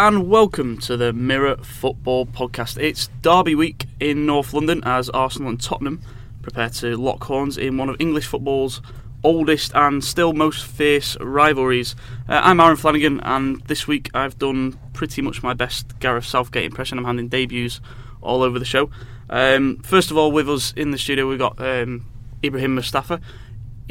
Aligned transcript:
And 0.00 0.30
welcome 0.30 0.78
to 0.78 0.96
the 0.96 1.12
Mirror 1.12 1.58
Football 1.58 2.24
Podcast. 2.24 2.82
It's 2.82 3.10
Derby 3.20 3.54
week 3.54 3.84
in 4.00 4.24
North 4.24 4.54
London 4.54 4.80
as 4.82 5.10
Arsenal 5.10 5.50
and 5.50 5.60
Tottenham 5.60 6.00
prepare 6.40 6.70
to 6.70 6.96
lock 6.96 7.22
horns 7.24 7.58
in 7.58 7.76
one 7.76 7.90
of 7.90 7.96
English 8.00 8.26
football's 8.26 8.80
oldest 9.22 9.72
and 9.74 10.02
still 10.02 10.32
most 10.32 10.64
fierce 10.64 11.18
rivalries. 11.20 11.96
Uh, 12.26 12.40
I'm 12.42 12.60
Aaron 12.60 12.78
Flanagan, 12.78 13.20
and 13.20 13.60
this 13.66 13.86
week 13.86 14.08
I've 14.14 14.38
done 14.38 14.78
pretty 14.94 15.20
much 15.20 15.42
my 15.42 15.52
best 15.52 15.98
Gareth 16.00 16.24
Southgate 16.24 16.64
impression. 16.64 16.96
I'm 16.96 17.04
handing 17.04 17.28
debuts 17.28 17.82
all 18.22 18.42
over 18.42 18.58
the 18.58 18.64
show. 18.64 18.88
Um, 19.28 19.80
first 19.80 20.10
of 20.10 20.16
all, 20.16 20.32
with 20.32 20.48
us 20.48 20.72
in 20.72 20.92
the 20.92 20.98
studio, 20.98 21.28
we've 21.28 21.38
got 21.38 21.60
um, 21.60 22.06
Ibrahim 22.42 22.74
Mustafa. 22.74 23.20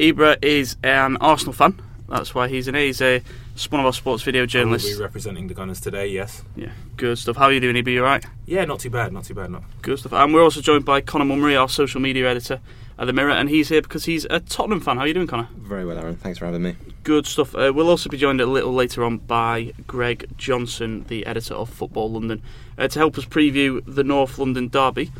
Ibra 0.00 0.44
is 0.44 0.74
an 0.82 1.18
Arsenal 1.18 1.52
fan. 1.52 1.80
That's 2.10 2.34
why 2.34 2.48
he's 2.48 2.66
in 2.68 2.74
here. 2.74 2.86
He's 2.86 3.00
a 3.00 3.22
one 3.70 3.80
of 3.80 3.86
our 3.86 3.92
sports 3.92 4.22
video 4.22 4.40
I 4.40 4.42
will 4.42 4.48
journalists. 4.48 4.96
be 4.96 5.00
representing 5.00 5.46
the 5.46 5.54
Gunners 5.54 5.80
today, 5.80 6.08
yes. 6.08 6.42
Yeah, 6.56 6.70
good 6.96 7.18
stuff. 7.18 7.36
How 7.36 7.44
are 7.44 7.52
you 7.52 7.60
doing, 7.60 7.76
Ibra? 7.76 7.92
You 7.92 8.00
alright? 8.00 8.26
Yeah, 8.46 8.64
not 8.64 8.80
too 8.80 8.90
bad, 8.90 9.12
not 9.12 9.24
too 9.24 9.34
bad. 9.34 9.50
Not. 9.50 9.62
Good 9.82 9.98
stuff. 10.00 10.12
And 10.12 10.34
we're 10.34 10.42
also 10.42 10.60
joined 10.60 10.84
by 10.84 11.00
Connor 11.02 11.24
Mummery, 11.24 11.56
our 11.56 11.68
social 11.68 12.00
media 12.00 12.28
editor 12.28 12.60
at 12.98 13.06
the 13.06 13.12
Mirror, 13.12 13.30
and 13.32 13.48
he's 13.48 13.68
here 13.68 13.80
because 13.80 14.06
he's 14.06 14.26
a 14.28 14.40
Tottenham 14.40 14.80
fan. 14.80 14.96
How 14.96 15.04
are 15.04 15.06
you 15.06 15.14
doing, 15.14 15.28
Connor? 15.28 15.48
Very 15.56 15.84
well, 15.84 15.98
Aaron. 15.98 16.16
Thanks 16.16 16.38
for 16.38 16.46
having 16.46 16.62
me. 16.62 16.76
Good 17.04 17.26
stuff. 17.26 17.54
Uh, 17.54 17.72
we'll 17.74 17.88
also 17.88 18.08
be 18.10 18.16
joined 18.18 18.40
a 18.40 18.46
little 18.46 18.72
later 18.74 19.04
on 19.04 19.18
by 19.18 19.72
Greg 19.86 20.26
Johnson, 20.36 21.04
the 21.08 21.24
editor 21.26 21.54
of 21.54 21.70
Football 21.70 22.10
London, 22.10 22.42
uh, 22.76 22.88
to 22.88 22.98
help 22.98 23.16
us 23.18 23.24
preview 23.24 23.82
the 23.86 24.04
North 24.04 24.36
London 24.38 24.68
derby. 24.68 25.10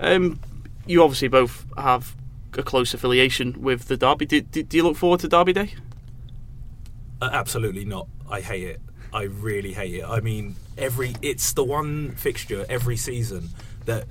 Um, 0.00 0.40
you 0.86 1.02
obviously 1.02 1.28
both 1.28 1.64
have 1.78 2.16
a 2.58 2.62
close 2.62 2.92
affiliation 2.92 3.62
with 3.62 3.86
the 3.86 3.96
derby. 3.96 4.26
Do, 4.26 4.40
do, 4.40 4.62
do 4.64 4.76
you 4.76 4.82
look 4.82 4.96
forward 4.96 5.20
to 5.20 5.28
Derby 5.28 5.52
Day? 5.52 5.74
Uh, 7.22 7.30
absolutely 7.32 7.84
not. 7.84 8.08
I 8.28 8.40
hate 8.40 8.64
it. 8.64 8.80
I 9.12 9.22
really 9.22 9.72
hate 9.72 9.94
it. 9.94 10.04
I 10.04 10.18
mean, 10.18 10.56
every 10.76 11.14
it's 11.22 11.52
the 11.52 11.62
one 11.62 12.10
fixture 12.16 12.66
every 12.68 12.96
season 12.96 13.50
that 13.84 14.06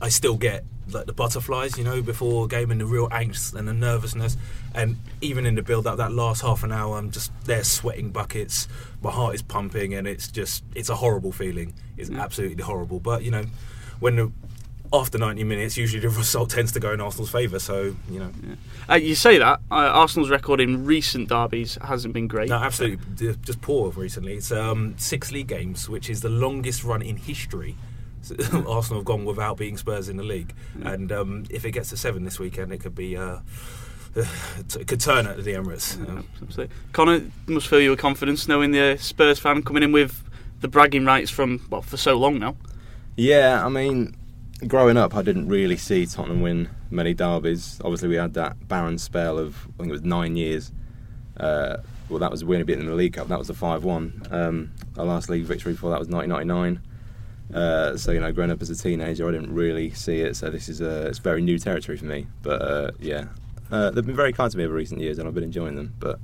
I 0.00 0.08
still 0.08 0.36
get 0.36 0.64
like 0.92 1.06
the 1.06 1.12
butterflies, 1.12 1.76
you 1.76 1.82
know, 1.82 2.00
before 2.00 2.46
game 2.46 2.70
and 2.70 2.80
the 2.80 2.86
real 2.86 3.08
angst 3.08 3.54
and 3.54 3.66
the 3.66 3.72
nervousness. 3.72 4.36
And 4.72 4.98
even 5.20 5.46
in 5.46 5.56
the 5.56 5.62
build 5.62 5.88
up, 5.88 5.96
that 5.96 6.12
last 6.12 6.42
half 6.42 6.62
an 6.62 6.70
hour, 6.70 6.96
I'm 6.96 7.10
just 7.10 7.32
there 7.44 7.64
sweating 7.64 8.10
buckets. 8.10 8.68
My 9.02 9.10
heart 9.10 9.34
is 9.34 9.42
pumping, 9.42 9.94
and 9.94 10.06
it's 10.06 10.28
just 10.28 10.62
it's 10.76 10.90
a 10.90 10.94
horrible 10.94 11.32
feeling. 11.32 11.74
It's 11.96 12.10
absolutely 12.10 12.62
horrible. 12.62 13.00
But 13.00 13.24
you 13.24 13.32
know, 13.32 13.46
when 13.98 14.14
the 14.14 14.32
after 14.94 15.18
90 15.18 15.44
minutes, 15.44 15.76
usually 15.76 16.00
the 16.00 16.08
result 16.08 16.50
tends 16.50 16.72
to 16.72 16.80
go 16.80 16.92
in 16.92 17.00
Arsenal's 17.00 17.30
favour. 17.30 17.58
So 17.58 17.96
you 18.10 18.18
know, 18.20 18.30
Uh, 18.88 18.94
you 18.94 19.14
say 19.14 19.38
that. 19.38 19.60
Uh, 19.70 19.74
Arsenal's 19.74 20.30
record 20.30 20.60
in 20.60 20.84
recent 20.86 21.28
derbies 21.28 21.76
hasn't 21.82 22.14
been 22.14 22.28
great. 22.28 22.48
No, 22.48 22.56
absolutely, 22.56 23.04
d- 23.14 23.38
just 23.42 23.60
poor 23.60 23.90
recently. 23.90 24.34
It's 24.34 24.52
um, 24.52 24.94
six 24.96 25.32
league 25.32 25.48
games, 25.48 25.88
which 25.88 26.08
is 26.08 26.20
the 26.20 26.28
longest 26.28 26.84
run 26.84 27.02
in 27.02 27.16
history. 27.16 27.76
Arsenal 28.66 29.00
have 29.00 29.04
gone 29.04 29.24
without 29.26 29.58
beating 29.58 29.76
Spurs 29.76 30.08
in 30.08 30.16
the 30.16 30.22
league, 30.22 30.54
and 30.82 31.12
um, 31.12 31.44
if 31.50 31.64
it 31.66 31.72
gets 31.72 31.90
to 31.90 31.96
seven 31.96 32.24
this 32.24 32.38
weekend, 32.38 32.72
it 32.72 32.78
could 32.80 32.94
be. 32.94 33.16
Uh, 33.16 33.38
it 34.16 34.86
could 34.86 35.00
turn 35.00 35.26
at 35.26 35.42
the 35.42 35.52
Emirates. 35.54 35.96
Um, 36.08 36.24
Absolutely. 36.40 36.74
Connor 36.92 37.22
must 37.48 37.66
fill 37.68 37.80
you 37.80 37.90
with 37.90 37.98
confidence 37.98 38.46
knowing 38.48 38.70
the 38.70 38.96
Spurs 38.98 39.38
fan 39.40 39.62
coming 39.62 39.82
in 39.82 39.92
with 39.92 40.22
the 40.60 40.68
bragging 40.68 41.04
rights 41.04 41.30
from, 41.30 41.66
well, 41.68 41.82
for 41.82 41.96
so 41.96 42.16
long 42.16 42.38
now. 42.38 42.56
Yeah, 43.16 43.64
I 43.64 43.68
mean, 43.68 44.14
growing 44.64 44.96
up, 44.96 45.14
I 45.14 45.22
didn't 45.22 45.48
really 45.48 45.76
see 45.76 46.06
Tottenham 46.06 46.40
win 46.40 46.68
many 46.90 47.14
derbies. 47.14 47.80
Obviously, 47.84 48.08
we 48.08 48.16
had 48.16 48.34
that 48.34 48.68
barren 48.68 48.98
spell 48.98 49.38
of 49.38 49.68
I 49.74 49.82
think 49.82 49.88
it 49.90 49.92
was 49.92 50.02
nine 50.02 50.36
years. 50.36 50.72
Uh, 51.36 51.78
well, 52.08 52.18
that 52.18 52.30
was 52.30 52.44
we 52.44 52.56
only 52.56 52.64
beat 52.64 52.78
in 52.78 52.86
the 52.86 52.94
League 52.94 53.14
Cup. 53.14 53.28
That 53.28 53.38
was 53.38 53.48
the 53.48 53.54
five-one. 53.54 54.22
Um, 54.30 54.72
our 54.98 55.04
last 55.04 55.28
league 55.28 55.44
victory 55.44 55.72
before 55.72 55.90
that 55.90 55.98
was 55.98 56.08
1999. 56.08 56.82
Uh, 57.52 57.96
so 57.96 58.12
you 58.12 58.20
know, 58.20 58.32
growing 58.32 58.50
up 58.50 58.60
as 58.62 58.70
a 58.70 58.76
teenager, 58.76 59.28
I 59.28 59.32
didn't 59.32 59.54
really 59.54 59.90
see 59.90 60.20
it. 60.20 60.36
So 60.36 60.50
this 60.50 60.68
is 60.68 60.80
uh, 60.80 61.06
it's 61.08 61.18
very 61.18 61.42
new 61.42 61.58
territory 61.58 61.96
for 61.96 62.04
me. 62.06 62.26
But 62.42 62.62
uh, 62.62 62.90
yeah, 62.98 63.26
uh, 63.70 63.90
they've 63.90 64.04
been 64.04 64.16
very 64.16 64.32
kind 64.32 64.50
to 64.50 64.58
me 64.58 64.64
over 64.64 64.74
recent 64.74 65.00
years, 65.00 65.18
and 65.18 65.28
I've 65.28 65.34
been 65.34 65.44
enjoying 65.44 65.76
them. 65.76 65.94
But 65.98 66.18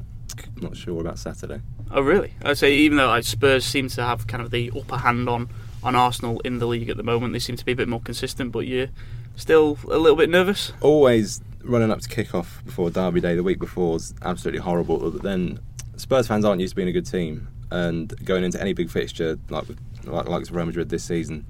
I'm 0.56 0.62
not 0.62 0.76
sure 0.76 1.00
about 1.00 1.18
Saturday. 1.18 1.60
Oh, 1.90 2.02
really? 2.02 2.34
I 2.42 2.54
say, 2.54 2.74
even 2.74 2.98
though 2.98 3.08
like, 3.08 3.24
Spurs 3.24 3.64
seem 3.64 3.88
to 3.88 4.02
have 4.02 4.26
kind 4.26 4.42
of 4.42 4.50
the 4.50 4.70
upper 4.76 4.96
hand 4.96 5.28
on, 5.28 5.48
on 5.82 5.94
Arsenal 5.96 6.40
in 6.40 6.58
the 6.58 6.66
league 6.66 6.88
at 6.90 6.96
the 6.96 7.02
moment, 7.02 7.32
they 7.32 7.38
seem 7.38 7.56
to 7.56 7.64
be 7.64 7.72
a 7.72 7.76
bit 7.76 7.88
more 7.88 8.00
consistent, 8.00 8.52
but 8.52 8.60
you're 8.66 8.88
still 9.36 9.78
a 9.84 9.98
little 9.98 10.16
bit 10.16 10.28
nervous? 10.30 10.72
always 10.80 11.40
running 11.62 11.90
up 11.90 12.00
to 12.00 12.08
kick 12.08 12.34
off 12.34 12.62
before 12.64 12.90
Derby 12.90 13.20
Day 13.20 13.34
the 13.34 13.42
week 13.42 13.58
before 13.58 13.96
is 13.96 14.14
absolutely 14.22 14.60
horrible. 14.60 15.10
But 15.10 15.22
then 15.22 15.58
Spurs 15.96 16.26
fans 16.26 16.44
aren't 16.44 16.60
used 16.60 16.72
to 16.72 16.76
being 16.76 16.88
a 16.88 16.92
good 16.92 17.06
team, 17.06 17.48
and 17.70 18.12
going 18.24 18.44
into 18.44 18.60
any 18.60 18.72
big 18.72 18.90
fixture 18.90 19.38
like 19.50 19.68
with- 19.68 19.78
like 20.04 20.26
like 20.28 20.50
Real 20.50 20.64
Madrid 20.66 20.88
this 20.88 21.04
season, 21.04 21.44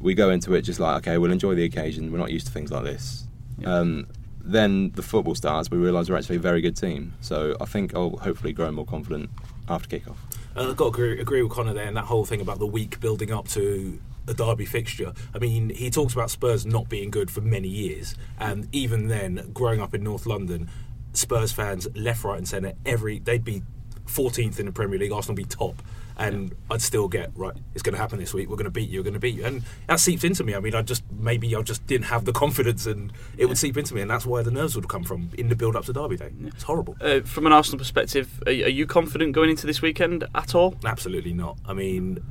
we 0.00 0.14
go 0.14 0.30
into 0.30 0.54
it 0.54 0.62
just 0.62 0.80
like 0.80 0.96
okay, 0.98 1.18
we'll 1.18 1.32
enjoy 1.32 1.54
the 1.54 1.64
occasion. 1.64 2.10
We're 2.10 2.18
not 2.18 2.30
used 2.30 2.46
to 2.46 2.52
things 2.52 2.70
like 2.72 2.84
this. 2.84 3.26
Yeah. 3.58 3.74
Um, 3.74 4.06
then 4.46 4.90
the 4.92 5.02
football 5.02 5.34
starts. 5.34 5.70
We 5.70 5.78
realise 5.78 6.10
we're 6.10 6.16
actually 6.16 6.36
a 6.36 6.40
very 6.40 6.60
good 6.60 6.76
team. 6.76 7.14
So 7.20 7.56
I 7.60 7.64
think 7.66 7.94
I'll 7.94 8.16
hopefully 8.18 8.52
grow 8.52 8.70
more 8.72 8.84
confident 8.84 9.30
after 9.68 9.88
kick-off. 9.88 10.18
And 10.56 10.68
I've 10.68 10.76
got 10.76 10.94
to 10.94 11.20
agree, 11.20 11.42
with 11.42 11.52
Connor 11.52 11.74
there, 11.74 11.86
and 11.86 11.96
that 11.96 12.04
whole 12.04 12.24
thing 12.24 12.40
about 12.40 12.58
the 12.58 12.66
week 12.66 13.00
building 13.00 13.32
up 13.32 13.48
to 13.48 14.00
a 14.28 14.34
derby 14.34 14.64
fixture. 14.64 15.12
I 15.34 15.38
mean, 15.38 15.70
he 15.70 15.90
talks 15.90 16.12
about 16.12 16.30
Spurs 16.30 16.64
not 16.64 16.88
being 16.88 17.10
good 17.10 17.30
for 17.30 17.40
many 17.40 17.68
years, 17.68 18.14
and 18.38 18.68
even 18.72 19.08
then, 19.08 19.50
growing 19.52 19.80
up 19.80 19.94
in 19.94 20.04
North 20.04 20.26
London, 20.26 20.70
Spurs 21.12 21.52
fans 21.52 21.88
left, 21.94 22.24
right, 22.24 22.38
and 22.38 22.46
centre 22.46 22.74
every 22.86 23.18
they'd 23.18 23.44
be 23.44 23.62
14th 24.06 24.60
in 24.60 24.66
the 24.66 24.72
Premier 24.72 24.98
League, 24.98 25.12
Arsenal 25.12 25.36
be 25.36 25.44
top. 25.44 25.82
And 26.16 26.54
I'd 26.70 26.80
still 26.80 27.08
get 27.08 27.30
right. 27.34 27.56
It's 27.74 27.82
going 27.82 27.94
to 27.94 28.00
happen 28.00 28.18
this 28.18 28.32
week. 28.32 28.48
We're 28.48 28.56
going 28.56 28.64
to 28.66 28.70
beat 28.70 28.88
you. 28.88 29.00
We're 29.00 29.04
going 29.04 29.14
to 29.14 29.20
beat 29.20 29.34
you, 29.34 29.44
and 29.44 29.62
that 29.88 29.98
seeps 29.98 30.22
into 30.22 30.44
me. 30.44 30.54
I 30.54 30.60
mean, 30.60 30.74
I 30.74 30.82
just 30.82 31.02
maybe 31.10 31.54
I 31.56 31.62
just 31.62 31.86
didn't 31.86 32.06
have 32.06 32.24
the 32.24 32.32
confidence, 32.32 32.86
and 32.86 33.12
it 33.36 33.46
would 33.46 33.58
seep 33.58 33.76
into 33.76 33.94
me, 33.94 34.00
and 34.00 34.10
that's 34.10 34.24
where 34.24 34.42
the 34.42 34.52
nerves 34.52 34.76
would 34.76 34.88
come 34.88 35.02
from 35.02 35.30
in 35.36 35.48
the 35.48 35.56
build 35.56 35.74
up 35.74 35.84
to 35.86 35.92
Derby 35.92 36.16
Day. 36.16 36.30
It's 36.46 36.62
horrible. 36.62 36.96
Uh, 37.00 37.20
from 37.20 37.46
an 37.46 37.52
Arsenal 37.52 37.78
perspective, 37.78 38.42
are, 38.46 38.50
are 38.50 38.52
you 38.52 38.86
confident 38.86 39.32
going 39.32 39.50
into 39.50 39.66
this 39.66 39.82
weekend 39.82 40.24
at 40.34 40.54
all? 40.54 40.76
Absolutely 40.84 41.32
not. 41.32 41.58
I 41.66 41.72
mean, 41.72 42.22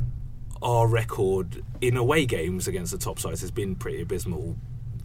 our 0.61 0.87
record 0.87 1.63
in 1.81 1.97
away 1.97 2.25
games 2.25 2.67
against 2.67 2.93
the 2.93 2.97
top 2.97 3.19
sides 3.19 3.41
has 3.41 3.51
been 3.51 3.75
pretty 3.75 4.01
abysmal 4.01 4.55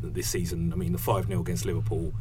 this 0.01 0.29
season. 0.29 0.73
I 0.73 0.77
mean, 0.77 0.93
the 0.93 0.99
five 0.99 1.27
0 1.27 1.41
against 1.41 1.65
Liverpool 1.65 2.13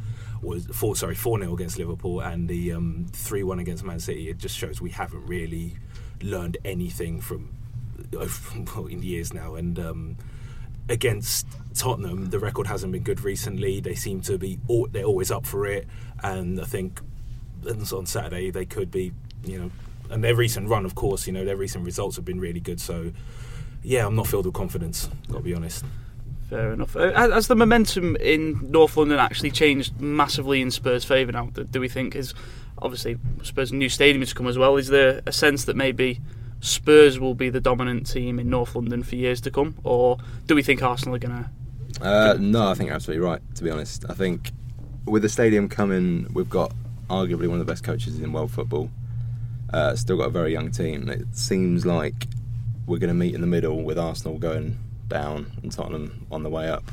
was 0.42 0.66
four. 0.66 0.96
Sorry, 0.96 1.14
four 1.14 1.38
0 1.38 1.52
against 1.54 1.78
Liverpool 1.78 2.20
and 2.20 2.48
the 2.48 2.74
three 3.12 3.42
one 3.42 3.58
against 3.58 3.84
Man 3.84 4.00
City. 4.00 4.28
It 4.28 4.38
just 4.38 4.56
shows 4.56 4.80
we 4.80 4.90
haven't 4.90 5.24
really 5.26 5.76
learned 6.22 6.56
anything 6.64 7.20
from 7.20 7.50
in 8.90 9.02
years 9.02 9.32
now. 9.32 9.54
And 9.54 9.78
um, 9.78 10.16
against 10.88 11.46
Tottenham, 11.74 12.30
the 12.30 12.38
record 12.38 12.66
hasn't 12.66 12.92
been 12.92 13.02
good 13.02 13.20
recently. 13.20 13.80
They 13.80 13.94
seem 13.94 14.20
to 14.22 14.38
be 14.38 14.58
they're 14.90 15.04
always 15.04 15.30
up 15.30 15.46
for 15.46 15.66
it, 15.66 15.86
and 16.22 16.60
I 16.60 16.64
think 16.64 17.00
on 17.66 18.06
Saturday 18.06 18.50
they 18.50 18.64
could 18.64 18.90
be, 18.90 19.12
you 19.44 19.58
know, 19.58 19.70
and 20.10 20.24
their 20.24 20.34
recent 20.34 20.68
run, 20.68 20.84
of 20.84 20.94
course, 20.94 21.26
you 21.26 21.32
know, 21.32 21.44
their 21.44 21.56
recent 21.56 21.84
results 21.84 22.16
have 22.16 22.24
been 22.24 22.40
really 22.40 22.60
good. 22.60 22.80
So, 22.80 23.12
yeah, 23.82 24.06
I'm 24.06 24.16
not 24.16 24.26
filled 24.26 24.46
with 24.46 24.54
confidence. 24.54 25.08
Got 25.28 25.38
to 25.38 25.42
be 25.42 25.54
honest. 25.54 25.84
Fair 26.48 26.72
enough. 26.72 26.96
Uh, 26.96 27.12
has 27.12 27.48
the 27.48 27.54
momentum 27.54 28.16
in 28.16 28.70
North 28.70 28.96
London 28.96 29.18
actually 29.18 29.50
changed 29.50 30.00
massively 30.00 30.62
in 30.62 30.70
Spurs' 30.70 31.04
favour 31.04 31.32
now? 31.32 31.46
Do 31.46 31.80
we 31.80 31.88
think 31.88 32.16
is 32.16 32.32
obviously 32.82 33.18
I 33.40 33.44
Spurs' 33.44 33.72
new 33.72 33.88
stadium 33.88 34.22
has 34.22 34.32
come 34.32 34.46
as 34.46 34.58
well? 34.58 34.76
Is 34.76 34.88
there 34.88 35.22
a 35.26 35.32
sense 35.32 35.64
that 35.64 35.76
maybe 35.76 36.20
Spurs 36.60 37.18
will 37.18 37.34
be 37.34 37.50
the 37.50 37.60
dominant 37.60 38.06
team 38.06 38.38
in 38.38 38.50
North 38.50 38.74
London 38.74 39.02
for 39.02 39.16
years 39.16 39.40
to 39.42 39.50
come, 39.50 39.76
or 39.84 40.18
do 40.46 40.54
we 40.54 40.62
think 40.62 40.82
Arsenal 40.82 41.14
are 41.14 41.18
going 41.18 41.44
to? 41.44 41.50
Uh, 42.00 42.36
no, 42.38 42.68
I 42.68 42.74
think 42.74 42.88
you're 42.88 42.96
absolutely 42.96 43.26
right. 43.26 43.40
To 43.56 43.64
be 43.64 43.70
honest, 43.70 44.04
I 44.08 44.14
think 44.14 44.50
with 45.04 45.22
the 45.22 45.28
stadium 45.28 45.68
coming, 45.68 46.28
we've 46.32 46.50
got 46.50 46.72
arguably 47.08 47.48
one 47.48 47.60
of 47.60 47.66
the 47.66 47.70
best 47.70 47.84
coaches 47.84 48.18
in 48.18 48.32
world 48.32 48.50
football. 48.50 48.90
Uh, 49.72 49.94
still 49.94 50.16
got 50.16 50.28
a 50.28 50.30
very 50.30 50.52
young 50.52 50.70
team. 50.70 51.08
It 51.08 51.36
seems 51.36 51.84
like 51.84 52.26
we're 52.86 52.98
going 52.98 53.08
to 53.08 53.14
meet 53.14 53.34
in 53.34 53.40
the 53.40 53.46
middle 53.46 53.82
with 53.82 53.98
Arsenal 53.98 54.38
going 54.38 54.78
down 55.08 55.52
and 55.62 55.70
Tottenham 55.70 56.26
on 56.30 56.42
the 56.42 56.48
way 56.48 56.68
up. 56.68 56.84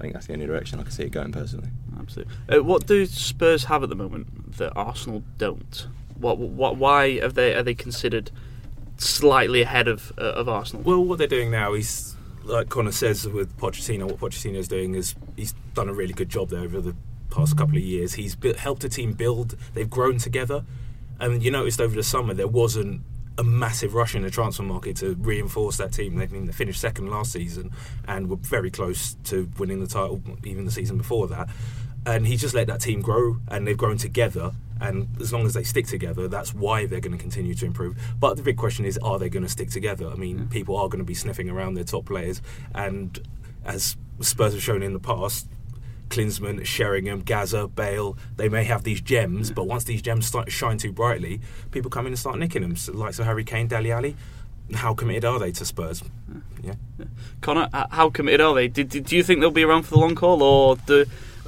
I 0.00 0.02
think 0.04 0.14
that's 0.14 0.26
the 0.28 0.32
only 0.32 0.46
direction 0.46 0.80
I 0.80 0.82
can 0.82 0.92
see 0.92 1.02
it 1.02 1.10
going 1.10 1.30
personally. 1.30 1.68
Absolutely. 1.98 2.32
Uh, 2.48 2.62
what 2.62 2.86
do 2.86 3.04
Spurs 3.04 3.64
have 3.64 3.82
at 3.82 3.90
the 3.90 3.94
moment 3.94 4.56
that 4.56 4.72
Arsenal 4.74 5.22
don't? 5.36 5.88
What? 6.16 6.38
What? 6.38 6.76
Why 6.76 7.18
have 7.18 7.34
they? 7.34 7.54
Are 7.54 7.62
they 7.62 7.74
considered 7.74 8.30
slightly 8.96 9.60
ahead 9.60 9.88
of 9.88 10.10
uh, 10.16 10.22
of 10.22 10.48
Arsenal? 10.48 10.84
Well, 10.84 11.04
what 11.04 11.18
they're 11.18 11.26
doing 11.26 11.50
now 11.50 11.74
is, 11.74 12.16
like 12.44 12.70
Connor 12.70 12.92
says 12.92 13.28
with 13.28 13.54
Pochettino, 13.58 14.06
what 14.06 14.16
Pochettino's 14.20 14.68
doing 14.68 14.94
is 14.94 15.14
he's 15.36 15.52
done 15.74 15.90
a 15.90 15.92
really 15.92 16.14
good 16.14 16.30
job 16.30 16.48
there 16.48 16.60
over 16.60 16.80
the 16.80 16.96
past 17.28 17.58
couple 17.58 17.76
of 17.76 17.82
years. 17.82 18.14
He's 18.14 18.34
built, 18.34 18.56
helped 18.56 18.84
a 18.84 18.88
team 18.88 19.12
build. 19.12 19.54
They've 19.74 19.90
grown 19.90 20.16
together, 20.16 20.64
and 21.18 21.42
you 21.42 21.50
noticed 21.50 21.78
over 21.78 21.94
the 21.94 22.02
summer 22.02 22.32
there 22.32 22.48
wasn't 22.48 23.02
a 23.40 23.42
massive 23.42 23.94
rush 23.94 24.14
in 24.14 24.20
the 24.20 24.30
transfer 24.30 24.62
market 24.62 24.96
to 24.96 25.14
reinforce 25.14 25.78
that 25.78 25.92
team. 25.92 26.16
They, 26.16 26.24
I 26.24 26.28
mean, 26.28 26.44
they 26.44 26.52
finished 26.52 26.78
second 26.78 27.08
last 27.08 27.32
season 27.32 27.70
and 28.06 28.28
were 28.28 28.36
very 28.36 28.70
close 28.70 29.14
to 29.24 29.48
winning 29.58 29.80
the 29.80 29.86
title 29.86 30.22
even 30.44 30.66
the 30.66 30.70
season 30.70 30.98
before 30.98 31.26
that. 31.28 31.48
And 32.04 32.26
he 32.26 32.36
just 32.36 32.54
let 32.54 32.66
that 32.66 32.80
team 32.80 33.00
grow, 33.00 33.38
and 33.48 33.66
they've 33.66 33.76
grown 33.76 33.96
together. 33.96 34.52
And 34.80 35.08
as 35.20 35.32
long 35.32 35.46
as 35.46 35.54
they 35.54 35.62
stick 35.62 35.86
together, 35.86 36.28
that's 36.28 36.54
why 36.54 36.84
they're 36.86 37.00
going 37.00 37.16
to 37.16 37.18
continue 37.18 37.54
to 37.54 37.66
improve. 37.66 37.96
But 38.18 38.36
the 38.36 38.42
big 38.42 38.58
question 38.58 38.84
is, 38.84 38.98
are 38.98 39.18
they 39.18 39.28
going 39.28 39.42
to 39.42 39.48
stick 39.48 39.70
together? 39.70 40.08
I 40.08 40.16
mean, 40.16 40.48
people 40.48 40.76
are 40.76 40.88
going 40.88 41.00
to 41.00 41.04
be 41.04 41.14
sniffing 41.14 41.50
around 41.50 41.74
their 41.74 41.84
top 41.84 42.06
players, 42.06 42.40
and 42.74 43.18
as 43.64 43.96
Spurs 44.20 44.54
have 44.54 44.62
shown 44.62 44.82
in 44.82 44.92
the 44.92 45.00
past, 45.00 45.46
Klinsmann, 46.10 46.64
Sheringham, 46.66 47.22
Gazza, 47.22 47.68
Bale, 47.68 48.18
they 48.36 48.48
may 48.48 48.64
have 48.64 48.82
these 48.82 49.00
gems, 49.00 49.50
but 49.50 49.64
once 49.64 49.84
these 49.84 50.02
gems 50.02 50.26
start 50.26 50.52
shine 50.52 50.76
too 50.76 50.92
brightly, 50.92 51.40
people 51.70 51.90
come 51.90 52.06
in 52.06 52.12
and 52.12 52.18
start 52.18 52.38
nicking 52.38 52.62
them. 52.62 52.76
So, 52.76 52.92
like 52.92 53.14
so 53.14 53.24
Harry 53.24 53.44
Kane, 53.44 53.68
Dele 53.68 53.92
Alli, 53.92 54.16
how 54.74 54.92
committed 54.92 55.24
are 55.24 55.38
they 55.38 55.52
to 55.52 55.64
Spurs? 55.64 56.02
Yeah. 56.62 56.74
Connor, 57.40 57.68
how 57.72 58.10
committed 58.10 58.40
are 58.40 58.54
they? 58.54 58.68
Did, 58.68 58.90
did, 58.90 59.04
do 59.06 59.16
you 59.16 59.22
think 59.22 59.40
they'll 59.40 59.50
be 59.50 59.64
around 59.64 59.84
for 59.84 59.90
the 59.94 60.00
long 60.00 60.16
haul, 60.16 60.42
or 60.42 60.76
do, 60.76 61.06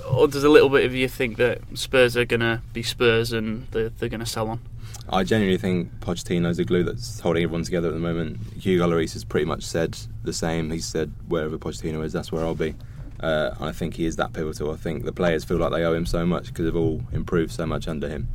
or 0.09 0.29
does 0.29 0.44
a 0.44 0.49
little 0.49 0.69
bit 0.69 0.85
of 0.85 0.94
you 0.94 1.08
think 1.08 1.37
that 1.37 1.61
Spurs 1.75 2.17
are 2.17 2.25
going 2.25 2.41
to 2.41 2.62
be 2.73 2.82
Spurs 2.82 3.32
and 3.32 3.67
they're, 3.73 3.91
they're 3.91 4.08
going 4.08 4.20
to 4.20 4.26
sell 4.26 4.49
on? 4.49 4.61
I 5.08 5.25
genuinely 5.25 5.58
think 5.58 6.00
Pochettino's 6.00 6.56
the 6.56 6.65
glue 6.65 6.85
that's 6.85 7.20
holding 7.20 7.43
everyone 7.43 7.65
together 7.65 7.88
at 7.88 7.94
the 7.94 8.00
moment. 8.00 8.38
Hugo 8.58 8.88
Lloris 8.88 9.12
has 9.15 9.25
pretty 9.25 9.47
much 9.47 9.65
said 9.65 9.99
the 10.23 10.32
same. 10.32 10.70
He 10.70 10.79
said, 10.79 11.12
wherever 11.26 11.58
Pochettino 11.58 12.05
is, 12.05 12.12
that's 12.12 12.31
where 12.31 12.44
I'll 12.44 12.55
be. 12.55 12.75
Uh, 13.23 13.55
I 13.61 13.73
think 13.73 13.95
he 13.95 14.05
is 14.07 14.17
that 14.17 14.33
pivotal. 14.33 14.73
I 14.73 14.77
think 14.77 15.05
the 15.05 15.13
players 15.13 15.45
feel 15.45 15.59
like 15.59 15.71
they 15.73 15.85
owe 15.85 15.95
him 15.95 16.07
so 16.07 16.27
much 16.27 16.47
because 16.47 16.65
they've 16.65 16.77
all 16.77 17.03
improved 17.13 17.53
so 17.53 17.67
much 17.67 17.87
under 17.89 18.09
him. 18.09 18.29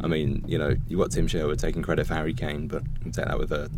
I 0.00 0.08
mean, 0.08 0.44
you 0.48 0.58
know, 0.58 0.74
you've 0.88 0.98
got 0.98 1.12
Tim 1.12 1.28
Sherwood 1.28 1.58
taking 1.60 1.82
credit 1.82 2.06
for 2.08 2.14
Harry 2.14 2.34
Kane, 2.34 2.66
but 2.66 2.82
you 3.04 3.12
take 3.12 3.26
that 3.26 3.38
with 3.38 3.52
a 3.52 3.70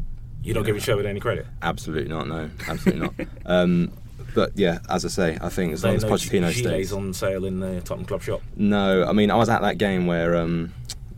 You 0.42 0.54
don't 0.54 0.62
Yeah. 0.62 0.66
giving 0.68 0.80
Sherwood 0.80 1.04
any 1.06 1.20
credit. 1.20 1.46
absolutely 1.62 2.08
not. 2.08 2.28
No, 2.28 2.50
absolutely 2.68 3.00
not. 3.06 3.14
Um, 3.46 3.92
but 4.34 4.50
yeah, 4.56 4.78
as 4.88 5.04
I 5.04 5.08
say, 5.08 5.38
I 5.40 5.48
think 5.48 5.74
as 5.74 5.84
long 5.84 5.94
as 5.96 6.04
Pochettino 6.04 6.50
stays, 6.52 6.92
on 6.92 7.12
sale 7.12 7.44
in 7.44 7.60
the 7.60 7.80
Tottenham 7.82 8.06
Club 8.06 8.22
shop. 8.22 8.40
No, 8.56 9.04
I 9.04 9.12
mean 9.12 9.30
I 9.30 9.36
was 9.36 9.48
at 9.48 9.60
that 9.62 9.78
game 9.78 10.06
where 10.06 10.34
um, 10.36 10.72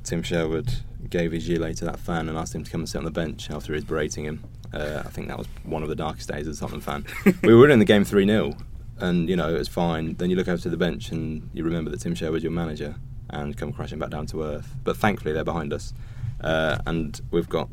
Tim 0.04 0.22
Sherwood 0.22 0.70
gave 1.08 1.31
his 1.32 1.46
gilet 1.46 1.76
to 1.78 1.84
that 1.87 1.99
fan 2.00 2.28
and 2.28 2.37
asked 2.37 2.54
him 2.54 2.64
to 2.64 2.70
come 2.70 2.81
and 2.81 2.88
sit 2.88 2.99
on 2.99 3.04
the 3.04 3.10
bench 3.12 3.49
after 3.50 3.72
he 3.72 3.76
was 3.76 3.84
berating 3.84 4.25
him. 4.25 4.42
Uh, 4.75 5.02
I 5.06 5.08
think 5.10 5.28
that 5.28 5.38
was 5.38 5.46
one 5.64 5.82
of 5.84 5.88
the 5.88 5.94
darkest 5.94 6.28
days 6.28 6.46
as 6.49 6.58
a 6.58 6.60
Tottenham 6.60 6.81
fan. 6.81 7.06
we 7.42 7.54
were 7.54 7.70
in 7.70 7.78
the 7.78 7.84
game 7.84 8.04
three 8.04 8.26
0 8.26 8.54
and 8.98 9.28
you 9.28 9.37
know 9.37 9.54
it 9.54 9.58
was 9.58 9.69
fine. 9.69 10.14
Then 10.14 10.31
you 10.31 10.37
look 10.37 10.48
over 10.48 10.60
to 10.62 10.69
the 10.69 10.76
bench 10.76 11.10
and 11.10 11.50
you 11.52 11.64
remember 11.64 11.90
that 11.90 12.00
Tim 12.00 12.14
Sherwood's 12.14 12.44
your 12.44 12.52
manager 12.52 12.96
and 13.31 13.56
come 13.56 13.72
crashing 13.72 13.98
back 13.98 14.10
down 14.10 14.26
to 14.26 14.43
earth. 14.43 14.75
But 14.84 14.96
thankfully 14.96 15.32
they're 15.32 15.44
behind 15.44 15.72
us, 15.72 15.93
uh, 16.40 16.78
and 16.87 17.20
we've 17.31 17.48
got. 17.48 17.69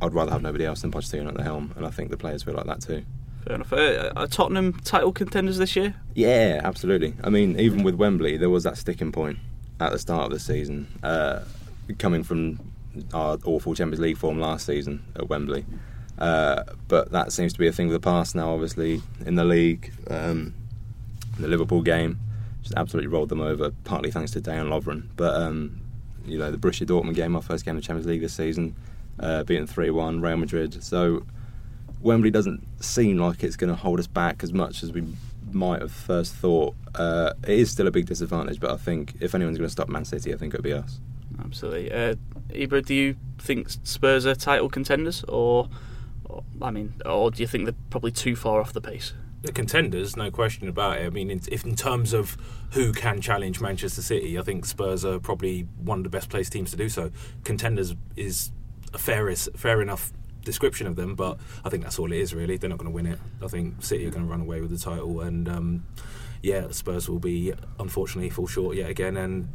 I'd 0.00 0.14
rather 0.14 0.30
have 0.30 0.42
nobody 0.42 0.64
else 0.64 0.82
than 0.82 0.92
Pochettino 0.92 1.26
at 1.26 1.34
the 1.34 1.42
helm, 1.42 1.72
and 1.76 1.84
I 1.84 1.90
think 1.90 2.10
the 2.10 2.16
players 2.16 2.44
feel 2.44 2.54
like 2.54 2.66
that 2.66 2.80
too. 2.80 3.04
Fair 3.44 3.56
enough. 3.56 3.72
Uh, 3.72 4.12
are 4.14 4.28
Tottenham 4.28 4.74
title 4.84 5.10
contenders 5.12 5.58
this 5.58 5.74
year? 5.74 5.96
Yeah, 6.14 6.60
absolutely. 6.62 7.14
I 7.24 7.30
mean, 7.30 7.58
even 7.58 7.82
with 7.82 7.96
Wembley, 7.96 8.36
there 8.36 8.50
was 8.50 8.62
that 8.62 8.78
sticking 8.78 9.10
point 9.10 9.38
at 9.80 9.90
the 9.90 9.98
start 9.98 10.26
of 10.26 10.30
the 10.30 10.38
season, 10.38 10.86
uh, 11.02 11.40
coming 11.98 12.22
from 12.22 12.60
our 13.12 13.38
awful 13.44 13.74
Champions 13.74 14.00
League 14.00 14.18
form 14.18 14.38
last 14.38 14.66
season 14.66 15.04
at 15.16 15.28
Wembley. 15.28 15.64
Uh, 16.18 16.64
but 16.88 17.12
that 17.12 17.32
seems 17.32 17.52
to 17.52 17.58
be 17.58 17.68
a 17.68 17.72
thing 17.72 17.86
of 17.86 17.92
the 17.92 18.00
past 18.00 18.34
now. 18.34 18.52
Obviously, 18.52 19.00
in 19.24 19.36
the 19.36 19.44
league, 19.44 19.92
um, 20.10 20.52
the 21.38 21.48
Liverpool 21.48 21.82
game 21.82 22.18
just 22.62 22.74
absolutely 22.76 23.06
rolled 23.06 23.28
them 23.28 23.40
over, 23.40 23.70
partly 23.84 24.10
thanks 24.10 24.32
to 24.32 24.40
Dejan 24.40 24.68
Lovren. 24.68 25.08
But 25.16 25.34
um, 25.34 25.80
you 26.26 26.38
know, 26.38 26.50
the 26.50 26.58
Borussia 26.58 26.86
Dortmund 26.86 27.14
game, 27.14 27.36
our 27.36 27.42
first 27.42 27.64
game 27.64 27.76
of 27.76 27.82
the 27.82 27.86
Champions 27.86 28.06
League 28.06 28.20
this 28.20 28.34
season, 28.34 28.74
uh, 29.20 29.44
beaten 29.44 29.66
three-one 29.66 30.20
Real 30.20 30.36
Madrid. 30.36 30.82
So 30.82 31.24
Wembley 32.00 32.30
doesn't 32.30 32.66
seem 32.82 33.18
like 33.18 33.44
it's 33.44 33.56
going 33.56 33.70
to 33.70 33.76
hold 33.76 34.00
us 34.00 34.06
back 34.06 34.42
as 34.42 34.52
much 34.52 34.82
as 34.82 34.92
we 34.92 35.04
might 35.52 35.80
have 35.80 35.92
first 35.92 36.34
thought. 36.34 36.74
Uh, 36.94 37.32
it 37.44 37.58
is 37.58 37.70
still 37.70 37.86
a 37.86 37.90
big 37.90 38.06
disadvantage, 38.06 38.60
but 38.60 38.70
I 38.70 38.76
think 38.76 39.14
if 39.20 39.34
anyone's 39.34 39.56
going 39.56 39.68
to 39.68 39.72
stop 39.72 39.88
Man 39.88 40.04
City, 40.04 40.34
I 40.34 40.36
think 40.36 40.52
it'll 40.52 40.64
be 40.64 40.72
us. 40.72 41.00
Absolutely. 41.44 41.92
Uh, 41.92 42.16
Ibra, 42.50 42.84
do 42.84 42.94
you 42.94 43.16
think 43.38 43.68
Spurs 43.84 44.26
are 44.26 44.34
title 44.34 44.68
contenders, 44.68 45.24
or 45.28 45.68
I 46.60 46.70
mean, 46.70 46.94
or 47.04 47.30
do 47.30 47.42
you 47.42 47.46
think 47.46 47.64
they're 47.64 47.74
probably 47.90 48.12
too 48.12 48.36
far 48.36 48.60
off 48.60 48.72
the 48.72 48.80
pace? 48.80 49.12
The 49.42 49.52
contenders, 49.52 50.16
no 50.16 50.30
question 50.30 50.68
about 50.68 50.98
it. 50.98 51.06
I 51.06 51.10
mean, 51.10 51.30
in, 51.30 51.40
if 51.50 51.64
in 51.64 51.76
terms 51.76 52.12
of 52.12 52.36
who 52.72 52.92
can 52.92 53.20
challenge 53.20 53.60
Manchester 53.60 54.02
City, 54.02 54.38
I 54.38 54.42
think 54.42 54.66
Spurs 54.66 55.04
are 55.04 55.20
probably 55.20 55.62
one 55.78 55.98
of 55.98 56.04
the 56.04 56.10
best 56.10 56.28
placed 56.28 56.52
teams 56.52 56.70
to 56.72 56.76
do 56.76 56.88
so. 56.88 57.10
Contenders 57.44 57.94
is 58.16 58.50
a 58.92 58.98
fair, 58.98 59.34
fair 59.34 59.80
enough 59.80 60.12
description 60.42 60.86
of 60.86 60.96
them, 60.96 61.14
but 61.14 61.38
I 61.64 61.68
think 61.68 61.84
that's 61.84 61.98
all 61.98 62.10
it 62.12 62.18
is 62.18 62.34
really. 62.34 62.56
They're 62.56 62.70
not 62.70 62.78
going 62.78 62.90
to 62.90 62.94
win 62.94 63.06
it. 63.06 63.18
I 63.42 63.46
think 63.46 63.84
City 63.84 64.06
are 64.06 64.10
going 64.10 64.24
to 64.24 64.30
run 64.30 64.40
away 64.40 64.60
with 64.60 64.70
the 64.70 64.78
title, 64.78 65.20
and 65.20 65.48
um, 65.48 65.86
yeah, 66.42 66.68
Spurs 66.70 67.08
will 67.08 67.20
be 67.20 67.52
unfortunately 67.78 68.30
fall 68.30 68.46
short 68.46 68.76
yet 68.76 68.90
again 68.90 69.16
and 69.16 69.48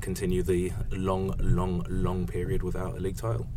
continue 0.00 0.42
the 0.42 0.72
long, 0.90 1.34
long, 1.38 1.84
long 1.88 2.26
period 2.26 2.62
without 2.62 2.96
a 2.96 3.00
league 3.00 3.16
title. 3.16 3.46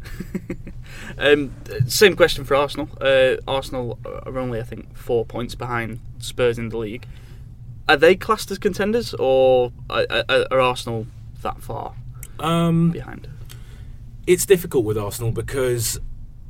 Um, 1.18 1.56
same 1.88 2.16
question 2.16 2.46
for 2.46 2.54
Arsenal. 2.54 2.88
Uh, 3.02 3.38
Arsenal 3.48 3.98
are 4.06 4.38
only, 4.38 4.60
I 4.60 4.64
think, 4.64 4.96
four 4.96 5.26
points 5.26 5.56
behind 5.56 6.00
Spurs 6.20 6.60
in 6.60 6.70
the 6.70 6.78
league. 6.78 7.08
Are 7.90 7.98
they 7.98 8.16
classed 8.16 8.52
as 8.52 8.60
contenders, 8.60 9.16
or 9.16 9.72
are, 9.90 10.06
are, 10.30 10.46
are 10.52 10.60
Arsenal 10.60 11.08
that 11.42 11.62
far 11.64 11.96
Um, 12.40 12.92
behind? 12.92 13.28
it's 14.28 14.46
difficult 14.46 14.86
with 14.86 14.96
Arsenal 14.98 15.32
because 15.32 16.00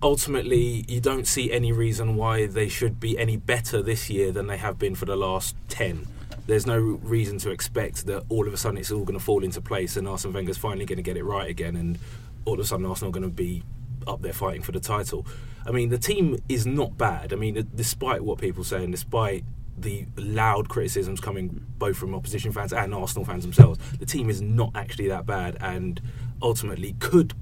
ultimately 0.04 0.84
you 0.90 1.00
don't 1.00 1.28
see 1.28 1.50
any 1.52 1.72
reason 1.72 2.18
why 2.18 2.46
they 2.46 2.68
should 2.68 3.00
be 3.00 3.18
any 3.18 3.38
better 3.38 3.82
this 3.82 4.10
year 4.10 4.34
than 4.34 4.48
they 4.48 4.58
have 4.58 4.78
been 4.78 4.96
for 4.96 5.06
the 5.06 5.16
last 5.16 5.56
10. 5.70 6.08
There's 6.48 6.68
no 6.68 6.78
reason 6.78 7.40
to 7.40 7.50
expect 7.50 8.06
that 8.06 8.24
all 8.30 8.48
of 8.48 8.54
a 8.54 8.58
sudden 8.58 8.78
it's 8.78 8.92
all 8.92 9.04
going 9.04 9.18
to 9.18 9.24
fall 9.24 9.44
into 9.44 9.62
place 9.62 9.98
and 9.98 10.08
Arsene 10.08 10.32
Wenger's 10.32 10.58
finally 10.58 10.86
going 10.86 10.98
to 10.98 11.04
get 11.04 11.18
it 11.18 11.24
right 11.24 11.50
again 11.50 11.76
and 11.76 11.98
all 12.46 12.54
of 12.54 12.60
a 12.60 12.66
sudden 12.66 12.86
Arsenal 12.86 13.10
are 13.10 13.14
going 13.14 13.24
to 13.24 13.30
be 13.30 13.64
up 14.08 14.22
there 14.22 14.34
fighting 14.34 14.62
for 14.62 14.72
the 14.72 14.80
title. 14.80 15.26
I 15.66 15.72
mean, 15.72 15.90
the 15.90 15.98
team 15.98 16.38
is 16.48 16.68
not 16.68 16.98
bad. 16.98 17.34
I 17.34 17.36
mean, 17.36 17.68
despite 17.74 18.22
what 18.22 18.38
people 18.38 18.64
say 18.64 18.84
and 18.84 18.92
despite 18.92 19.44
the 19.78 20.06
loud 20.16 20.70
criticisms 20.70 21.20
coming 21.20 21.66
both 21.80 21.98
from 21.98 22.14
opposition 22.14 22.52
fans 22.52 22.72
and 22.72 22.94
Arsenal 22.94 23.26
fans 23.26 23.44
themselves, 23.44 23.80
the 24.00 24.06
team 24.06 24.30
is 24.30 24.42
not 24.42 24.72
actually 24.76 25.08
that 25.08 25.26
bad 25.26 25.58
and 25.60 26.00
ultimately 26.42 26.96
could 27.00 27.34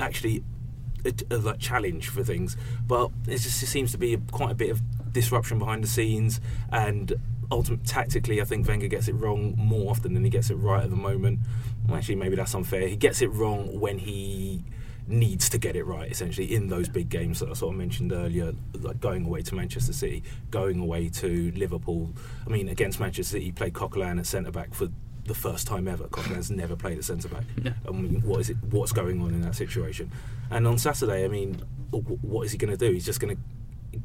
actually 0.00 0.44
like 1.30 1.58
challenge 1.58 2.08
for 2.08 2.22
things. 2.22 2.56
But 2.86 3.10
it 3.26 3.38
just 3.38 3.60
it 3.62 3.66
seems 3.66 3.90
to 3.92 3.98
be 3.98 4.16
quite 4.30 4.52
a 4.52 4.54
bit 4.54 4.70
of 4.70 4.80
disruption 5.12 5.58
behind 5.58 5.82
the 5.82 5.88
scenes 5.88 6.40
and. 6.70 7.14
Ultimate, 7.50 7.84
tactically, 7.84 8.40
I 8.40 8.44
think 8.44 8.66
Wenger 8.66 8.88
gets 8.88 9.08
it 9.08 9.14
wrong 9.14 9.54
more 9.56 9.90
often 9.90 10.14
than 10.14 10.24
he 10.24 10.30
gets 10.30 10.50
it 10.50 10.56
right 10.56 10.82
at 10.82 10.90
the 10.90 10.96
moment. 10.96 11.40
Well, 11.86 11.96
actually, 11.96 12.16
maybe 12.16 12.36
that's 12.36 12.54
unfair. 12.54 12.88
He 12.88 12.96
gets 12.96 13.22
it 13.22 13.28
wrong 13.28 13.78
when 13.78 13.98
he 13.98 14.64
needs 15.08 15.48
to 15.50 15.58
get 15.58 15.76
it 15.76 15.84
right, 15.84 16.10
essentially, 16.10 16.52
in 16.52 16.68
those 16.68 16.88
big 16.88 17.08
games 17.08 17.38
that 17.38 17.48
I 17.48 17.52
sort 17.52 17.74
of 17.74 17.78
mentioned 17.78 18.12
earlier, 18.12 18.52
like 18.80 19.00
going 19.00 19.24
away 19.24 19.42
to 19.42 19.54
Manchester 19.54 19.92
City, 19.92 20.24
going 20.50 20.80
away 20.80 21.08
to 21.10 21.52
Liverpool. 21.54 22.12
I 22.44 22.50
mean, 22.50 22.68
against 22.68 22.98
Manchester 22.98 23.34
City, 23.34 23.44
he 23.44 23.52
played 23.52 23.74
Coquelin 23.74 24.18
at 24.18 24.26
centre 24.26 24.50
back 24.50 24.74
for 24.74 24.88
the 25.24 25.34
first 25.34 25.66
time 25.66 25.86
ever. 25.86 26.08
Coquelin's 26.08 26.50
never 26.50 26.74
played 26.74 26.98
at 26.98 27.04
centre 27.04 27.28
back. 27.28 27.44
Yeah. 27.62 27.72
I 27.86 27.92
mean, 27.92 28.22
what 28.22 28.40
is 28.40 28.50
it? 28.50 28.56
What's 28.70 28.92
going 28.92 29.20
on 29.20 29.28
in 29.28 29.42
that 29.42 29.54
situation? 29.54 30.10
And 30.50 30.66
on 30.66 30.78
Saturday, 30.78 31.24
I 31.24 31.28
mean, 31.28 31.54
what 31.90 32.42
is 32.44 32.52
he 32.52 32.58
going 32.58 32.76
to 32.76 32.76
do? 32.76 32.92
He's 32.92 33.06
just 33.06 33.20
going 33.20 33.36
to 33.36 33.42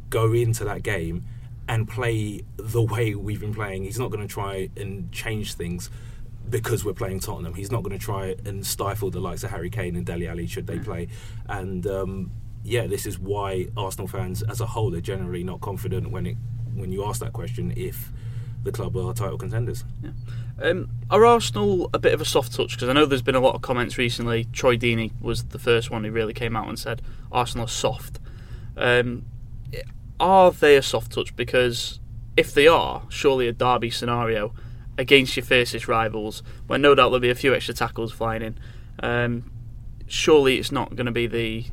go 0.10 0.34
into 0.34 0.64
that 0.66 0.84
game 0.84 1.26
and 1.68 1.88
play 1.88 2.44
the 2.58 2.82
way 2.82 3.16
we've 3.16 3.40
been 3.40 3.54
playing. 3.54 3.84
He's 3.84 4.00
not 4.00 4.12
going 4.12 4.28
to 4.28 4.34
try 4.34 4.70
and 4.76 5.12
change 5.12 5.54
things 5.54 5.90
because 6.50 6.84
we're 6.84 6.94
playing 6.94 7.20
Tottenham. 7.20 7.54
He's 7.54 7.72
not 7.72 7.84
going 7.84 7.98
to 7.98 8.04
try 8.04 8.36
and 8.46 8.66
stifle 8.66 9.10
the 9.10 9.20
likes 9.20 9.44
of 9.44 9.52
Harry 9.52 9.70
Kane 9.70 9.96
and 9.96 10.06
Dele 10.06 10.28
Alli 10.28 10.48
should 10.48 10.68
they 10.68 10.80
play. 10.80 11.08
And 11.48 11.88
um, 11.88 12.32
yeah, 12.64 12.88
this 12.88 13.06
is 13.06 13.18
why 13.18 13.68
Arsenal 13.78 14.08
fans 14.08 14.42
as 14.44 14.60
a 14.60 14.66
whole 14.66 14.94
are 14.96 15.02
generally 15.02 15.44
not 15.44 15.62
confident 15.62 16.12
when 16.12 16.26
it 16.26 16.38
when 16.74 16.92
you 16.92 17.04
ask 17.06 17.20
that 17.20 17.34
question 17.34 17.74
if 17.76 18.12
the 18.64 18.72
club 18.72 18.96
are 18.96 19.14
title 19.14 19.38
contenders. 19.38 19.84
Yeah. 20.04 20.12
Um, 20.62 20.90
are 21.10 21.26
Arsenal 21.26 21.90
a 21.94 22.00
bit 22.00 22.14
of 22.14 22.22
a 22.22 22.26
soft 22.26 22.54
touch? 22.54 22.76
Because 22.76 22.90
I 22.90 22.94
know 22.94 23.06
there's 23.06 23.22
been 23.22 23.36
a 23.36 23.40
lot 23.40 23.56
of 23.56 23.62
comments 23.62 23.98
recently. 23.98 24.46
Troy 24.46 24.78
Deeney 24.78 25.12
was 25.22 25.46
the 25.46 25.60
first 25.60 25.90
one 25.90 26.04
who 26.04 26.12
really 26.12 26.34
came 26.34 26.56
out 26.56 26.68
and 26.68 26.78
said 26.78 27.02
Arsenal 27.32 27.66
are 27.66 27.70
soft. 27.70 28.20
Um, 28.78 29.26
are 30.22 30.52
they 30.52 30.78
a 30.78 30.82
soft 30.82 31.12
touch? 31.12 31.36
Because 31.36 32.00
if 32.38 32.54
they 32.54 32.68
are, 32.68 33.04
surely 33.10 33.48
a 33.48 33.52
derby 33.52 33.90
scenario 33.90 34.54
against 34.98 35.36
your 35.36 35.44
fiercest 35.44 35.88
rivals, 35.88 36.44
where 36.68 36.80
no 36.80 36.96
doubt 36.96 37.10
there'll 37.10 37.20
be 37.20 37.32
a 37.32 37.36
few 37.36 37.54
extra 37.54 37.74
tackles 37.74 38.14
flying 38.14 38.44
in. 38.44 38.60
Um, 39.02 39.52
surely 40.08 40.60
it's 40.60 40.72
not 40.72 40.96
going 40.96 41.08
to 41.08 41.12
be 41.12 41.28
the 41.28 41.66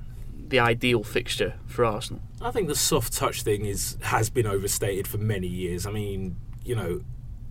the 0.49 0.59
ideal 0.59 1.05
fixture 1.05 1.53
for 1.67 1.85
Arsenal. 1.85 2.23
I 2.41 2.51
think 2.51 2.69
the 2.69 2.75
soft 2.75 3.13
touch 3.13 3.43
thing 3.43 3.67
is 3.67 3.99
has 4.01 4.31
been 4.31 4.47
overstated 4.47 5.07
for 5.07 5.19
many 5.19 5.47
years. 5.47 5.87
I 5.87 5.91
mean, 5.91 6.37
you 6.65 6.75
know, 6.75 7.03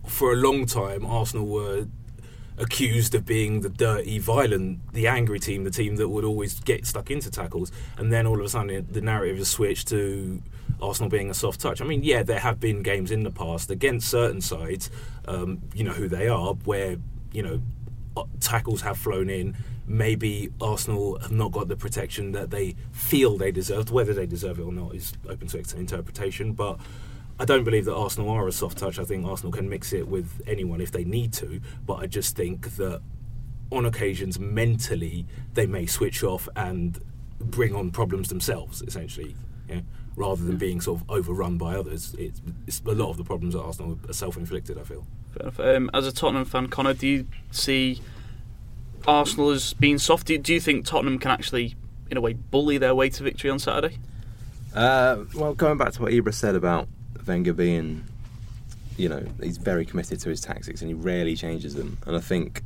for 0.04 0.32
a 0.32 0.36
long 0.36 0.66
time, 0.66 1.06
Arsenal 1.06 1.46
were 1.46 1.86
accused 2.56 3.14
of 3.14 3.24
being 3.24 3.60
the 3.60 3.68
dirty, 3.68 4.18
violent, 4.18 4.92
the 4.92 5.06
angry 5.06 5.38
team, 5.38 5.62
the 5.62 5.70
team 5.70 5.94
that 5.94 6.08
would 6.08 6.24
always 6.24 6.58
get 6.58 6.86
stuck 6.86 7.08
into 7.08 7.30
tackles, 7.30 7.70
and 7.96 8.12
then 8.12 8.26
all 8.26 8.40
of 8.40 8.44
a 8.44 8.48
sudden 8.48 8.84
the 8.90 9.00
narrative 9.00 9.38
has 9.38 9.48
switched 9.48 9.86
to 9.88 10.42
Arsenal 10.80 11.10
being 11.10 11.30
a 11.30 11.34
soft 11.34 11.60
touch. 11.60 11.80
I 11.80 11.84
mean, 11.84 12.02
yeah, 12.02 12.22
there 12.22 12.38
have 12.38 12.60
been 12.60 12.82
games 12.82 13.10
in 13.10 13.22
the 13.22 13.30
past 13.30 13.70
against 13.70 14.08
certain 14.08 14.40
sides, 14.40 14.90
um, 15.26 15.60
you 15.74 15.84
know 15.84 15.92
who 15.92 16.08
they 16.08 16.28
are, 16.28 16.54
where 16.64 16.96
you 17.32 17.42
know 17.42 17.62
uh, 18.16 18.24
tackles 18.40 18.82
have 18.82 18.98
flown 18.98 19.28
in. 19.30 19.56
Maybe 19.86 20.50
Arsenal 20.60 21.18
have 21.20 21.32
not 21.32 21.52
got 21.52 21.68
the 21.68 21.76
protection 21.76 22.32
that 22.32 22.50
they 22.50 22.76
feel 22.92 23.38
they 23.38 23.50
deserved. 23.50 23.90
Whether 23.90 24.12
they 24.12 24.26
deserve 24.26 24.58
it 24.58 24.62
or 24.62 24.72
not 24.72 24.94
is 24.94 25.14
open 25.28 25.48
to 25.48 25.76
interpretation. 25.76 26.52
But 26.52 26.78
I 27.40 27.44
don't 27.44 27.64
believe 27.64 27.86
that 27.86 27.94
Arsenal 27.94 28.30
are 28.30 28.46
a 28.46 28.52
soft 28.52 28.78
touch. 28.78 28.98
I 28.98 29.04
think 29.04 29.24
Arsenal 29.26 29.52
can 29.52 29.68
mix 29.68 29.92
it 29.92 30.06
with 30.06 30.42
anyone 30.46 30.80
if 30.80 30.92
they 30.92 31.04
need 31.04 31.32
to. 31.34 31.60
But 31.86 31.94
I 31.94 32.06
just 32.06 32.36
think 32.36 32.76
that 32.76 33.00
on 33.70 33.86
occasions, 33.86 34.38
mentally, 34.38 35.26
they 35.54 35.66
may 35.66 35.86
switch 35.86 36.24
off 36.24 36.48
and 36.56 37.00
bring 37.38 37.74
on 37.74 37.90
problems 37.90 38.28
themselves, 38.28 38.82
essentially. 38.82 39.36
Yeah? 39.68 39.80
Rather 40.18 40.44
than 40.44 40.56
being 40.56 40.80
sort 40.80 41.00
of 41.00 41.08
overrun 41.08 41.58
by 41.58 41.76
others, 41.76 42.12
it's, 42.18 42.42
it's 42.66 42.82
a 42.84 42.90
lot 42.90 43.08
of 43.08 43.18
the 43.18 43.22
problems 43.22 43.54
at 43.54 43.60
Arsenal 43.60 43.96
are 44.08 44.12
self-inflicted. 44.12 44.76
I 44.76 44.82
feel. 44.82 45.06
Um, 45.60 45.88
as 45.94 46.08
a 46.08 46.12
Tottenham 46.12 46.44
fan, 46.44 46.66
Connor, 46.66 46.94
do 46.94 47.06
you 47.06 47.26
see 47.52 48.00
Arsenal 49.06 49.50
as 49.50 49.74
being 49.74 49.98
soft? 49.98 50.26
Do, 50.26 50.36
do 50.36 50.52
you 50.52 50.60
think 50.60 50.86
Tottenham 50.86 51.20
can 51.20 51.30
actually, 51.30 51.76
in 52.10 52.16
a 52.16 52.20
way, 52.20 52.32
bully 52.32 52.78
their 52.78 52.96
way 52.96 53.10
to 53.10 53.22
victory 53.22 53.48
on 53.48 53.60
Saturday? 53.60 53.98
Uh, 54.74 55.18
well, 55.36 55.54
going 55.54 55.78
back 55.78 55.92
to 55.92 56.02
what 56.02 56.12
Ibra 56.12 56.34
said 56.34 56.56
about 56.56 56.88
Wenger 57.24 57.52
being, 57.52 58.04
you 58.96 59.08
know, 59.08 59.24
he's 59.40 59.56
very 59.56 59.86
committed 59.86 60.18
to 60.20 60.30
his 60.30 60.40
tactics 60.40 60.80
and 60.80 60.88
he 60.88 60.94
rarely 60.94 61.36
changes 61.36 61.76
them. 61.76 61.96
And 62.06 62.16
I 62.16 62.20
think 62.20 62.62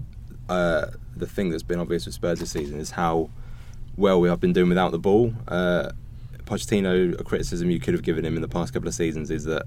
uh, 0.49 0.87
the 1.14 1.26
thing 1.26 1.50
that's 1.50 1.62
been 1.62 1.80
obvious 1.80 2.06
with 2.06 2.14
Spurs 2.14 2.40
this 2.40 2.50
season 2.50 2.80
is 2.80 2.92
how 2.92 3.28
well 3.99 4.21
we 4.23 4.30
have 4.30 4.40
been 4.40 4.54
doing 4.54 4.71
without 4.71 4.92
the 4.92 4.99
ball. 4.99 5.35
Uh, 5.47 5.90
Pochettino, 6.52 7.18
a 7.18 7.25
criticism 7.25 7.71
you 7.71 7.80
could 7.80 7.94
have 7.94 8.02
given 8.02 8.26
him 8.26 8.37
in 8.37 8.42
the 8.42 8.49
past 8.49 8.75
couple 8.75 8.87
of 8.87 8.92
seasons 8.92 9.30
is 9.30 9.44
that 9.44 9.62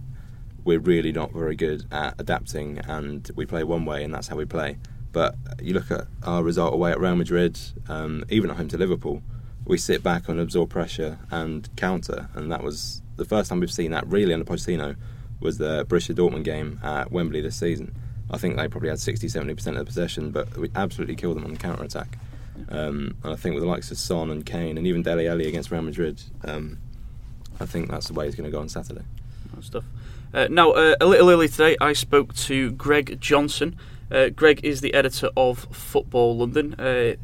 we're 0.66 0.80
really 0.80 1.12
not 1.12 1.32
very 1.32 1.56
good 1.56 1.84
at 1.92 2.14
adapting 2.20 2.78
and 2.78 3.32
we 3.36 3.44
play 3.44 3.64
one 3.64 3.86
way 3.86 4.04
and 4.04 4.14
that's 4.14 4.28
how 4.28 4.36
we 4.36 4.46
play. 4.46 4.78
But 5.12 5.36
you 5.60 5.74
look 5.74 5.90
at 5.90 6.06
our 6.22 6.44
result 6.44 6.76
away 6.76 6.92
at 6.92 7.00
Real 7.00 7.16
Madrid, 7.16 7.60
um, 7.90 8.24
even 8.30 8.52
at 8.52 8.58
home 8.58 8.68
to 8.68 8.78
Liverpool, 8.78 9.24
we 9.66 9.80
sit 9.80 10.04
back 10.04 10.30
and 10.30 10.40
absorb 10.40 10.70
pressure 10.70 11.18
and 11.32 11.68
counter, 11.76 12.30
and 12.36 12.52
that 12.52 12.62
was 12.62 13.02
the 13.16 13.26
first 13.26 13.50
time 13.50 13.62
we've 13.62 13.72
seen 13.72 13.90
that 13.90 14.06
really 14.06 14.32
under 14.32 14.46
Pochettino 14.46 14.96
was 15.40 15.58
the 15.58 15.86
Borussia 15.86 16.14
Dortmund 16.14 16.44
game 16.44 16.80
at 16.84 17.12
Wembley 17.12 17.42
this 17.42 17.56
season. 17.56 17.96
I 18.30 18.38
think 18.38 18.58
they 18.58 18.68
probably 18.68 18.90
had 18.90 19.00
60 19.00 19.26
70% 19.26 19.68
of 19.70 19.76
the 19.76 19.86
possession, 19.86 20.30
but 20.30 20.56
we 20.56 20.70
absolutely 20.76 21.16
killed 21.16 21.38
them 21.38 21.46
on 21.46 21.54
the 21.54 21.60
counter 21.60 21.84
attack. 21.84 22.20
Um, 22.70 23.18
and 23.24 23.34
I 23.34 23.36
think 23.36 23.56
with 23.56 23.64
the 23.64 23.70
likes 23.70 23.92
of 23.92 23.98
Son 23.98 24.32
and 24.32 24.46
Kane 24.46 24.78
and 24.78 24.88
even 24.88 25.02
Dele 25.02 25.28
Alli 25.28 25.48
against 25.48 25.72
Real 25.72 25.82
Madrid, 25.82 26.22
um, 26.44 26.78
I 27.60 27.66
think 27.66 27.90
that's 27.90 28.08
the 28.08 28.14
way 28.14 28.28
it's 28.28 28.36
going 28.36 28.50
to 28.50 28.52
go 28.52 28.60
on 28.60 28.70
Saturday. 28.70 29.04
stuff. 29.62 29.86
Uh, 30.34 30.48
now, 30.50 30.72
uh, 30.72 30.96
a 31.00 31.06
little 31.06 31.30
early 31.30 31.48
today, 31.48 31.78
I 31.80 31.94
spoke 31.94 32.36
to 32.36 32.72
Greg 32.72 33.20
Johnson. 33.22 33.78
Uh, 34.12 34.30
Greg 34.30 34.60
is 34.64 34.82
the 34.82 34.94
editor 34.94 35.30
of 35.38 35.68
Football 35.72 36.38
London. 36.38 36.76
Uh, 36.80 37.16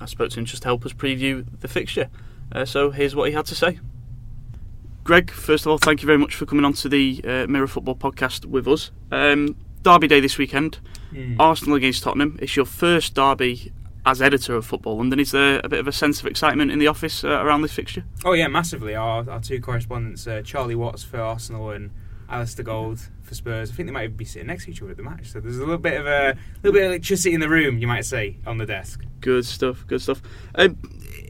I 0.00 0.06
spoke 0.06 0.30
to 0.30 0.40
him 0.40 0.46
just 0.46 0.62
to 0.62 0.68
help 0.68 0.86
us 0.86 0.92
preview 0.92 1.44
the 1.60 1.68
fixture. 1.68 2.08
Uh, 2.52 2.64
so 2.64 2.90
here's 2.90 3.14
what 3.14 3.28
he 3.28 3.34
had 3.34 3.46
to 3.46 3.54
say. 3.54 3.78
Greg, 5.04 5.30
first 5.30 5.66
of 5.66 5.70
all, 5.70 5.78
thank 5.78 6.02
you 6.02 6.06
very 6.06 6.18
much 6.18 6.34
for 6.34 6.46
coming 6.46 6.64
on 6.64 6.72
to 6.74 6.88
the 6.88 7.20
uh, 7.24 7.46
Mirror 7.46 7.68
Football 7.68 7.94
podcast 7.94 8.44
with 8.44 8.66
us. 8.66 8.90
Um, 9.12 9.56
derby 9.82 10.08
day 10.08 10.18
this 10.18 10.36
weekend, 10.36 10.78
mm. 11.12 11.36
Arsenal 11.38 11.76
against 11.76 12.02
Tottenham. 12.02 12.38
It's 12.42 12.56
your 12.56 12.64
first 12.64 13.14
derby 13.14 13.72
as 14.06 14.22
editor 14.22 14.54
of 14.54 14.64
Football 14.64 14.96
London. 14.98 15.20
Is 15.20 15.32
there 15.32 15.60
a 15.62 15.68
bit 15.68 15.80
of 15.80 15.88
a 15.88 15.92
sense 15.92 16.20
of 16.20 16.26
excitement 16.26 16.70
in 16.70 16.78
the 16.78 16.86
office 16.86 17.24
uh, 17.24 17.42
around 17.42 17.62
this 17.62 17.72
fixture? 17.72 18.04
Oh 18.24 18.32
yeah, 18.32 18.48
massively. 18.48 18.94
Our, 18.94 19.28
our 19.28 19.40
two 19.40 19.60
correspondents, 19.60 20.26
Charlie 20.44 20.76
Watts 20.76 21.02
for 21.02 21.20
Arsenal 21.20 21.70
and 21.70 21.90
Alasdair 22.30 22.64
Gold 22.64 23.00
for 23.22 23.34
Spurs. 23.34 23.70
I 23.70 23.74
think 23.74 23.88
they 23.88 23.92
might 23.92 24.16
be 24.16 24.24
sitting 24.24 24.46
next 24.46 24.64
to 24.64 24.70
each 24.70 24.80
other 24.80 24.92
at 24.92 24.96
the 24.96 25.02
match. 25.02 25.32
So 25.32 25.40
there's 25.40 25.58
a 25.58 25.60
little 25.60 25.78
bit 25.78 26.00
of 26.00 26.06
a 26.06 26.36
little 26.62 26.72
bit 26.72 26.84
of 26.84 26.90
electricity 26.90 27.34
in 27.34 27.40
the 27.40 27.48
room, 27.48 27.78
you 27.78 27.86
might 27.86 28.04
say, 28.04 28.38
on 28.46 28.58
the 28.58 28.66
desk. 28.66 29.04
Good 29.20 29.44
stuff. 29.44 29.84
Good 29.86 30.00
stuff. 30.00 30.22
Um, 30.54 30.78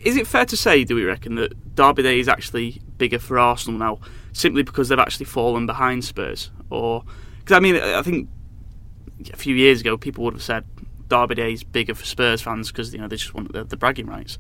is 0.05 0.17
it 0.17 0.27
fair 0.27 0.45
to 0.45 0.57
say, 0.57 0.85
do 0.85 0.95
we 0.95 1.05
reckon, 1.05 1.35
that 1.37 1.75
Derby 1.75 2.03
Day 2.03 2.21
is 2.21 2.29
actually 2.29 2.83
bigger 2.99 3.19
for 3.19 3.39
Arsenal 3.39 3.79
now, 3.79 3.99
simply 4.33 4.63
because 4.63 4.89
they've 4.89 4.99
actually 4.99 5.27
fallen 5.27 5.67
behind 5.67 6.05
Spurs? 6.05 6.51
Or 6.71 7.05
because 7.39 7.57
I 7.57 7.61
mean, 7.61 7.77
I 7.77 8.03
think 8.03 8.29
a 9.33 9.37
few 9.37 9.55
years 9.55 9.81
ago 9.81 9.97
people 9.97 10.25
would 10.25 10.35
have 10.35 10.43
said 10.43 10.65
Derby 11.09 11.35
Day 11.37 11.53
is 11.53 11.63
bigger 11.63 11.95
for 11.95 12.05
Spurs 12.05 12.43
fans 12.43 12.71
because 12.71 12.93
you 12.93 13.01
know 13.01 13.09
they 13.09 13.17
just 13.17 13.35
want 13.35 13.53
the, 13.53 13.65
the 13.65 13.77
bragging 13.77 14.07
rights. 14.07 14.39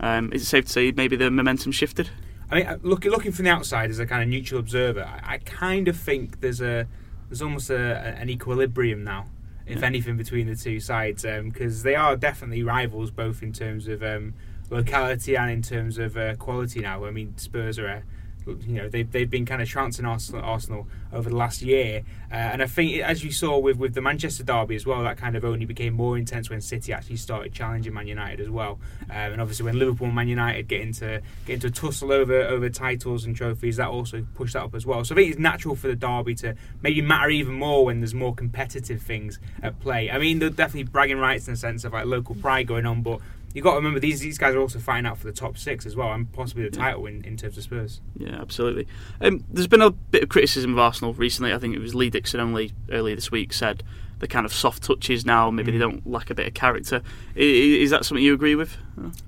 Um, 0.00 0.32
is 0.32 0.42
it 0.42 0.46
safe 0.46 0.66
to 0.66 0.72
say 0.72 0.92
maybe 0.92 1.16
the 1.16 1.30
momentum 1.30 1.72
shifted? 1.72 2.10
I 2.50 2.54
mean, 2.54 2.66
uh, 2.66 2.78
looking 2.82 3.10
looking 3.10 3.32
from 3.32 3.44
the 3.44 3.50
outside 3.50 3.90
as 3.90 3.98
a 3.98 4.06
kind 4.06 4.22
of 4.22 4.28
neutral 4.28 4.60
observer, 4.60 5.04
I, 5.04 5.34
I 5.34 5.38
kind 5.38 5.88
of 5.88 5.96
think 5.96 6.40
there's 6.40 6.60
a 6.60 6.86
there's 7.28 7.42
almost 7.42 7.70
a, 7.70 7.76
an 8.18 8.30
equilibrium 8.30 9.02
now, 9.02 9.26
if 9.66 9.80
yeah. 9.80 9.86
anything, 9.86 10.16
between 10.16 10.46
the 10.46 10.54
two 10.54 10.78
sides 10.78 11.22
because 11.22 11.80
um, 11.80 11.82
they 11.82 11.96
are 11.96 12.16
definitely 12.16 12.62
rivals, 12.62 13.10
both 13.10 13.42
in 13.42 13.52
terms 13.52 13.88
of 13.88 14.02
um, 14.02 14.34
locality 14.70 15.36
and 15.36 15.50
in 15.50 15.62
terms 15.62 15.98
of 15.98 16.16
uh, 16.16 16.36
quality. 16.36 16.80
Now, 16.80 17.04
I 17.04 17.10
mean, 17.10 17.36
Spurs 17.36 17.78
are 17.78 17.86
a 17.86 18.02
you 18.46 18.80
know 18.80 18.88
they've, 18.88 19.10
they've 19.10 19.30
been 19.30 19.44
kind 19.44 19.60
of 19.60 19.68
trouncing 19.68 20.04
Arsenal, 20.04 20.42
Arsenal 20.44 20.86
over 21.12 21.30
the 21.30 21.36
last 21.36 21.62
year. 21.62 22.02
Uh, 22.30 22.34
and 22.34 22.62
I 22.62 22.66
think 22.66 23.00
as 23.02 23.24
you 23.24 23.30
saw 23.30 23.58
with, 23.58 23.76
with 23.76 23.94
the 23.94 24.00
Manchester 24.00 24.44
derby 24.44 24.76
as 24.76 24.84
well 24.86 25.02
that 25.04 25.16
kind 25.16 25.36
of 25.36 25.44
only 25.44 25.64
became 25.64 25.94
more 25.94 26.18
intense 26.18 26.50
when 26.50 26.60
City 26.60 26.92
actually 26.92 27.16
started 27.16 27.52
challenging 27.52 27.94
Man 27.94 28.06
United 28.06 28.40
as 28.40 28.50
well. 28.50 28.78
Um, 29.10 29.32
and 29.32 29.40
obviously 29.40 29.64
when 29.64 29.78
Liverpool 29.78 30.06
and 30.06 30.16
Man 30.16 30.28
United 30.28 30.68
get 30.68 30.80
into 30.80 31.22
get 31.46 31.54
into 31.54 31.68
a 31.68 31.70
tussle 31.70 32.12
over 32.12 32.42
over 32.42 32.68
titles 32.68 33.24
and 33.24 33.34
trophies 33.36 33.76
that 33.76 33.88
also 33.88 34.24
pushed 34.34 34.54
that 34.54 34.64
up 34.64 34.74
as 34.74 34.86
well. 34.86 35.04
So 35.04 35.14
I 35.14 35.18
think 35.18 35.30
it's 35.30 35.40
natural 35.40 35.76
for 35.76 35.88
the 35.88 35.96
derby 35.96 36.34
to 36.36 36.54
maybe 36.82 37.00
matter 37.00 37.30
even 37.30 37.54
more 37.54 37.84
when 37.84 38.00
there's 38.00 38.14
more 38.14 38.34
competitive 38.34 39.02
things 39.02 39.38
at 39.62 39.78
play. 39.80 40.10
I 40.10 40.18
mean 40.18 40.38
there's 40.38 40.54
definitely 40.54 40.84
bragging 40.84 41.18
rights 41.18 41.48
in 41.48 41.54
the 41.54 41.58
sense 41.58 41.84
of 41.84 41.92
like 41.92 42.06
local 42.06 42.34
pride 42.36 42.66
going 42.66 42.86
on 42.86 43.02
but 43.02 43.20
you 43.56 43.62
got 43.62 43.70
to 43.70 43.76
remember 43.76 43.98
these 43.98 44.20
these 44.20 44.36
guys 44.36 44.54
are 44.54 44.60
also 44.60 44.78
fighting 44.78 45.06
out 45.06 45.16
for 45.16 45.24
the 45.24 45.32
top 45.32 45.56
six 45.56 45.86
as 45.86 45.96
well, 45.96 46.12
and 46.12 46.30
possibly 46.30 46.64
the 46.64 46.76
title 46.76 47.06
in, 47.06 47.24
in 47.24 47.38
terms 47.38 47.56
of 47.56 47.62
Spurs. 47.62 48.02
Yeah, 48.18 48.38
absolutely. 48.38 48.86
Um, 49.22 49.44
there's 49.50 49.66
been 49.66 49.80
a 49.80 49.92
bit 49.92 50.22
of 50.22 50.28
criticism 50.28 50.74
of 50.74 50.78
Arsenal 50.78 51.14
recently. 51.14 51.54
I 51.54 51.58
think 51.58 51.74
it 51.74 51.78
was 51.78 51.94
Lee 51.94 52.10
Dixon 52.10 52.38
only 52.38 52.72
earlier 52.90 53.14
this 53.14 53.30
week 53.30 53.54
said 53.54 53.82
the 54.18 54.28
kind 54.28 54.44
of 54.44 54.52
soft 54.52 54.82
touches 54.82 55.24
now. 55.24 55.50
Maybe 55.50 55.70
mm. 55.70 55.76
they 55.76 55.78
don't 55.78 56.06
lack 56.06 56.28
a 56.28 56.34
bit 56.34 56.46
of 56.46 56.52
character. 56.52 57.00
Is, 57.34 57.84
is 57.84 57.90
that 57.92 58.04
something 58.04 58.22
you 58.22 58.34
agree 58.34 58.56
with? 58.56 58.76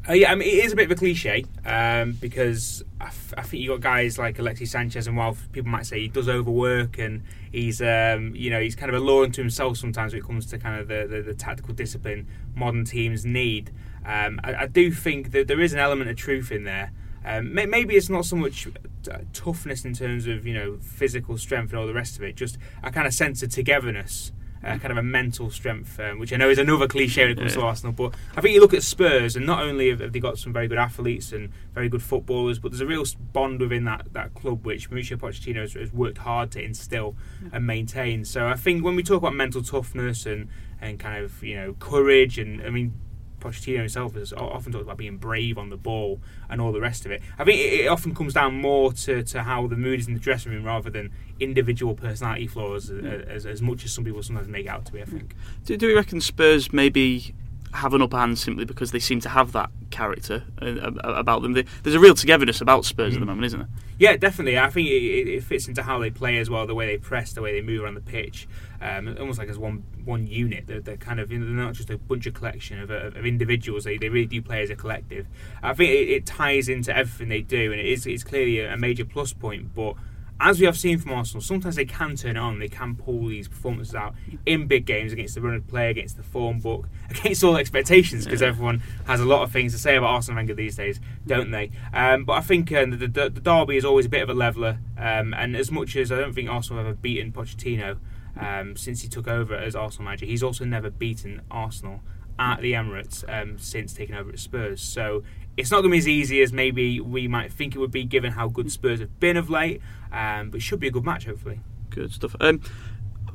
Uh, 0.06 0.12
yeah, 0.12 0.30
I 0.30 0.34
mean 0.34 0.46
it 0.46 0.62
is 0.62 0.74
a 0.74 0.76
bit 0.76 0.84
of 0.84 0.90
a 0.90 0.96
cliche 0.96 1.46
um, 1.64 2.12
because 2.20 2.84
I, 3.00 3.06
f- 3.06 3.32
I 3.34 3.42
think 3.44 3.62
you 3.62 3.70
got 3.70 3.80
guys 3.80 4.18
like 4.18 4.38
Alexis 4.38 4.72
Sanchez, 4.72 5.06
and 5.06 5.16
while 5.16 5.38
people 5.52 5.70
might 5.70 5.86
say 5.86 6.00
he 6.00 6.08
does 6.08 6.28
overwork 6.28 6.98
and 6.98 7.22
he's 7.50 7.80
um, 7.80 8.34
you 8.34 8.50
know 8.50 8.60
he's 8.60 8.74
kind 8.74 8.94
of 8.94 9.00
a 9.00 9.02
law 9.02 9.22
unto 9.22 9.40
himself 9.40 9.78
sometimes 9.78 10.12
when 10.12 10.20
it 10.22 10.26
comes 10.26 10.44
to 10.44 10.58
kind 10.58 10.78
of 10.78 10.88
the, 10.88 11.06
the, 11.08 11.22
the 11.22 11.34
tactical 11.34 11.72
discipline 11.72 12.26
modern 12.54 12.84
teams 12.84 13.24
need. 13.24 13.70
Um, 14.08 14.40
I, 14.42 14.54
I, 14.54 14.66
do 14.66 14.90
think 14.90 15.32
that 15.32 15.48
there 15.48 15.60
is 15.60 15.74
an 15.74 15.78
element 15.78 16.08
of 16.08 16.16
truth 16.16 16.50
in 16.50 16.64
there. 16.64 16.92
Um, 17.26 17.52
maybe 17.52 17.94
it's 17.94 18.08
not 18.08 18.24
so 18.24 18.36
much 18.36 18.66
uh, 19.10 19.18
toughness 19.34 19.84
in 19.84 19.92
terms 19.92 20.26
of 20.26 20.46
you 20.46 20.54
know 20.54 20.78
physical 20.80 21.36
strength 21.36 21.70
and 21.70 21.78
all 21.78 21.86
the 21.86 21.92
rest 21.92 22.16
of 22.16 22.22
it, 22.22 22.34
just 22.34 22.56
a 22.82 22.90
kind 22.90 23.06
of 23.06 23.12
sense 23.12 23.42
of 23.42 23.50
togetherness. 23.50 24.32
Uh, 24.64 24.76
kind 24.76 24.90
of 24.90 24.98
a 24.98 25.02
mental 25.04 25.50
strength, 25.50 26.00
um, 26.00 26.18
which 26.18 26.32
I 26.32 26.36
know 26.36 26.50
is 26.50 26.58
another 26.58 26.88
cliche 26.88 27.22
when 27.22 27.30
it 27.30 27.38
comes 27.38 27.54
yeah. 27.54 27.60
to 27.60 27.66
Arsenal. 27.66 27.92
But 27.92 28.14
I 28.36 28.40
think 28.40 28.54
you 28.54 28.60
look 28.60 28.74
at 28.74 28.82
Spurs, 28.82 29.36
and 29.36 29.46
not 29.46 29.62
only 29.62 29.90
have, 29.90 30.12
they 30.12 30.18
got 30.18 30.36
some 30.36 30.52
very 30.52 30.66
good 30.66 30.78
athletes 30.78 31.30
and 31.30 31.52
very 31.74 31.88
good 31.88 32.02
footballers, 32.02 32.58
but 32.58 32.72
there's 32.72 32.80
a 32.80 32.86
real 32.86 33.04
bond 33.32 33.60
within 33.60 33.84
that, 33.84 34.12
that 34.14 34.34
club 34.34 34.66
which 34.66 34.90
Mauricio 34.90 35.16
Pochettino 35.16 35.60
has, 35.60 35.74
has 35.74 35.92
worked 35.92 36.18
hard 36.18 36.50
to 36.52 36.60
instill 36.60 37.14
and 37.52 37.68
maintain. 37.68 38.24
So 38.24 38.48
I 38.48 38.54
think 38.54 38.84
when 38.84 38.96
we 38.96 39.04
talk 39.04 39.18
about 39.18 39.34
mental 39.34 39.62
toughness 39.62 40.26
and, 40.26 40.48
and 40.80 40.98
kind 40.98 41.24
of 41.24 41.40
you 41.44 41.54
know 41.54 41.74
courage, 41.74 42.36
and 42.36 42.60
I 42.62 42.70
mean 42.70 42.94
Pochettino 43.40 43.78
himself 43.78 44.14
has 44.14 44.32
often 44.32 44.72
talked 44.72 44.84
about 44.84 44.96
being 44.96 45.16
brave 45.16 45.58
on 45.58 45.70
the 45.70 45.76
ball 45.76 46.20
and 46.48 46.60
all 46.60 46.72
the 46.72 46.80
rest 46.80 47.06
of 47.06 47.12
it. 47.12 47.22
I 47.38 47.44
think 47.44 47.60
it, 47.60 47.86
often 47.86 48.14
comes 48.14 48.34
down 48.34 48.54
more 48.60 48.92
to, 48.92 49.22
to 49.22 49.42
how 49.42 49.66
the 49.66 49.76
mood 49.76 50.00
is 50.00 50.08
in 50.08 50.14
the 50.14 50.20
dressing 50.20 50.52
room 50.52 50.64
rather 50.64 50.90
than 50.90 51.12
individual 51.40 51.94
personality 51.94 52.46
flaws 52.46 52.90
yeah. 52.90 53.10
as, 53.10 53.46
as, 53.46 53.62
much 53.62 53.84
as 53.84 53.92
some 53.92 54.04
people 54.04 54.22
sometimes 54.22 54.48
make 54.48 54.66
out 54.66 54.84
to 54.86 54.92
be, 54.92 55.00
I 55.00 55.04
think. 55.04 55.34
Do, 55.64 55.76
do 55.76 55.86
we 55.86 55.94
reckon 55.94 56.20
Spurs 56.20 56.72
maybe 56.72 57.34
have 57.74 57.94
an 57.94 58.02
upper 58.02 58.16
hand 58.16 58.38
simply 58.38 58.64
because 58.64 58.92
they 58.92 58.98
seem 58.98 59.20
to 59.20 59.28
have 59.28 59.52
that 59.52 59.70
character 59.90 60.44
uh, 60.60 60.90
about 61.02 61.42
them. 61.42 61.52
There's 61.52 61.94
a 61.94 62.00
real 62.00 62.14
togetherness 62.14 62.60
about 62.60 62.84
Spurs 62.84 63.12
mm. 63.12 63.16
at 63.16 63.20
the 63.20 63.24
mm. 63.24 63.28
moment, 63.28 63.46
isn't 63.46 63.60
there? 63.60 63.68
Yeah, 63.98 64.16
definitely. 64.16 64.58
I 64.58 64.70
think 64.70 64.88
it, 64.88 65.28
it, 65.28 65.42
fits 65.42 65.66
into 65.66 65.82
how 65.82 65.98
they 65.98 66.10
play 66.10 66.38
as 66.38 66.48
well, 66.48 66.66
the 66.66 66.74
way 66.74 66.86
they 66.86 66.98
press, 66.98 67.32
the 67.32 67.42
way 67.42 67.52
they 67.52 67.66
move 67.66 67.82
around 67.82 67.94
the 67.94 68.00
pitch, 68.00 68.46
um, 68.80 69.16
almost 69.18 69.38
like 69.38 69.48
as 69.48 69.58
one 69.58 69.84
one 70.04 70.26
unit. 70.26 70.66
They're, 70.66 70.80
they're 70.80 70.96
kind 70.96 71.18
of 71.18 71.28
they're 71.30 71.38
not 71.38 71.74
just 71.74 71.90
a 71.90 71.98
bunch 71.98 72.26
of 72.26 72.34
collection 72.34 72.80
of, 72.80 72.90
of, 72.90 73.16
of, 73.16 73.26
individuals. 73.26 73.84
They, 73.84 73.98
they 73.98 74.08
really 74.08 74.26
do 74.26 74.40
play 74.40 74.62
as 74.62 74.70
a 74.70 74.76
collective. 74.76 75.26
I 75.62 75.74
think 75.74 75.90
it, 75.90 76.08
it 76.10 76.26
ties 76.26 76.68
into 76.68 76.96
everything 76.96 77.28
they 77.28 77.42
do, 77.42 77.72
and 77.72 77.80
it 77.80 77.86
is 77.86 78.06
it's 78.06 78.24
clearly 78.24 78.60
a, 78.60 78.74
a 78.74 78.76
major 78.76 79.04
plus 79.04 79.32
point. 79.32 79.74
But 79.74 79.94
as 80.40 80.60
we 80.60 80.66
have 80.66 80.78
seen 80.78 80.98
from 80.98 81.12
Arsenal, 81.12 81.40
sometimes 81.40 81.76
they 81.76 81.84
can 81.84 82.14
turn 82.14 82.36
it 82.36 82.40
on. 82.40 82.58
They 82.58 82.68
can 82.68 82.94
pull 82.94 83.26
these 83.26 83.48
performances 83.48 83.94
out 83.94 84.14
in 84.46 84.66
big 84.66 84.86
games 84.86 85.12
against 85.12 85.34
the 85.34 85.40
run 85.40 85.54
of 85.54 85.66
play, 85.66 85.90
against 85.90 86.16
the 86.16 86.22
form 86.22 86.60
book, 86.60 86.88
against 87.10 87.42
all 87.42 87.56
expectations, 87.56 88.24
because 88.24 88.40
yeah. 88.40 88.48
everyone 88.48 88.82
has 89.06 89.20
a 89.20 89.24
lot 89.24 89.42
of 89.42 89.50
things 89.50 89.72
to 89.72 89.78
say 89.78 89.96
about 89.96 90.10
Arsene 90.10 90.36
Wenger 90.36 90.54
these 90.54 90.76
days, 90.76 91.00
don't 91.26 91.50
they? 91.50 91.70
Um, 91.92 92.24
but 92.24 92.34
I 92.34 92.40
think 92.40 92.70
uh, 92.70 92.86
the, 92.86 92.96
the, 92.96 93.30
the, 93.30 93.40
derby 93.40 93.76
is 93.76 93.84
always 93.84 94.06
a 94.06 94.08
bit 94.08 94.22
of 94.22 94.30
a 94.30 94.34
leveler, 94.34 94.78
um, 94.96 95.34
and 95.34 95.56
as 95.56 95.70
much 95.70 95.96
as 95.96 96.12
I 96.12 96.16
don't 96.16 96.34
think 96.34 96.48
Arsenal 96.48 96.78
have 96.78 96.86
ever 96.86 96.96
beaten 96.96 97.32
Pochettino 97.32 97.98
um, 98.38 98.76
since 98.76 99.02
he 99.02 99.08
took 99.08 99.26
over 99.26 99.54
as 99.56 99.74
Arsenal 99.74 100.04
manager, 100.04 100.26
he's 100.26 100.42
also 100.42 100.64
never 100.64 100.90
beaten 100.90 101.42
Arsenal 101.50 102.00
at 102.38 102.60
the 102.60 102.72
Emirates 102.72 103.24
um, 103.28 103.58
since 103.58 103.92
taking 103.92 104.14
over 104.14 104.30
at 104.30 104.38
Spurs. 104.38 104.80
So 104.80 105.24
it's 105.56 105.72
not 105.72 105.78
going 105.78 105.90
to 105.90 105.94
be 105.94 105.98
as 105.98 106.08
easy 106.08 106.40
as 106.40 106.52
maybe 106.52 107.00
we 107.00 107.26
might 107.26 107.52
think 107.52 107.74
it 107.74 107.78
would 107.78 107.90
be, 107.90 108.04
given 108.04 108.32
how 108.32 108.46
good 108.48 108.70
Spurs 108.70 109.00
have 109.00 109.18
been 109.18 109.36
of 109.36 109.50
late. 109.50 109.82
Um, 110.12 110.50
but 110.50 110.58
it 110.58 110.62
should 110.62 110.80
be 110.80 110.88
a 110.88 110.90
good 110.90 111.04
match, 111.04 111.26
hopefully. 111.26 111.60
Good 111.90 112.12
stuff. 112.12 112.34
Um, 112.40 112.60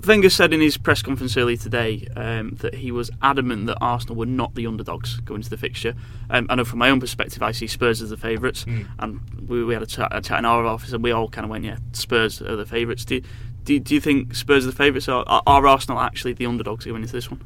Wenger 0.05 0.29
said 0.29 0.53
in 0.53 0.59
his 0.59 0.75
press 0.77 1.01
conference 1.01 1.37
earlier 1.37 1.55
today 1.55 2.07
um, 2.17 2.57
that 2.59 2.75
he 2.75 2.91
was 2.91 3.09
adamant 3.21 3.67
that 3.67 3.77
Arsenal 3.79 4.15
were 4.17 4.25
not 4.25 4.53
the 4.53 4.67
underdogs 4.67 5.19
going 5.21 5.39
into 5.39 5.49
the 5.49 5.55
fixture. 5.57 5.93
Um, 6.29 6.45
I 6.49 6.55
know 6.55 6.65
from 6.65 6.79
my 6.79 6.89
own 6.89 6.99
perspective, 6.99 7.41
I 7.41 7.51
see 7.53 7.67
Spurs 7.67 8.01
as 8.01 8.09
the 8.09 8.17
favourites, 8.17 8.65
Mm. 8.65 8.87
and 8.99 9.21
we, 9.47 9.63
we 9.63 9.73
had 9.73 9.81
a 9.81 9.85
chat, 9.85 10.09
a 10.11 10.19
chat 10.19 10.39
in 10.39 10.45
our 10.45 10.65
office, 10.65 10.91
and 10.91 11.01
we 11.03 11.11
all 11.11 11.29
kind 11.29 11.45
of 11.45 11.51
went, 11.51 11.63
"Yeah, 11.63 11.77
Spurs 11.93 12.41
are 12.41 12.57
the 12.57 12.65
favourites." 12.65 13.05
Do, 13.05 13.21
do, 13.63 13.79
do 13.79 13.93
you 13.95 14.01
think 14.01 14.35
Spurs 14.35 14.65
are 14.65 14.71
the 14.71 14.75
favourites, 14.75 15.07
or 15.07 15.23
are, 15.29 15.41
are 15.47 15.65
Arsenal 15.65 16.01
actually 16.01 16.33
the 16.33 16.47
underdogs 16.47 16.83
going 16.85 17.01
into 17.03 17.13
this 17.13 17.31
one? 17.31 17.41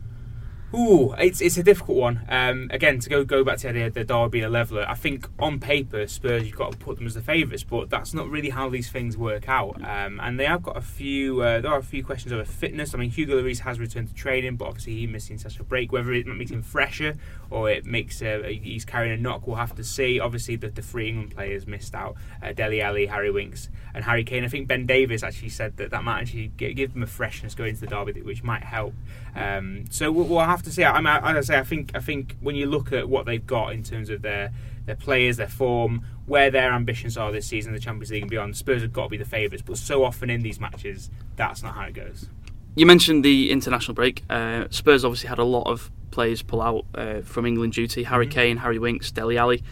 Ooh, 0.75 1.13
it's 1.17 1.39
it's 1.39 1.57
a 1.57 1.63
difficult 1.63 1.97
one. 1.97 2.25
Um, 2.27 2.67
again, 2.73 2.99
to 2.99 3.09
go 3.09 3.23
go 3.23 3.41
back 3.41 3.57
to 3.59 3.71
the, 3.71 3.87
the 3.87 4.03
derby 4.03 4.41
a 4.41 4.49
leveler, 4.49 4.85
I 4.87 4.95
think 4.95 5.25
on 5.39 5.61
paper 5.61 6.05
Spurs 6.07 6.45
you've 6.45 6.57
got 6.57 6.73
to 6.73 6.77
put 6.77 6.97
them 6.97 7.07
as 7.07 7.13
the 7.13 7.21
favourites, 7.21 7.63
but 7.63 7.89
that's 7.89 8.13
not 8.13 8.29
really 8.29 8.49
how 8.49 8.69
these 8.69 8.89
things 8.89 9.15
work 9.15 9.47
out. 9.47 9.81
Um, 9.81 10.19
and 10.21 10.37
they 10.37 10.45
have 10.45 10.63
got 10.63 10.75
a 10.75 10.81
few. 10.81 11.41
Uh, 11.41 11.61
there 11.61 11.71
are 11.71 11.79
a 11.79 11.83
few 11.83 12.03
questions 12.03 12.33
over 12.33 12.43
fitness. 12.43 12.93
I 12.93 12.97
mean, 12.97 13.11
Hugo 13.11 13.41
Lloris 13.41 13.59
has 13.59 13.79
returned 13.79 14.09
to 14.09 14.13
training, 14.13 14.57
but 14.57 14.65
obviously 14.65 14.95
he 14.95 15.07
missed 15.07 15.29
the 15.29 15.35
international 15.35 15.63
break. 15.65 15.93
Whether 15.93 16.11
it 16.11 16.27
makes 16.27 16.51
him 16.51 16.61
fresher 16.61 17.15
or 17.49 17.69
it 17.69 17.85
makes 17.85 18.21
uh, 18.21 18.43
he's 18.45 18.83
carrying 18.83 19.17
a 19.17 19.21
knock, 19.21 19.47
we'll 19.47 19.55
have 19.55 19.75
to 19.75 19.85
see. 19.85 20.19
Obviously, 20.19 20.57
the, 20.57 20.67
the 20.67 20.81
three 20.81 21.07
England 21.07 21.33
players 21.33 21.65
missed 21.65 21.95
out: 21.95 22.17
uh, 22.43 22.51
Dele 22.51 22.81
Alli, 22.81 23.05
Harry 23.05 23.31
Winks, 23.31 23.69
and 23.93 24.03
Harry 24.03 24.25
Kane. 24.25 24.43
I 24.43 24.49
think 24.49 24.67
Ben 24.67 24.85
Davies 24.85 25.23
actually 25.23 25.49
said 25.49 25.77
that 25.77 25.91
that 25.91 26.03
might 26.03 26.23
actually 26.23 26.49
give 26.49 26.91
them 26.91 27.03
a 27.03 27.07
freshness 27.07 27.55
going 27.55 27.69
into 27.69 27.81
the 27.81 27.87
derby, 27.87 28.21
which 28.21 28.43
might 28.43 28.63
help. 28.63 28.93
Um, 29.33 29.85
so 29.89 30.11
we'll, 30.11 30.25
we'll 30.25 30.39
have 30.39 30.56
to 30.63 30.71
see. 30.71 30.83
I 30.83 30.97
mean, 30.99 31.07
as 31.07 31.49
I 31.49 31.53
say, 31.53 31.59
I 31.59 31.63
think 31.63 31.91
I 31.95 31.99
think 31.99 32.35
when 32.41 32.55
you 32.55 32.65
look 32.65 32.91
at 32.91 33.07
what 33.09 33.25
they've 33.25 33.45
got 33.45 33.73
in 33.73 33.83
terms 33.83 34.09
of 34.09 34.21
their 34.21 34.51
their 34.85 34.95
players, 34.95 35.37
their 35.37 35.47
form, 35.47 36.05
where 36.25 36.49
their 36.49 36.71
ambitions 36.71 37.17
are 37.17 37.31
this 37.31 37.45
season, 37.47 37.73
the 37.73 37.79
Champions 37.79 38.11
League 38.11 38.23
and 38.23 38.29
beyond, 38.31 38.55
Spurs 38.55 38.81
have 38.81 38.93
got 38.93 39.03
to 39.03 39.09
be 39.09 39.17
the 39.17 39.25
favourites. 39.25 39.63
But 39.65 39.77
so 39.77 40.03
often 40.03 40.29
in 40.29 40.41
these 40.43 40.59
matches, 40.59 41.09
that's 41.35 41.61
not 41.61 41.75
how 41.75 41.83
it 41.83 41.93
goes. 41.93 42.29
You 42.75 42.85
mentioned 42.85 43.25
the 43.25 43.51
international 43.51 43.95
break. 43.95 44.23
Uh, 44.29 44.65
Spurs 44.69 45.03
obviously 45.03 45.29
had 45.29 45.39
a 45.39 45.43
lot 45.43 45.63
of 45.63 45.89
players 46.11 46.41
pull 46.41 46.61
out 46.61 46.85
uh, 46.95 47.21
from 47.21 47.45
England 47.45 47.73
duty. 47.73 48.03
Harry 48.03 48.27
Mhm. 48.27 48.31
Kane, 48.31 48.57
Harry 48.57 48.79
Winks, 48.79 49.11
Dele 49.11 49.37
Alli. 49.37 49.63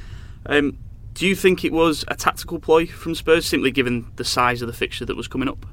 Um, 0.47 0.77
do 1.13 1.25
you 1.25 1.35
think 1.35 1.63
it 1.63 1.71
was 1.71 2.03
a 2.09 2.15
tactical 2.15 2.59
ploy 2.59 2.85
from 2.87 3.15
Spurs, 3.15 3.45
simply 3.45 3.71
given 3.71 4.07
the 4.17 4.25
size 4.25 4.61
of 4.61 4.67
the 4.67 4.73
fixture 4.73 5.05
that 5.05 5.15
was 5.15 5.27
coming 5.29 5.47
up? 5.47 5.65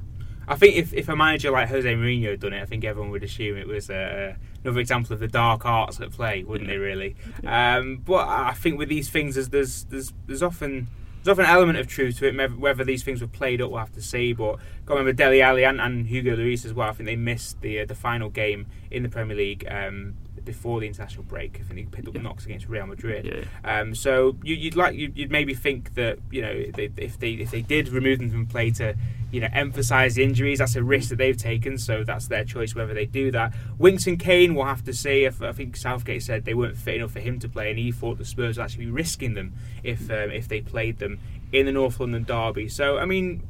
I 0.46 0.54
think 0.56 0.76
if, 0.76 0.92
if 0.94 1.08
a 1.08 1.16
manager 1.16 1.50
like 1.50 1.68
Jose 1.68 1.92
Mourinho 1.92 2.30
had 2.30 2.40
done 2.40 2.52
it, 2.52 2.62
I 2.62 2.66
think 2.66 2.84
everyone 2.84 3.10
would 3.10 3.24
assume 3.24 3.56
it 3.56 3.66
was 3.66 3.90
uh, 3.90 4.34
another 4.64 4.80
example 4.80 5.12
of 5.14 5.20
the 5.20 5.28
dark 5.28 5.64
arts 5.66 6.00
at 6.00 6.10
play, 6.12 6.42
wouldn't 6.44 6.68
they? 6.68 6.76
Really, 6.78 7.16
um, 7.46 7.96
but 8.04 8.28
I 8.28 8.52
think 8.54 8.78
with 8.78 8.88
these 8.88 9.08
things, 9.10 9.34
there's 9.34 9.48
there's 9.48 9.84
there's, 9.84 10.12
there's 10.26 10.42
often 10.42 10.88
there's 11.22 11.38
often 11.38 11.44
an 11.44 11.50
element 11.56 11.78
of 11.78 11.86
truth 11.86 12.18
to 12.18 12.26
it. 12.28 12.36
Whether- 12.36 12.54
Whether 12.56 12.84
these 12.84 13.02
things 13.04 13.20
were 13.20 13.28
played 13.28 13.60
up, 13.62 13.70
we'll 13.70 13.78
have 13.80 13.92
to 13.92 14.02
see. 14.02 14.32
But 14.32 14.56
got 14.86 14.94
remember 14.94 15.12
Dele 15.12 15.40
Alli 15.42 15.64
and, 15.64 15.80
and 15.80 16.06
Hugo 16.08 16.34
Lloris 16.36 16.64
as 16.64 16.72
well. 16.74 16.88
I 16.88 16.92
think 16.92 17.06
they 17.06 17.16
missed 17.16 17.60
the 17.60 17.80
uh, 17.80 17.86
the 17.86 17.94
final 17.94 18.28
game 18.28 18.66
in 18.90 19.02
the 19.02 19.08
Premier 19.08 19.36
League 19.36 19.64
um, 19.70 20.14
before 20.44 20.80
the 20.80 20.86
international 20.86 21.22
break. 21.24 21.58
I 21.60 21.64
think 21.64 21.74
they 21.76 21.96
picked 21.96 22.08
up 22.08 22.14
Yeah. 22.14 22.22
knocks 22.22 22.44
against 22.46 22.68
Real 22.68 22.86
Madrid. 22.86 23.24
Yeah. 23.24 23.78
Um, 23.80 23.94
so 23.94 24.36
you, 24.42 24.54
you'd 24.54 24.76
like 24.76 24.94
you'd, 24.94 25.16
you'd 25.16 25.30
maybe 25.30 25.54
think 25.54 25.94
that 25.94 26.18
you 26.30 26.42
know 26.42 26.64
they, 26.74 26.90
if 26.96 27.18
they 27.18 27.32
if 27.32 27.50
they 27.50 27.62
did 27.62 27.88
remove 27.88 28.18
them 28.18 28.30
from 28.30 28.46
play 28.46 28.70
to 28.72 28.94
you 29.30 29.40
know 29.40 29.48
emphasise 29.52 30.14
the 30.14 30.22
injuries, 30.24 30.58
that's 30.58 30.76
a 30.76 30.82
risk 30.82 31.08
that 31.10 31.16
they've 31.16 31.36
taken. 31.36 31.78
So 31.78 32.04
that's 32.04 32.28
their 32.28 32.44
choice 32.44 32.74
whether 32.74 32.94
they 32.94 33.06
do 33.06 33.30
that. 33.30 33.54
Winks 33.78 34.06
and 34.06 34.18
Kane 34.18 34.54
will 34.54 34.64
have 34.64 34.84
to 34.84 34.92
see. 34.92 35.24
If, 35.24 35.40
I 35.42 35.52
think 35.52 35.76
Southgate 35.76 36.22
said 36.22 36.44
they 36.44 36.54
weren't 36.54 36.76
fit 36.76 36.96
enough 36.96 37.12
for 37.12 37.20
him 37.20 37.38
to 37.40 37.48
play, 37.48 37.70
and 37.70 37.78
he 37.78 37.92
thought 37.92 38.18
the 38.18 38.24
Spurs 38.24 38.56
would 38.58 38.64
actually 38.64 38.86
be 38.86 38.90
risking 38.90 39.34
them 39.34 39.54
if 39.82 40.10
um, 40.10 40.30
if 40.30 40.48
they 40.48 40.60
played 40.60 40.98
them 40.98 41.18
in 41.52 41.66
the 41.66 41.72
North 41.72 42.00
London 42.00 42.24
derby. 42.24 42.68
So 42.68 42.98
I 42.98 43.04
mean. 43.04 43.42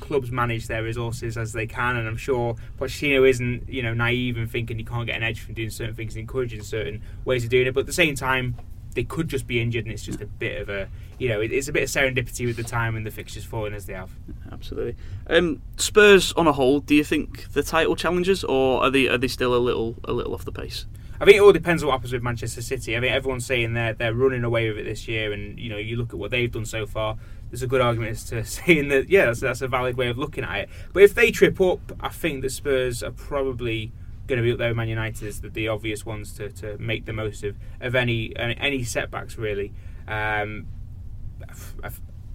Clubs 0.00 0.30
manage 0.30 0.66
their 0.66 0.82
resources 0.82 1.36
as 1.36 1.52
they 1.52 1.66
can, 1.66 1.96
and 1.96 2.06
I'm 2.06 2.16
sure 2.16 2.56
Pochettino 2.78 3.28
isn't, 3.28 3.68
you 3.68 3.82
know, 3.82 3.94
naive 3.94 4.36
and 4.36 4.50
thinking 4.50 4.78
he 4.78 4.84
can't 4.84 5.06
get 5.06 5.16
an 5.16 5.22
edge 5.22 5.40
from 5.40 5.54
doing 5.54 5.70
certain 5.70 5.94
things 5.94 6.14
and 6.14 6.20
encouraging 6.20 6.62
certain 6.62 7.02
ways 7.24 7.44
of 7.44 7.50
doing 7.50 7.66
it. 7.66 7.74
But 7.74 7.80
at 7.80 7.86
the 7.86 7.92
same 7.92 8.14
time, 8.14 8.56
they 8.94 9.04
could 9.04 9.28
just 9.28 9.46
be 9.46 9.60
injured, 9.60 9.84
and 9.84 9.92
it's 9.92 10.04
just 10.04 10.20
a 10.20 10.26
bit 10.26 10.60
of 10.62 10.68
a, 10.68 10.88
you 11.18 11.28
know, 11.28 11.40
it's 11.40 11.68
a 11.68 11.72
bit 11.72 11.82
of 11.82 11.88
serendipity 11.88 12.46
with 12.46 12.56
the 12.56 12.62
time 12.62 12.96
and 12.96 13.04
the 13.04 13.10
fixtures 13.10 13.44
falling 13.44 13.74
as 13.74 13.86
they 13.86 13.94
have. 13.94 14.10
Absolutely. 14.52 14.96
Um, 15.26 15.62
Spurs 15.76 16.32
on 16.34 16.46
a 16.46 16.52
whole, 16.52 16.80
do 16.80 16.94
you 16.94 17.04
think 17.04 17.52
the 17.52 17.62
title 17.62 17.96
challenges, 17.96 18.44
or 18.44 18.82
are 18.82 18.90
they 18.90 19.08
are 19.08 19.18
they 19.18 19.28
still 19.28 19.54
a 19.54 19.58
little 19.58 19.96
a 20.04 20.12
little 20.12 20.34
off 20.34 20.44
the 20.44 20.52
pace? 20.52 20.86
I 21.20 21.24
think 21.24 21.36
it 21.36 21.40
all 21.40 21.52
depends 21.52 21.82
on 21.82 21.88
what 21.88 21.94
happens 21.94 22.12
with 22.12 22.22
Manchester 22.22 22.60
City. 22.60 22.96
I 22.96 23.00
think 23.00 23.12
everyone's 23.12 23.46
saying 23.46 23.74
they're 23.74 23.94
they're 23.94 24.14
running 24.14 24.44
away 24.44 24.68
with 24.68 24.78
it 24.78 24.84
this 24.84 25.06
year, 25.08 25.32
and 25.32 25.58
you 25.58 25.70
know, 25.70 25.76
you 25.76 25.96
look 25.96 26.12
at 26.12 26.18
what 26.18 26.30
they've 26.30 26.50
done 26.50 26.66
so 26.66 26.86
far. 26.86 27.16
There's 27.50 27.62
a 27.62 27.66
good 27.66 27.80
argument 27.80 28.12
as 28.12 28.24
to 28.24 28.44
saying 28.44 28.88
that 28.88 29.08
yeah, 29.08 29.26
that's, 29.26 29.40
that's 29.40 29.62
a 29.62 29.68
valid 29.68 29.96
way 29.96 30.08
of 30.08 30.18
looking 30.18 30.44
at 30.44 30.60
it. 30.60 30.68
But 30.92 31.02
if 31.02 31.14
they 31.14 31.30
trip 31.30 31.60
up, 31.60 31.80
I 32.00 32.08
think 32.08 32.42
the 32.42 32.50
Spurs 32.50 33.02
are 33.02 33.12
probably 33.12 33.92
going 34.26 34.38
to 34.38 34.42
be 34.42 34.52
up 34.52 34.58
there 34.58 34.68
with 34.68 34.76
Man 34.76 34.88
United 34.88 35.28
as 35.28 35.40
the, 35.40 35.50
the 35.50 35.68
obvious 35.68 36.06
ones 36.06 36.32
to, 36.34 36.48
to 36.50 36.78
make 36.78 37.04
the 37.04 37.12
most 37.12 37.44
of 37.44 37.56
of 37.80 37.94
any 37.94 38.32
any, 38.36 38.84
setbacks 38.84 39.36
really. 39.36 39.72
Um, 40.08 40.66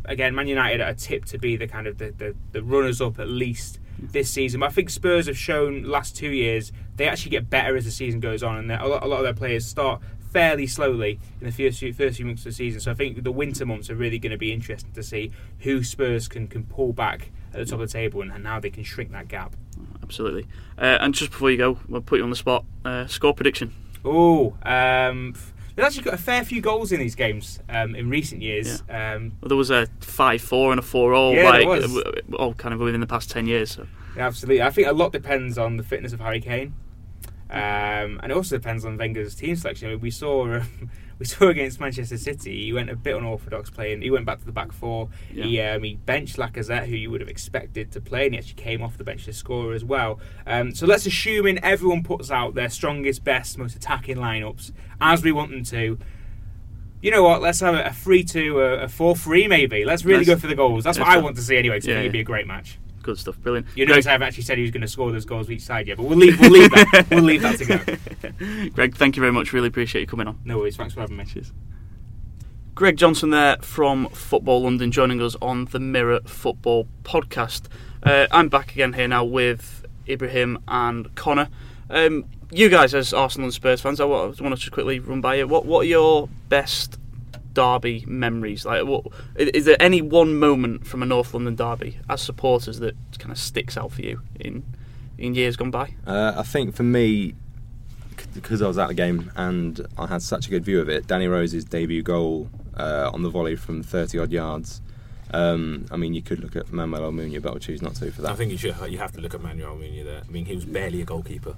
again, 0.06 0.36
Man 0.36 0.48
United 0.48 0.82
are 0.82 0.94
tipped 0.94 1.28
to 1.30 1.38
be 1.38 1.56
the 1.56 1.68
kind 1.68 1.88
of 1.88 1.98
the, 1.98 2.12
the, 2.12 2.36
the 2.52 2.64
runners 2.64 3.02
up 3.02 3.20
at 3.20 3.28
least 3.28 3.80
this 4.02 4.30
season. 4.30 4.60
But 4.60 4.68
I 4.68 4.74
think 4.74 4.90
Spurs 4.90 5.28
have 5.28 5.38
shown 5.38 5.84
last 5.84 6.16
two 6.16 6.30
years 6.30 6.72
they 6.96 7.08
actually 7.08 7.32
get 7.32 7.50
better 7.50 7.76
as 7.76 7.86
the 7.86 7.92
season 7.92 8.20
goes 8.20 8.44
on, 8.44 8.58
and 8.58 8.72
a 8.72 8.88
lot, 8.88 9.04
a 9.04 9.08
lot 9.08 9.18
of 9.18 9.24
their 9.24 9.34
players 9.34 9.66
start 9.66 10.02
fairly 10.32 10.68
slowly 10.68 11.20
in 11.42 11.48
the 11.48 11.52
first 11.52 11.80
few, 11.80 11.94
first 11.94 12.18
few 12.18 12.26
months 12.26 12.42
of 12.42 12.46
the 12.46 12.52
season. 12.54 12.80
So 12.80 12.92
I 12.92 12.94
think 12.94 13.24
the 13.24 13.32
winter 13.32 13.66
months 13.66 13.90
are 13.90 13.96
really 13.96 14.20
going 14.20 14.32
to 14.32 14.38
be 14.38 14.52
interesting 14.54 14.92
to 14.94 15.04
see 15.04 15.32
who 15.60 15.84
Spurs 15.84 16.28
can, 16.28 16.48
can 16.48 16.64
pull 16.66 16.94
back 16.94 17.32
at 17.54 17.60
the 17.60 17.66
top 17.66 17.80
of 17.80 17.88
the 17.88 17.94
table 17.94 18.22
and, 18.22 18.32
and 18.32 18.46
how 18.46 18.60
they 18.60 18.70
can 18.70 18.84
shrink 18.84 19.12
that 19.12 19.28
gap. 19.28 19.56
Absolutely. 20.04 20.46
Uh, 20.78 20.98
and 21.02 21.14
just 21.14 21.32
before 21.32 21.52
you 21.52 21.58
go, 21.58 21.80
we'll 21.88 22.02
put 22.02 22.18
you 22.18 22.24
on 22.24 22.30
the 22.30 22.36
spot. 22.36 22.66
Uh, 22.86 23.08
score 23.08 23.34
prediction. 23.34 23.74
Oh, 24.06 24.56
um, 24.64 25.36
they've 25.76 25.86
actually 25.86 26.04
got 26.04 26.14
a 26.14 26.18
fair 26.18 26.44
few 26.44 26.62
goals 26.62 26.92
in 26.92 27.00
these 27.00 27.16
games 27.16 27.60
um, 27.70 27.96
in 27.96 28.10
recent 28.10 28.42
years. 28.42 28.82
Um, 28.90 29.34
Well, 29.42 29.50
there 29.50 29.58
was 29.58 29.72
a 29.72 29.88
five-four 30.00 30.72
and 30.72 30.80
a 30.80 30.84
four-all, 30.84 31.34
Yeah, 31.34 31.52
there 31.52 31.66
like 31.66 31.68
was. 31.68 32.04
all 32.38 32.54
kind 32.54 32.74
of 32.74 32.80
within 32.80 33.02
the 33.02 33.08
past 33.08 33.30
ten 33.30 33.46
years. 33.48 33.72
So. 33.72 33.88
Absolutely. 34.18 34.62
I 34.62 34.70
think 34.70 34.88
a 34.88 34.94
lot 34.94 35.12
depends 35.12 35.58
on 35.58 35.78
the 35.78 35.84
fitness 35.84 36.14
of 36.14 36.20
Harry 36.20 36.42
Kane. 36.42 36.74
Um, 37.50 38.20
and 38.22 38.32
it 38.32 38.36
also 38.36 38.58
depends 38.58 38.86
on 38.86 38.98
Wenger's 38.98 39.34
team 39.36 39.56
selection. 39.56 39.88
I 39.88 39.92
mean, 39.94 40.02
we 40.02 40.12
saw 40.12 40.44
um, 40.58 40.90
we 41.20 41.26
saw 41.26 41.48
against 41.50 41.80
Manchester 41.80 42.18
City, 42.18 42.64
he 42.66 42.74
went 42.74 42.90
a 42.90 42.96
bit 42.96 43.16
unorthodox 43.16 43.70
playing. 43.70 44.02
He 44.02 44.10
went 44.12 44.26
back 44.26 44.40
to 44.40 44.46
the 44.46 44.52
back 44.52 44.72
four. 44.72 45.10
Yeah. 45.34 45.44
He, 45.44 45.62
um, 45.62 45.84
he 45.84 45.96
benched 45.96 46.38
Lacazette, 46.38 46.86
who 46.88 46.96
you 46.96 47.12
would 47.12 47.20
have 47.22 47.30
expected 47.30 47.92
to 47.92 48.00
play, 48.02 48.26
and 48.26 48.34
he 48.34 48.40
actually 48.40 48.54
came 48.62 48.82
off 48.82 48.98
the 48.98 49.04
bench 49.04 49.26
to 49.26 49.34
score 49.34 49.74
as 49.74 49.84
well. 49.84 50.20
Um, 50.48 50.74
so 50.74 50.86
let's 50.86 51.06
assume 51.06 51.58
everyone 51.62 52.04
puts 52.04 52.32
out 52.32 52.56
their 52.56 52.70
strongest, 52.70 53.24
best, 53.24 53.58
most 53.58 53.76
attacking 53.76 54.16
lineups 54.18 54.72
as 55.02 55.24
we 55.24 55.32
want 55.32 55.52
them 55.52 55.64
to. 55.66 55.98
You 57.02 57.12
know 57.12 57.24
what? 57.24 57.42
Let's 57.42 57.62
have 57.62 57.76
a 57.76 57.94
three-two, 57.94 58.60
a 58.60 58.88
four-three, 58.88 59.48
maybe. 59.48 59.86
Let's 59.86 60.06
really 60.06 60.20
Nice. 60.20 60.28
go 60.28 60.38
for 60.38 60.48
the 60.48 60.56
goals. 60.56 60.84
That's 60.84 61.00
what 61.00 61.08
I 61.08 61.18
want 61.18 61.36
to 61.38 61.42
see 61.42 61.58
anyway. 61.58 61.80
To 61.80 61.88
Yeah, 61.88 61.94
think 61.96 62.00
it'd 62.02 62.12
be 62.12 62.20
a 62.20 62.24
great 62.26 62.46
match. 62.46 62.78
Good 63.10 63.18
stuff. 63.18 63.40
Brilliant. 63.40 63.66
You 63.74 63.88
Greg, 63.88 64.06
I 64.06 64.12
haven't 64.12 64.28
actually 64.28 64.44
said 64.44 64.60
who's 64.60 64.70
going 64.70 64.82
to 64.82 64.88
score 64.88 65.12
those 65.12 65.26
goals 65.26 65.50
each 65.50 65.64
side 65.64 65.88
yeah, 65.88 65.96
but 65.96 66.04
we'll 66.04 66.16
leave, 66.16 66.40
we'll 66.40 66.52
leave, 66.52 66.70
that. 66.70 67.08
We'll 67.10 67.24
leave 67.24 67.42
that 67.42 67.58
to 67.58 67.66
go. 67.66 68.70
Greg, 68.76 68.96
thank 68.96 69.16
you 69.16 69.22
very 69.22 69.34
much. 69.34 69.52
Really 69.52 69.68
appreciate 69.68 70.02
you 70.02 70.06
coming 70.06 70.28
on. 70.28 70.38
No 70.46 70.60
worries. 70.60 70.78
Thanks 70.78 70.94
for 70.94 71.00
having 71.00 71.18
me. 71.18 71.26
Cheers. 71.26 71.52
Greg 72.76 72.98
Johnson 72.98 73.32
there 73.32 73.58
from 73.62 74.10
Football 74.10 74.62
London 74.62 74.92
joining 74.92 75.24
us 75.24 75.36
on 75.42 75.66
the 75.66 75.80
Mirror 75.80 76.20
Football 76.26 76.88
podcast. 77.02 77.64
Uh, 78.04 78.28
I'm 78.30 78.48
back 78.48 78.74
again 78.74 78.94
here 78.94 79.08
now 79.08 79.24
with 79.24 79.84
Ibrahim 80.08 80.60
and 80.68 81.16
Connor. 81.16 81.50
Um, 81.90 82.26
you 82.52 82.70
guys, 82.70 82.94
as 82.94 83.12
Arsenal 83.12 83.46
and 83.46 83.54
Spurs 83.56 83.82
fans, 83.82 84.00
I 84.00 84.06
wa- 84.06 84.26
want 84.26 84.38
to 84.38 84.56
just 84.56 84.72
quickly 84.72 85.00
run 85.00 85.20
by 85.20 85.34
you. 85.34 85.48
What 85.48 85.66
What 85.66 85.80
are 85.80 85.90
your 85.90 86.30
best 86.48 87.00
derby 87.54 88.04
memories? 88.08 88.66
Like, 88.66 88.86
what, 88.86 89.06
i- 89.40 89.52
is 89.54 89.66
there 89.66 89.78
any 89.82 90.02
one 90.02 90.36
moment 90.38 90.86
from 90.88 91.02
a 91.04 91.06
North 91.06 91.34
London 91.34 91.56
derby 91.56 91.98
as 92.10 92.22
supporters 92.22 92.80
that 92.80 92.96
kind 93.20 93.32
of 93.32 93.38
sticks 93.38 93.78
out 93.78 93.92
for 93.92 94.02
you 94.02 94.22
in 94.40 94.64
in 95.18 95.36
years 95.36 95.56
gone 95.58 95.72
by? 95.72 95.96
Uh, 96.08 96.34
I 96.38 96.44
think 96.44 96.76
for 96.76 96.84
me, 96.84 97.36
because 98.34 98.62
I 98.62 98.68
was 98.68 98.78
at 98.78 98.88
the 98.88 98.94
game 98.94 99.32
and 99.36 99.86
I 99.98 100.08
had 100.08 100.22
such 100.22 100.48
a 100.48 100.50
good 100.50 100.64
view 100.64 100.80
of 100.80 100.90
it, 100.90 101.08
Danny 101.08 101.28
Rose's 101.28 101.66
debut 101.66 102.02
goal 102.04 102.50
uh, 102.78 103.10
on 103.14 103.24
the 103.24 103.30
volley 103.30 103.56
from 103.56 103.84
30 103.84 104.20
odd 104.20 104.32
yards. 104.32 104.82
Um, 105.32 105.86
I 105.92 105.98
mean, 105.98 106.14
you 106.16 106.22
could 106.24 106.40
look 106.40 106.56
at 106.56 106.72
Manuel 106.72 107.12
Almunia, 107.12 107.42
but 107.42 107.54
I'll 107.54 107.60
choose 107.60 107.82
not 107.82 107.96
to 107.96 108.12
for 108.12 108.22
that. 108.24 108.32
I 108.32 108.36
think 108.36 108.52
you 108.52 108.58
should. 108.58 108.76
You 108.90 108.98
have 108.98 109.12
to 109.12 109.22
look 109.22 109.34
at 109.36 109.42
Manuel 109.42 109.76
Almunia 109.76 110.04
there. 110.04 110.22
I 110.28 110.32
mean, 110.32 110.46
he 110.46 110.56
was 110.56 110.66
barely 110.66 111.02
a 111.02 111.06
goalkeeper. 111.06 111.56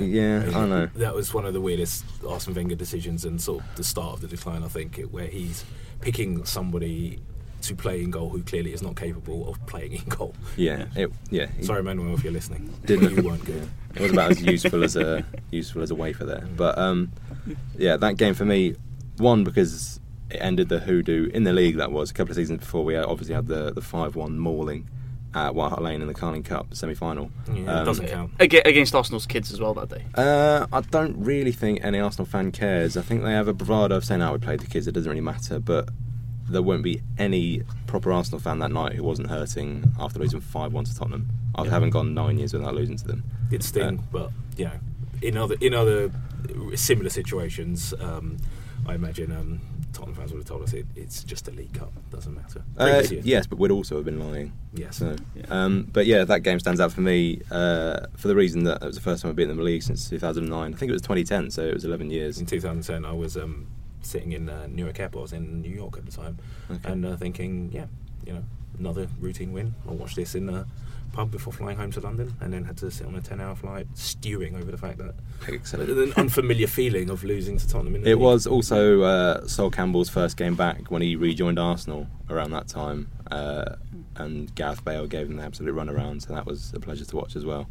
Yeah, 0.00 0.50
I 0.54 0.66
know. 0.66 0.86
That 0.96 1.14
was 1.14 1.32
one 1.32 1.46
of 1.46 1.52
the 1.52 1.60
weirdest 1.60 2.04
Arsene 2.26 2.54
Wenger 2.54 2.74
decisions 2.74 3.24
and 3.24 3.40
sort 3.40 3.62
of 3.62 3.76
the 3.76 3.84
start 3.84 4.14
of 4.14 4.20
the 4.20 4.28
decline. 4.28 4.62
I 4.62 4.68
think 4.68 5.00
where 5.10 5.26
he's 5.26 5.64
picking 6.00 6.44
somebody 6.44 7.20
to 7.62 7.74
play 7.74 8.02
in 8.02 8.10
goal 8.10 8.28
who 8.28 8.42
clearly 8.42 8.74
is 8.74 8.82
not 8.82 8.94
capable 8.94 9.48
of 9.48 9.64
playing 9.66 9.92
in 9.92 10.04
goal. 10.04 10.34
yeah, 10.56 10.86
it, 10.94 11.10
yeah. 11.30 11.46
Sorry, 11.62 11.82
Manuel, 11.82 12.14
if 12.14 12.22
you're 12.22 12.32
listening. 12.32 12.72
Didn't 12.84 13.16
you 13.16 13.22
weren't 13.22 13.44
good. 13.44 13.68
It 13.94 14.02
was 14.02 14.12
about 14.12 14.32
as 14.32 14.42
useful 14.42 14.84
as 14.84 14.96
a 14.96 15.24
useful 15.50 15.82
as 15.82 15.90
a 15.90 15.94
wafer 15.94 16.24
there. 16.24 16.46
But 16.56 16.76
um, 16.78 17.12
yeah, 17.76 17.96
that 17.96 18.16
game 18.16 18.34
for 18.34 18.44
me, 18.44 18.74
one 19.16 19.44
because 19.44 20.00
it 20.30 20.36
ended 20.36 20.68
the 20.68 20.80
hoodoo 20.80 21.30
in 21.30 21.44
the 21.44 21.52
league. 21.52 21.76
That 21.76 21.92
was 21.92 22.10
a 22.10 22.14
couple 22.14 22.32
of 22.32 22.36
seasons 22.36 22.60
before. 22.60 22.84
We 22.84 22.96
obviously 22.96 23.34
had 23.34 23.46
the 23.46 23.72
the 23.72 23.82
five 23.82 24.14
one 24.16 24.38
mauling 24.38 24.88
at 25.34 25.54
White 25.54 25.70
Hart 25.70 25.82
Lane 25.82 26.00
in 26.00 26.08
the 26.08 26.14
Carling 26.14 26.42
Cup 26.42 26.74
semi 26.74 26.94
final. 26.94 27.30
Yeah, 27.52 27.82
it 27.82 27.84
doesn't 27.84 28.06
count. 28.08 28.32
Against 28.40 28.94
Arsenal's 28.94 29.26
kids 29.26 29.52
as 29.52 29.60
well 29.60 29.74
that 29.74 29.88
day. 29.88 30.04
Uh, 30.14 30.66
I 30.72 30.80
don't 30.82 31.16
really 31.18 31.52
think 31.52 31.80
any 31.84 31.98
Arsenal 31.98 32.26
fan 32.26 32.52
cares. 32.52 32.96
I 32.96 33.02
think 33.02 33.22
they 33.22 33.32
have 33.32 33.48
a 33.48 33.52
bravado 33.54 33.96
of 33.96 34.04
saying, 34.04 34.22
"Oh, 34.22 34.32
we 34.32 34.38
played 34.38 34.60
the 34.60 34.66
kids. 34.66 34.86
It 34.86 34.92
doesn't 34.92 35.08
really 35.10 35.20
matter." 35.20 35.58
But 35.58 35.88
there 36.48 36.62
won't 36.62 36.82
be 36.82 37.00
any 37.18 37.62
proper 37.86 38.12
Arsenal 38.12 38.38
fan 38.38 38.58
that 38.58 38.70
night 38.70 38.92
who 38.94 39.02
wasn't 39.02 39.28
hurting 39.30 39.92
after 39.98 40.18
losing 40.18 40.40
five 40.40 40.72
one 40.72 40.84
to 40.84 40.94
Tottenham. 40.94 41.28
I 41.54 41.64
Yeah. 41.64 41.70
haven't 41.70 41.90
gone 41.90 42.14
nine 42.14 42.38
years 42.38 42.52
without 42.52 42.74
losing 42.74 42.96
to 42.98 43.06
them. 43.06 43.24
It 43.50 43.62
sting, 43.62 43.98
Uh, 43.98 44.02
but 44.12 44.30
you 44.56 44.66
know, 44.66 44.78
in 45.22 45.36
other 45.36 45.56
in 45.60 45.74
other 45.74 46.10
similar 46.74 47.08
situations, 47.10 47.94
um, 48.00 48.36
I 48.86 48.94
imagine 48.94 49.32
um, 49.32 49.60
Tottenham 49.94 50.14
fans 50.14 50.32
would 50.32 50.38
have 50.40 50.46
told 50.48 50.62
us 50.62 50.72
it, 50.74 50.84
it's 50.94 51.24
just 51.24 51.48
a 51.48 51.50
League 51.52 51.72
Cup, 51.72 51.92
doesn't 52.10 52.34
matter. 52.34 52.62
Uh, 52.76 53.02
yes, 53.22 53.46
but 53.46 53.58
we'd 53.58 53.70
also 53.70 53.96
have 53.96 54.04
been 54.04 54.18
lying. 54.18 54.52
Yes. 54.74 54.96
So, 54.98 55.16
Yeah. 55.34 55.44
um, 55.48 55.88
but 55.92 56.04
yeah, 56.06 56.24
that 56.24 56.40
game 56.40 56.60
stands 56.60 56.80
out 56.80 56.92
for 56.92 57.00
me 57.00 57.40
uh, 57.50 58.00
for 58.16 58.28
the 58.28 58.34
reason 58.34 58.64
that 58.64 58.82
it 58.82 58.86
was 58.86 58.96
the 58.96 59.00
first 59.02 59.22
time 59.22 59.30
I've 59.30 59.36
been 59.36 59.50
in 59.50 59.56
the 59.56 59.62
league 59.62 59.82
since 59.82 60.08
2009. 60.10 60.74
I 60.74 60.76
think 60.76 60.90
it 60.90 60.92
was 60.92 61.02
2010, 61.02 61.50
so 61.50 61.62
it 61.62 61.72
was 61.74 61.84
11 61.84 62.10
years. 62.10 62.38
In 62.38 62.46
2010, 62.46 63.04
I 63.04 63.12
was 63.12 63.36
um, 63.36 63.68
sitting 64.02 64.32
in 64.32 64.48
uh, 64.50 64.66
Newark 64.68 65.00
Airport. 65.00 65.20
I 65.20 65.22
was 65.22 65.32
in 65.32 65.62
New 65.62 65.70
York 65.70 65.96
at 65.96 66.04
the 66.04 66.12
time, 66.12 66.38
Okay. 66.70 66.92
and 66.92 67.06
uh, 67.06 67.16
thinking, 67.16 67.70
yeah, 67.72 67.86
you 68.26 68.32
know, 68.34 68.42
another 68.78 69.06
routine 69.20 69.52
win. 69.52 69.74
I'll 69.88 69.94
watch 69.94 70.14
this 70.16 70.34
in 70.34 70.46
the 70.46 70.66
pub 71.14 71.30
before 71.30 71.52
flying 71.52 71.76
home 71.76 71.90
to 71.92 72.00
London, 72.00 72.34
and 72.40 72.52
then 72.52 72.64
had 72.64 72.76
to 72.78 72.90
sit 72.90 73.06
on 73.06 73.14
a 73.14 73.20
10-hour 73.20 73.54
flight, 73.56 73.86
stewing 73.94 74.56
over 74.56 74.70
the 74.70 74.76
fact 74.78 74.98
that 74.98 75.14
Excellent. 75.48 75.88
an 75.90 76.12
unfamiliar 76.16 76.66
feeling 76.66 77.08
of 77.10 77.24
losing 77.24 77.56
to 77.58 77.66
Tottenham. 77.68 77.94
In 77.96 78.02
the 78.02 78.10
It 78.10 78.14
league. 78.16 78.22
was 78.22 78.46
also 78.46 79.02
uh, 79.02 79.46
Sol 79.46 79.70
Campbell's 79.70 80.08
first 80.10 80.36
game 80.36 80.54
back 80.56 80.90
when 80.90 81.00
he 81.02 81.16
rejoined 81.16 81.58
Arsenal 81.58 82.06
around 82.28 82.50
that 82.50 82.68
time, 82.68 83.10
uh, 83.30 83.76
and 84.16 84.54
Gareth 84.54 84.84
Bale 84.84 85.06
gave 85.06 85.28
him 85.30 85.36
the 85.36 85.42
absolute 85.44 85.72
run 85.72 85.88
around, 85.88 86.22
so 86.22 86.34
that 86.34 86.46
was 86.46 86.72
a 86.74 86.80
pleasure 86.80 87.04
to 87.04 87.16
watch 87.16 87.36
as 87.36 87.44
well. 87.46 87.68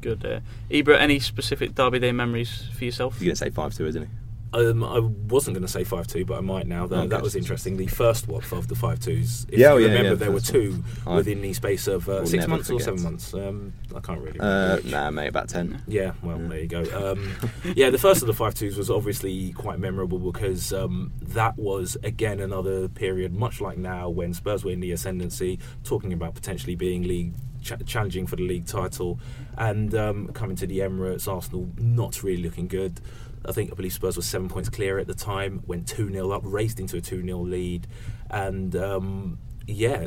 Good. 0.00 0.24
Uh, 0.26 0.40
Ibra, 0.70 0.98
any 0.98 1.20
specific 1.20 1.74
Derby 1.74 1.98
Day 2.00 2.10
memories 2.12 2.64
for 2.76 2.84
yourself? 2.84 3.16
You're 3.20 3.26
going 3.26 3.36
to 3.36 3.44
say 3.44 3.50
5 3.50 3.74
2, 3.74 3.86
isn't 3.86 4.02
he? 4.02 4.08
Um, 4.54 4.84
I 4.84 4.98
wasn't 4.98 5.54
going 5.54 5.66
to 5.66 5.72
say 5.72 5.84
five 5.84 6.06
two, 6.06 6.24
but 6.24 6.36
I 6.36 6.40
might 6.40 6.66
now. 6.66 6.86
That, 6.86 7.08
that 7.10 7.22
was 7.22 7.34
interesting. 7.34 7.76
The 7.76 7.86
first 7.86 8.28
one 8.28 8.42
of 8.52 8.68
the 8.68 8.74
five 8.74 9.00
twos. 9.00 9.46
If 9.48 9.58
Yeah, 9.58 9.72
oh, 9.72 9.76
you 9.78 9.86
yeah, 9.86 9.92
remember, 9.92 10.08
yeah, 10.10 10.14
there 10.16 10.28
were 10.28 10.34
one. 10.34 10.42
two 10.42 10.84
I 11.06 11.16
within 11.16 11.40
the 11.40 11.52
space 11.54 11.86
of 11.86 12.08
uh, 12.08 12.26
six 12.26 12.46
months 12.46 12.70
or 12.70 12.78
seven 12.80 13.02
months. 13.02 13.32
Um, 13.32 13.72
I 13.94 14.00
can't 14.00 14.20
really. 14.20 14.38
Uh, 14.40 14.78
nah, 14.84 15.10
mate, 15.10 15.28
about 15.28 15.48
10. 15.48 15.82
Yeah, 15.86 16.12
well, 16.22 16.38
there 16.38 16.60
you 16.60 16.68
go. 16.68 16.82
Um, 17.02 17.34
yeah, 17.74 17.90
the 17.90 17.98
first 17.98 18.22
of 18.22 18.26
the 18.28 18.34
five 18.34 18.54
twos 18.54 18.76
was 18.76 18.88
obviously 18.88 19.52
quite 19.54 19.78
memorable 19.80 20.18
because 20.18 20.72
um, 20.72 21.12
that 21.20 21.58
was 21.58 21.96
again 22.04 22.38
another 22.38 22.88
period, 22.88 23.32
much 23.32 23.60
like 23.60 23.76
now, 23.76 24.08
when 24.08 24.34
Spurs 24.34 24.64
were 24.64 24.70
in 24.70 24.78
the 24.80 24.92
ascendancy, 24.92 25.58
talking 25.82 26.12
about 26.12 26.34
potentially 26.34 26.76
being 26.76 27.02
league 27.02 27.34
ch- 27.62 27.84
challenging 27.86 28.26
for 28.26 28.36
the 28.36 28.46
league 28.46 28.66
title, 28.66 29.18
and 29.56 29.94
um, 29.94 30.28
coming 30.28 30.56
to 30.56 30.66
the 30.66 30.80
Emirates, 30.80 31.26
Arsenal 31.26 31.68
not 31.78 32.22
really 32.22 32.42
looking 32.42 32.68
good. 32.68 33.00
I 33.44 33.52
think 33.52 33.72
I 33.72 33.74
believe 33.74 33.92
Spurs 33.92 34.16
was 34.16 34.26
seven 34.26 34.48
points 34.48 34.68
clear 34.68 34.98
at 34.98 35.06
the 35.06 35.14
time, 35.14 35.62
went 35.66 35.88
two 35.88 36.10
0 36.10 36.30
up, 36.30 36.42
raced 36.44 36.78
into 36.78 36.96
a 36.96 37.00
two 37.00 37.22
0 37.22 37.38
lead, 37.40 37.86
and 38.30 38.74
um, 38.76 39.38
yeah. 39.66 40.06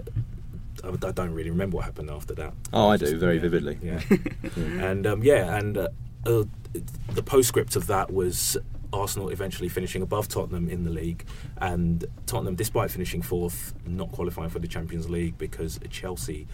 I 0.83 0.89
I 0.89 1.11
don't 1.11 1.31
really 1.33 1.49
remember 1.49 1.77
what 1.77 1.85
happened 1.85 2.11
after 2.11 2.33
that. 2.35 2.53
Oh, 2.73 2.89
I 2.89 2.97
do, 2.97 3.05
Just- 3.05 3.17
very 3.17 3.35
yeah, 3.35 3.41
vividly. 3.41 3.79
Yeah, 3.81 4.01
Yeah. 4.09 4.17
and 4.89 5.07
um, 5.07 5.23
yeah, 5.23 5.57
and 5.57 5.77
uh, 5.77 5.87
uh, 6.25 6.43
the 7.13 7.23
postscript 7.23 7.75
of 7.77 7.87
that 7.87 8.11
was 8.13 8.57
Arsenal 8.91 9.29
eventually 9.29 9.69
finishing 9.69 10.01
above 10.01 10.27
Tottenham 10.27 10.69
in 10.69 10.83
the 10.83 10.89
league, 10.91 11.25
and 11.57 12.05
Tottenham, 12.25 12.55
despite 12.55 12.91
finishing 12.91 13.21
fourth, 13.21 13.73
not 13.87 14.11
qualifying 14.11 14.49
for 14.49 14.59
the 14.59 14.67
Champions 14.67 15.09
League 15.09 15.37
because 15.37 15.79
Chelsea, 15.89 16.45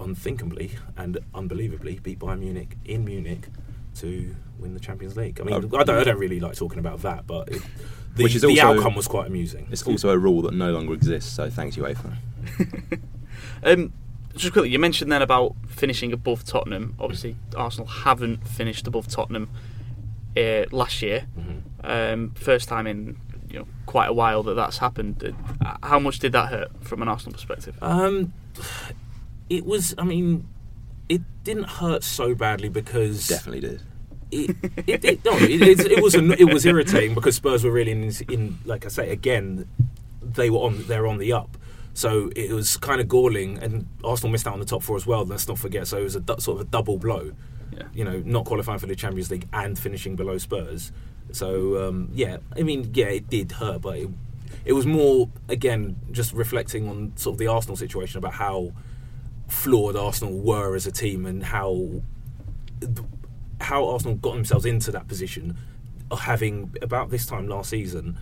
unthinkably 0.00 0.72
and 0.96 1.18
unbelievably, 1.34 2.00
beat 2.02 2.18
Bayern 2.18 2.40
Munich 2.40 2.76
in 2.84 3.04
Munich 3.04 3.48
to 3.96 4.34
win 4.58 4.74
the 4.74 4.80
Champions 4.80 5.16
League. 5.16 5.40
I 5.40 5.44
mean, 5.44 5.54
Oh. 5.54 5.78
I, 5.78 5.84
don't, 5.84 5.90
I 5.98 6.04
don't 6.04 6.18
really 6.18 6.40
like 6.40 6.54
talking 6.54 6.78
about 6.78 7.00
that, 7.02 7.26
but 7.26 7.48
it, 7.48 7.62
the, 8.14 8.22
Which 8.24 8.34
is 8.34 8.42
the 8.42 8.48
also- 8.48 8.78
outcome 8.78 8.94
was 8.94 9.08
quite 9.08 9.26
amusing. 9.26 9.68
It's 9.70 9.82
also 9.82 10.10
a 10.10 10.18
rule 10.18 10.42
that 10.42 10.54
no 10.54 10.70
longer 10.72 10.92
exists, 10.94 11.32
so 11.32 11.48
thanks, 11.50 11.76
UEFA. 11.76 12.16
Um, 13.62 13.92
just 14.36 14.52
quickly, 14.52 14.70
you 14.70 14.78
mentioned 14.78 15.10
then 15.10 15.22
about 15.22 15.54
finishing 15.66 16.12
above 16.12 16.44
Tottenham. 16.44 16.94
Obviously, 17.00 17.36
Arsenal 17.56 17.86
haven't 17.86 18.46
finished 18.46 18.86
above 18.86 19.08
Tottenham 19.08 19.48
uh, 20.36 20.64
last 20.72 21.00
year. 21.02 21.26
Mhm. 21.38 21.62
Um, 21.82 22.30
first 22.34 22.68
time 22.68 22.86
in 22.86 23.16
you 23.50 23.58
know 23.60 23.66
quite 23.86 24.06
a 24.08 24.12
while 24.12 24.42
that 24.44 24.54
that's 24.54 24.78
happened. 24.78 25.34
Uh, 25.64 25.76
How 25.82 25.98
much 25.98 26.18
did 26.18 26.32
that 26.32 26.50
hurt 26.50 26.68
from 26.84 27.00
an 27.02 27.08
Arsenal 27.08 27.32
perspective? 27.32 27.76
Um, 27.82 28.32
it 29.48 29.64
was. 29.64 29.94
I 29.98 30.04
mean, 30.04 30.48
it 31.08 31.22
didn't 31.44 31.68
hurt 31.68 32.02
so 32.04 32.34
badly 32.34 32.68
because 32.68 33.28
Definitely 33.28 33.60
did. 33.60 33.82
It, 34.30 34.56
it, 34.86 35.04
it, 35.04 35.24
no, 35.24 35.32
it, 35.36 35.62
it, 35.62 35.80
it 35.92 36.02
was 36.02 36.16
an, 36.16 36.32
it 36.32 36.52
was 36.52 36.66
irritating 36.66 37.14
because 37.14 37.36
Spurs 37.36 37.62
were 37.62 37.70
really 37.70 37.92
in, 37.92 38.12
in 38.28 38.58
like 38.64 38.84
I 38.84 38.88
say 38.88 39.10
again, 39.10 39.68
they 40.20 40.50
were 40.50 40.58
on 40.58 40.84
they're 40.86 41.06
on 41.06 41.18
the 41.18 41.32
up. 41.32 41.56
So 41.94 42.30
it 42.36 42.50
was 42.50 42.76
kind 42.76 43.00
of 43.00 43.08
galling, 43.08 43.58
and 43.58 43.86
Arsenal 44.04 44.30
missed 44.30 44.46
out 44.46 44.52
on 44.52 44.58
the 44.60 44.66
top 44.66 44.82
four 44.82 44.96
as 44.96 45.06
well. 45.06 45.24
Let's 45.24 45.48
not 45.48 45.58
forget. 45.58 45.86
So 45.86 45.98
it 45.98 46.02
was 46.02 46.16
a 46.16 46.20
du- 46.20 46.40
sort 46.40 46.60
of 46.60 46.66
a 46.66 46.70
double 46.70 46.98
blow. 46.98 47.32
Yeah. 47.72 47.84
You 47.94 48.04
know, 48.04 48.22
not 48.24 48.44
qualifying 48.44 48.78
for 48.78 48.86
the 48.86 48.96
Champions 48.96 49.30
League 49.30 49.48
and 49.52 49.78
finishing 49.78 50.16
below 50.16 50.38
Spurs. 50.38 50.92
So 51.32 51.88
um, 51.88 52.10
yeah, 52.12 52.38
I 52.56 52.62
mean, 52.62 52.90
yeah, 52.94 53.06
it 53.06 53.30
did 53.30 53.52
hurt, 53.52 53.82
but 53.82 53.96
it, 53.96 54.10
it 54.64 54.72
was 54.72 54.86
more 54.86 55.30
again 55.48 55.96
just 56.10 56.32
reflecting 56.32 56.88
on 56.88 57.12
sort 57.16 57.34
of 57.34 57.38
the 57.38 57.46
Arsenal 57.46 57.76
situation 57.76 58.18
about 58.18 58.34
how 58.34 58.72
flawed 59.48 59.96
Arsenal 59.96 60.38
were 60.38 60.74
as 60.74 60.86
a 60.86 60.92
team 60.92 61.26
and 61.26 61.42
how 61.42 62.02
how 63.60 63.88
Arsenal 63.88 64.16
got 64.16 64.34
themselves 64.34 64.66
into 64.66 64.90
that 64.92 65.08
position 65.08 65.56
of 66.10 66.20
having 66.20 66.74
about 66.82 67.10
this 67.10 67.26
time 67.26 67.48
last 67.48 67.70
season 67.70 68.16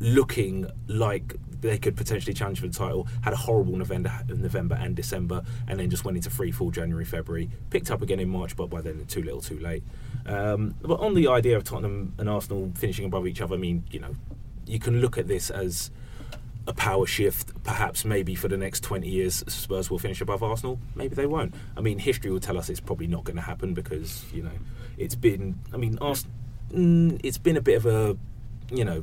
looking 0.00 0.70
like 0.86 1.34
they 1.60 1.76
could 1.76 1.96
potentially 1.96 2.32
challenge 2.32 2.60
for 2.60 2.68
the 2.68 2.72
title 2.72 3.06
had 3.22 3.32
a 3.32 3.36
horrible 3.36 3.76
November, 3.76 4.12
November 4.28 4.76
and 4.76 4.94
December 4.94 5.42
and 5.66 5.78
then 5.78 5.90
just 5.90 6.04
went 6.04 6.16
into 6.16 6.30
free 6.30 6.52
fall 6.52 6.70
January 6.70 7.04
February 7.04 7.50
picked 7.70 7.90
up 7.90 8.00
again 8.00 8.20
in 8.20 8.28
March 8.28 8.56
but 8.56 8.70
by 8.70 8.80
then 8.80 9.04
too 9.06 9.22
little 9.22 9.40
too 9.40 9.58
late. 9.58 9.82
Um, 10.26 10.74
but 10.82 11.00
on 11.00 11.14
the 11.14 11.28
idea 11.28 11.56
of 11.56 11.64
Tottenham 11.64 12.14
and 12.18 12.28
Arsenal 12.28 12.70
finishing 12.76 13.04
above 13.04 13.26
each 13.26 13.40
other 13.40 13.56
I 13.56 13.58
mean 13.58 13.84
you 13.90 13.98
know 14.00 14.14
you 14.66 14.78
can 14.78 15.00
look 15.00 15.18
at 15.18 15.26
this 15.26 15.50
as 15.50 15.90
a 16.68 16.72
power 16.74 17.06
shift, 17.06 17.50
perhaps 17.64 18.04
maybe 18.04 18.34
for 18.34 18.46
the 18.46 18.56
next 18.56 18.84
20 18.84 19.08
years, 19.08 19.42
Spurs 19.48 19.90
will 19.90 19.98
finish 19.98 20.20
above 20.20 20.42
Arsenal. 20.42 20.78
Maybe 20.94 21.14
they 21.14 21.24
won't. 21.24 21.54
I 21.76 21.80
mean, 21.80 21.98
history 21.98 22.30
will 22.30 22.40
tell 22.40 22.58
us 22.58 22.68
it's 22.68 22.78
probably 22.78 23.06
not 23.06 23.24
going 23.24 23.36
to 23.36 23.42
happen 23.42 23.72
because, 23.72 24.24
you 24.34 24.42
know, 24.42 24.52
it's 24.98 25.14
been, 25.14 25.58
I 25.72 25.78
mean, 25.78 25.98
Ars- 25.98 26.26
mm, 26.70 27.18
it's 27.24 27.38
been 27.38 27.56
a 27.56 27.62
bit 27.62 27.76
of 27.76 27.86
a, 27.86 28.18
you 28.70 28.84
know, 28.84 29.02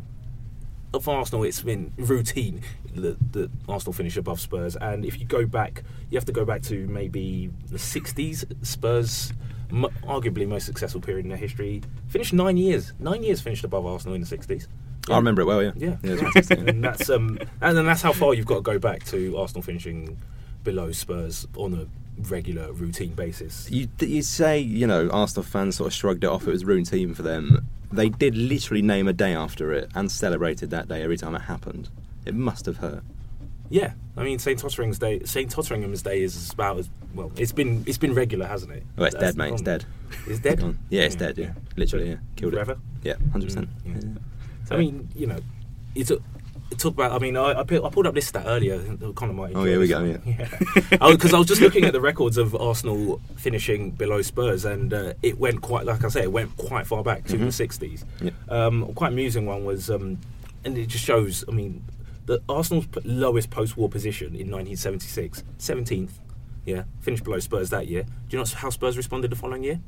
of 0.94 1.10
Arsenal, 1.10 1.44
it's 1.44 1.64
been 1.64 1.92
routine 1.98 2.62
that, 2.94 3.34
that 3.34 3.50
Arsenal 3.68 3.94
finish 3.94 4.16
above 4.16 4.40
Spurs. 4.40 4.76
And 4.76 5.04
if 5.04 5.20
you 5.20 5.26
go 5.26 5.48
back, 5.48 5.84
you 6.12 6.18
have 6.18 6.26
to 6.26 6.32
go 6.32 6.46
back 6.46 6.62
to 6.64 6.88
maybe 6.88 7.50
the 7.70 7.78
60s. 7.78 8.46
Spurs, 8.64 9.34
arguably 9.72 10.48
most 10.48 10.68
successful 10.68 11.02
period 11.02 11.26
in 11.26 11.30
their 11.30 11.38
history, 11.38 11.82
finished 12.10 12.32
nine 12.32 12.58
years. 12.58 12.94
Nine 13.00 13.24
years 13.24 13.42
finished 13.42 13.64
above 13.64 13.88
Arsenal 13.88 14.14
in 14.14 14.22
the 14.22 14.28
60s. 14.28 14.68
I 15.10 15.18
remember 15.18 15.42
it 15.42 15.46
well, 15.46 15.62
yeah. 15.64 15.72
Yeah, 15.76 15.98
yeah, 16.04 16.32
it's 16.36 16.50
and 16.50 16.84
that's 16.84 17.10
um, 17.10 17.38
and 17.62 17.78
then 17.78 17.86
that's 17.86 18.02
how 18.02 18.12
far 18.12 18.34
you've 18.34 18.46
got 18.46 18.56
to 18.56 18.62
go 18.62 18.80
back 18.80 19.04
to 19.06 19.38
Arsenal 19.38 19.62
finishing 19.62 20.18
below 20.64 20.92
Spurs 20.92 21.48
on 21.56 21.74
a 21.74 21.86
regular 22.30 22.72
routine 22.72 23.14
basis. 23.14 23.70
You, 23.70 23.88
you 24.00 24.22
say, 24.22 24.60
you 24.60 24.88
know, 24.88 25.10
Arsenal 25.10 25.44
fans 25.44 25.76
sort 25.78 25.88
of 25.88 25.94
shrugged 25.94 26.24
it 26.24 26.28
off, 26.30 26.48
it 26.48 26.52
was 26.52 26.66
routine 26.66 27.14
for 27.14 27.22
them. 27.22 27.68
They 27.92 28.10
did 28.10 28.36
literally 28.36 28.82
name 28.82 29.08
a 29.08 29.14
day 29.14 29.36
after 29.36 29.72
it 29.74 29.90
and 29.96 30.12
celebrated 30.12 30.70
that 30.72 30.88
day 30.88 31.04
every 31.04 31.18
time 31.18 31.36
it 31.36 31.42
happened. 31.42 31.90
It 32.26 32.34
must 32.34 32.66
have 32.66 32.78
hurt. 32.78 33.04
Yeah, 33.70 33.94
I 34.16 34.24
mean 34.24 34.40
St 34.40 34.60
Totteringham's 34.60 35.00
Day. 35.00 35.22
St 35.24 35.50
Totteringham's 35.50 36.02
Day 36.04 36.22
is 36.22 36.52
about 36.52 36.78
as 36.80 36.90
well. 37.14 37.32
It's 37.36 37.52
been 37.52 37.84
it's 37.88 37.98
been 37.98 38.14
regular, 38.14 38.46
hasn't 38.46 38.72
it? 38.72 38.84
Oh, 38.98 39.04
it's 39.06 39.16
That's 39.16 39.34
dead, 39.34 39.38
mate, 39.38 39.54
it's 39.54 39.62
dead. 39.62 39.86
It's 40.28 40.40
dead. 40.40 40.78
Yeah, 40.90 41.02
it's 41.04 41.16
dead, 41.16 41.38
yeah. 41.38 41.54
Literally, 41.76 42.10
yeah. 42.12 42.16
Killed 42.36 42.54
Forever. 42.54 42.74
it. 42.74 42.78
Yeah, 43.04 43.14
100%. 43.34 43.42
Mm, 43.42 43.68
yeah. 43.86 44.22
Yeah. 44.70 44.78
I 44.78 44.80
mean, 44.80 45.10
you 45.16 45.28
know, 45.28 45.40
it's 45.96 46.12
a. 46.12 46.20
Talk 46.78 46.94
about. 46.94 47.12
I 47.12 47.20
mean, 47.20 47.38
I, 47.38 47.60
I, 47.60 47.64
pulled 47.64 48.08
up 48.08 48.16
this 48.16 48.28
stat 48.28 48.44
earlier. 48.48 48.80
Connor 49.14 49.34
might. 49.34 49.56
Oh, 49.56 49.64
enjoy 49.64 49.66
here 49.66 49.80
we 49.80 49.86
this 49.88 49.96
go, 49.96 50.02
one. 50.02 50.22
yeah. 51.00 51.12
Because 51.12 51.34
I 51.34 51.38
was 51.38 51.48
just 51.48 51.62
looking 51.62 51.86
at 51.86 51.94
the 51.94 52.02
records 52.02 52.38
of 52.38 52.56
Arsenal 52.56 53.22
finishing 53.38 53.92
below 53.92 54.22
Spurs, 54.24 54.66
and 54.66 54.92
uh, 54.94 55.14
it 55.22 55.40
went 55.40 55.62
quite. 55.62 55.86
Like 55.86 56.04
I 56.04 56.08
say, 56.10 56.24
it 56.24 56.32
went 56.32 56.58
quite 56.58 56.88
far 56.88 57.04
back 57.04 57.24
to 57.26 57.38
the 57.38 57.46
Mhm. 57.46 57.54
sixties. 57.54 58.04
Yeah. 58.20 58.32
Um, 58.50 58.94
quite 58.96 59.14
amusing 59.14 59.46
one 59.46 59.64
was, 59.64 59.90
um, 59.92 60.18
and 60.66 60.78
it 60.78 60.88
just 60.88 61.06
shows. 61.06 61.46
I 61.48 61.52
mean, 61.52 61.84
the 62.26 62.42
Arsenal's 62.50 62.88
lowest 63.04 63.52
post-war 63.52 63.88
position 63.88 64.30
in 64.36 64.50
1976, 64.50 65.44
17th. 65.60 66.14
Yeah, 66.66 66.86
finished 67.00 67.24
below 67.24 67.38
Spurs 67.40 67.70
that 67.70 67.88
year. 67.88 68.04
Do 68.04 68.38
you 68.38 68.40
know 68.44 68.50
how 68.56 68.72
Spurs 68.72 68.98
responded 68.98 69.30
the 69.32 69.36
following 69.36 69.64
year? 69.64 69.80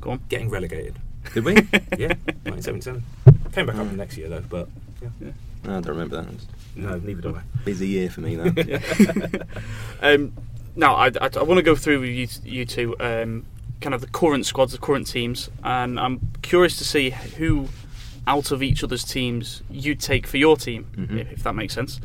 Go 0.00 0.12
on. 0.12 0.20
Getting 0.30 0.48
relegated. 0.48 0.96
Did 1.34 1.44
we? 1.44 1.54
Yeah, 1.98 2.14
1977. 2.48 3.04
Came 3.52 3.66
back 3.66 3.76
up 3.76 3.88
the 3.90 3.96
next 3.96 4.16
year 4.16 4.28
though, 4.28 4.42
but 4.48 4.68
yeah. 5.02 5.30
No, 5.64 5.70
I 5.78 5.80
don't 5.80 5.86
remember 5.88 6.16
that. 6.16 6.26
It 6.28 6.34
was 6.34 6.46
no, 6.74 6.98
neither 6.98 7.20
do 7.22 7.36
I. 7.36 7.40
a 7.40 7.64
busy 7.64 7.86
year 7.88 8.10
for 8.10 8.20
me 8.22 8.36
though. 8.36 8.50
Um, 10.02 10.32
now, 10.74 10.94
I, 10.94 11.06
I, 11.20 11.28
I 11.36 11.42
want 11.42 11.58
to 11.58 11.62
go 11.62 11.76
through 11.76 12.00
with 12.00 12.08
you, 12.10 12.26
you 12.44 12.64
two 12.64 12.96
um, 12.98 13.44
kind 13.80 13.94
of 13.94 14.00
the 14.00 14.06
current 14.08 14.46
squads, 14.46 14.72
the 14.72 14.78
current 14.78 15.06
teams, 15.06 15.50
and 15.62 16.00
I'm 16.00 16.18
curious 16.42 16.76
to 16.78 16.84
see 16.84 17.10
who 17.10 17.68
out 18.26 18.50
of 18.52 18.62
each 18.62 18.82
other's 18.82 19.04
teams 19.04 19.62
you 19.70 19.94
take 19.94 20.26
for 20.26 20.38
your 20.38 20.56
team, 20.56 20.86
Mhm. 20.96 21.18
if, 21.20 21.32
if 21.32 21.42
that 21.44 21.54
makes 21.54 21.74
sense. 21.74 22.00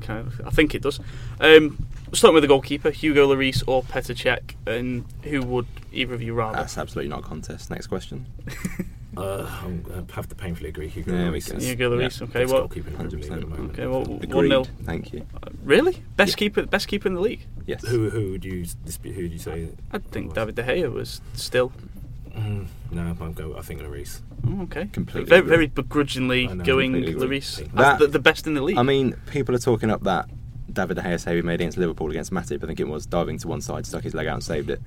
Kind 0.00 0.26
of, 0.26 0.40
I 0.46 0.50
think 0.50 0.74
it 0.74 0.82
does. 0.82 0.98
Um, 1.40 1.86
starting 2.12 2.34
with 2.34 2.42
the 2.42 2.48
goalkeeper, 2.48 2.90
Hugo 2.90 3.28
Lloris 3.34 3.62
or 3.66 3.82
Petr 3.82 4.14
Cech, 4.14 4.54
and 4.66 5.04
who 5.22 5.42
would 5.42 5.66
either 5.92 6.14
of 6.14 6.20
you 6.22 6.34
rather? 6.34 6.56
That's 6.58 6.76
absolutely 6.78 7.08
not 7.10 7.20
a 7.20 7.22
contest. 7.22 7.70
Next 7.70 7.86
question. 7.86 8.26
Uh, 9.16 9.46
I'm, 9.64 9.84
I 10.10 10.14
have 10.14 10.28
to 10.28 10.34
painfully 10.34 10.68
agree. 10.68 10.88
Hugo 10.88 11.10
There 11.12 11.30
we 11.32 11.38
Lloris 11.40 11.50
go. 11.50 11.56
is 11.56 11.64
Hugo 11.68 11.90
Lloris, 11.96 12.20
Yeah. 12.20 12.24
okay, 12.26 12.40
best 12.42 12.52
well, 12.52 12.60
goalkeeper 12.62 12.88
in 12.90 13.08
the 13.08 13.16
League 13.16 13.30
at 13.32 13.40
the 13.40 13.46
moment. 13.46 13.70
okay, 13.72 13.86
well, 13.86 14.04
one 14.04 14.48
0 14.48 14.64
Thank 14.84 15.12
you. 15.12 15.26
Really? 15.64 16.02
Best 16.16 16.32
Yeah. 16.32 16.36
keeper, 16.36 16.66
best 16.66 16.88
keeper 16.88 17.08
in 17.08 17.14
the 17.14 17.20
league. 17.20 17.46
Yes. 17.66 17.84
Who 17.86 18.10
who 18.10 18.32
would 18.32 18.44
you 18.44 18.66
dispute? 18.84 19.14
Who 19.14 19.22
would 19.22 19.32
you 19.32 19.38
say? 19.38 19.70
I 19.92 19.98
think 19.98 20.34
David 20.34 20.54
De 20.54 20.62
Gea 20.62 20.92
was 20.92 21.20
still 21.34 21.72
Mm, 22.36 22.66
no, 22.90 23.00
I'm 23.18 23.32
go. 23.32 23.56
I 23.56 23.62
think 23.62 23.80
Lloris. 23.80 24.20
oh, 24.46 24.62
okay. 24.64 24.86
Completely 24.92 25.26
very, 25.28 25.40
very 25.40 25.66
begrudgingly 25.68 26.48
know, 26.48 26.62
going 26.64 26.92
completely. 26.92 27.40
Lloris. 27.40 27.72
That- 27.72 27.98
the, 27.98 28.06
the 28.08 28.18
best 28.18 28.46
in 28.46 28.52
the 28.52 28.60
league. 28.60 28.76
I 28.76 28.82
mean, 28.82 29.14
people 29.30 29.54
are 29.54 29.58
talking 29.58 29.90
up 29.90 30.02
that 30.02 30.28
David 30.70 30.96
De 30.98 31.02
Gea 31.02 31.18
save 31.18 31.36
he 31.36 31.42
made 31.42 31.60
against 31.62 31.78
Liverpool 31.78 32.10
against 32.10 32.32
Matip. 32.32 32.62
I 32.62 32.66
think 32.66 32.78
it 32.78 32.88
was 32.88 33.06
diving 33.06 33.38
to 33.38 33.48
one 33.48 33.62
side, 33.62 33.86
stuck 33.86 34.02
his 34.02 34.12
leg 34.12 34.26
out 34.26 34.34
and 34.34 34.44
saved 34.44 34.68
it. 34.68 34.82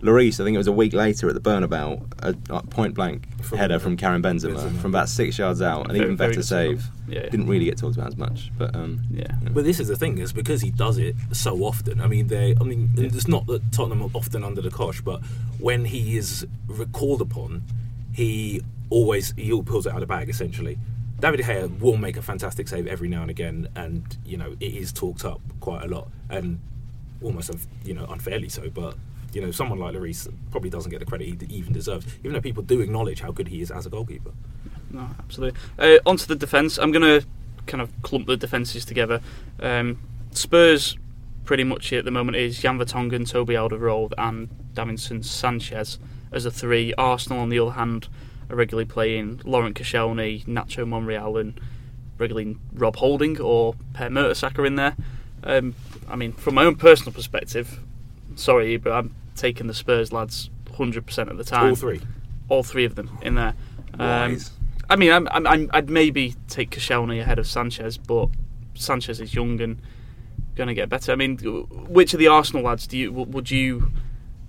Lloris, 0.00 0.40
I 0.40 0.44
think 0.44 0.54
it 0.54 0.58
was 0.58 0.66
a 0.66 0.72
week 0.72 0.92
later 0.92 1.28
at 1.28 1.34
the 1.34 1.40
Bernabeu, 1.40 2.00
a, 2.22 2.34
a 2.54 2.62
point 2.62 2.94
blank 2.94 3.26
From- 3.42 3.58
header 3.58 3.78
from 3.78 3.96
Karim 3.96 4.22
Benzema, 4.22 4.54
Benzema. 4.56 4.80
from 4.80 4.90
about 4.92 5.08
six 5.08 5.38
yards 5.38 5.60
out, 5.62 5.86
an 5.86 5.92
Very- 5.92 6.04
even 6.04 6.16
better 6.16 6.42
save. 6.42 6.82
save. 6.82 6.90
Yeah, 7.08 7.20
yeah. 7.24 7.28
Didn't 7.30 7.46
really 7.48 7.64
get 7.64 7.78
talked 7.78 7.96
about 7.96 8.08
as 8.08 8.16
much, 8.16 8.50
but 8.58 8.74
um, 8.76 9.00
yeah. 9.10 9.26
But 9.52 9.64
this 9.64 9.80
is 9.80 9.88
the 9.88 9.96
thing 9.96 10.18
is 10.18 10.32
because 10.32 10.60
he 10.60 10.70
does 10.70 10.98
it 10.98 11.16
so 11.32 11.56
often. 11.64 12.00
I 12.00 12.06
mean, 12.06 12.26
they. 12.28 12.54
I 12.60 12.64
mean, 12.64 12.90
it's 12.96 13.26
not 13.28 13.46
that 13.46 13.72
Tottenham 13.72 14.02
are 14.02 14.10
often 14.14 14.44
under 14.44 14.60
the 14.60 14.70
cosh, 14.70 15.00
but 15.00 15.20
when 15.58 15.84
he 15.86 16.16
is 16.18 16.46
recalled 16.66 17.20
upon, 17.22 17.62
he 18.12 18.62
always 18.90 19.32
he 19.36 19.52
all 19.52 19.62
pulls 19.62 19.86
it 19.86 19.90
out 19.90 19.96
of 19.96 20.00
the 20.02 20.06
bag. 20.06 20.28
Essentially, 20.28 20.78
David 21.20 21.38
De 21.38 21.42
Gea 21.44 21.80
will 21.80 21.96
make 21.96 22.16
a 22.16 22.22
fantastic 22.22 22.68
save 22.68 22.86
every 22.86 23.08
now 23.08 23.22
and 23.22 23.30
again, 23.30 23.68
and 23.74 24.16
you 24.26 24.36
know 24.36 24.54
it 24.60 24.74
is 24.74 24.92
talked 24.92 25.24
up 25.24 25.40
quite 25.60 25.82
a 25.84 25.88
lot, 25.88 26.08
and 26.28 26.60
almost 27.22 27.50
you 27.84 27.94
know 27.94 28.04
unfairly 28.06 28.48
so. 28.50 28.68
But 28.68 28.96
you 29.32 29.40
know, 29.40 29.50
someone 29.50 29.78
like 29.78 29.94
Lloris 29.94 30.32
probably 30.50 30.70
doesn't 30.70 30.90
get 30.90 31.00
the 31.00 31.06
credit 31.06 31.42
he 31.42 31.56
even 31.56 31.72
deserves, 31.72 32.06
even 32.20 32.32
though 32.32 32.40
people 32.40 32.62
do 32.62 32.80
acknowledge 32.80 33.20
how 33.20 33.30
good 33.30 33.48
he 33.48 33.60
is 33.60 33.70
as 33.70 33.86
a 33.86 33.90
goalkeeper. 33.90 34.32
No, 34.90 35.08
absolutely. 35.18 35.60
Uh, 35.78 35.98
onto 36.06 36.26
the 36.26 36.36
defence. 36.36 36.78
I'm 36.78 36.92
going 36.92 37.20
to 37.20 37.26
kind 37.66 37.82
of 37.82 37.90
clump 38.02 38.26
the 38.26 38.36
defences 38.36 38.84
together. 38.84 39.20
Um, 39.60 40.00
Spurs, 40.32 40.96
pretty 41.44 41.64
much 41.64 41.92
at 41.92 42.04
the 42.04 42.10
moment, 42.10 42.36
is 42.36 42.58
Jan 42.58 42.78
Vertonghen, 42.78 43.28
Toby 43.28 43.54
Alderweireld, 43.54 44.14
and 44.16 44.48
Davinson 44.74 45.24
Sanchez 45.24 45.98
as 46.32 46.46
a 46.46 46.50
three. 46.50 46.94
Arsenal, 46.94 47.40
on 47.40 47.50
the 47.50 47.58
other 47.58 47.72
hand, 47.72 48.08
are 48.50 48.56
regularly 48.56 48.86
playing 48.86 49.42
Laurent 49.44 49.76
Koscielny, 49.76 50.44
Nacho 50.46 50.88
Monreal, 50.88 51.36
and 51.36 51.60
regularly 52.16 52.56
Rob 52.72 52.96
Holding 52.96 53.40
or 53.40 53.74
Per 53.92 54.08
Mertesacker 54.08 54.66
in 54.66 54.76
there. 54.76 54.96
Um, 55.44 55.74
I 56.08 56.16
mean, 56.16 56.32
from 56.32 56.54
my 56.54 56.64
own 56.64 56.76
personal 56.76 57.12
perspective, 57.12 57.80
sorry, 58.38 58.76
but 58.76 58.92
I'm 58.92 59.14
taking 59.34 59.66
the 59.66 59.74
Spurs 59.74 60.12
lads 60.12 60.50
100% 60.72 61.30
of 61.30 61.36
the 61.36 61.44
time. 61.44 61.70
All 61.70 61.76
three. 61.76 62.00
All 62.48 62.62
three 62.62 62.84
of 62.84 62.94
them 62.94 63.18
in 63.22 63.34
there. 63.34 63.54
Um, 63.98 64.32
wise. 64.32 64.50
I 64.88 64.96
mean, 64.96 65.10
I'm, 65.10 65.28
I'm, 65.30 65.46
I'm, 65.46 65.70
I'd 65.72 65.90
maybe 65.90 66.34
take 66.48 66.70
Koscielny 66.70 67.20
ahead 67.20 67.38
of 67.38 67.46
Sanchez, 67.46 67.98
but 67.98 68.28
Sanchez 68.74 69.20
is 69.20 69.34
young 69.34 69.60
and 69.60 69.80
going 70.54 70.68
to 70.68 70.74
get 70.74 70.88
better. 70.88 71.12
I 71.12 71.16
mean, 71.16 71.38
which 71.38 72.14
of 72.14 72.20
the 72.20 72.28
Arsenal 72.28 72.64
lads 72.64 72.86
do 72.86 72.96
you 72.96 73.12
would 73.12 73.50
you 73.50 73.92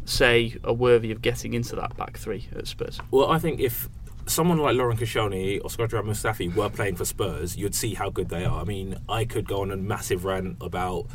say 0.06 0.56
are 0.64 0.74
worthy 0.74 1.12
of 1.12 1.22
getting 1.22 1.54
into 1.54 1.76
that 1.76 1.96
back 1.98 2.18
three 2.18 2.48
at 2.56 2.68
Spurs? 2.68 3.00
Well, 3.12 3.30
I 3.30 3.38
think 3.38 3.60
if 3.60 3.90
someone 4.26 4.60
like 4.60 4.76
Laurent 4.76 5.00
Koscielny 5.00 5.60
or 5.60 5.70
Shkodran 5.70 6.06
Mustafi 6.06 6.54
were 6.54 6.70
playing 6.70 6.96
for 6.96 7.06
Spurs, 7.06 7.58
you'd 7.58 7.76
see 7.76 7.94
how 7.94 8.10
good 8.10 8.30
they 8.30 8.46
are. 8.46 8.62
I 8.62 8.64
mean, 8.64 8.98
I 9.10 9.26
could 9.26 9.48
go 9.48 9.62
on 9.62 9.72
a 9.72 9.78
massive 9.78 10.26
rant 10.26 10.58
about 10.62 11.08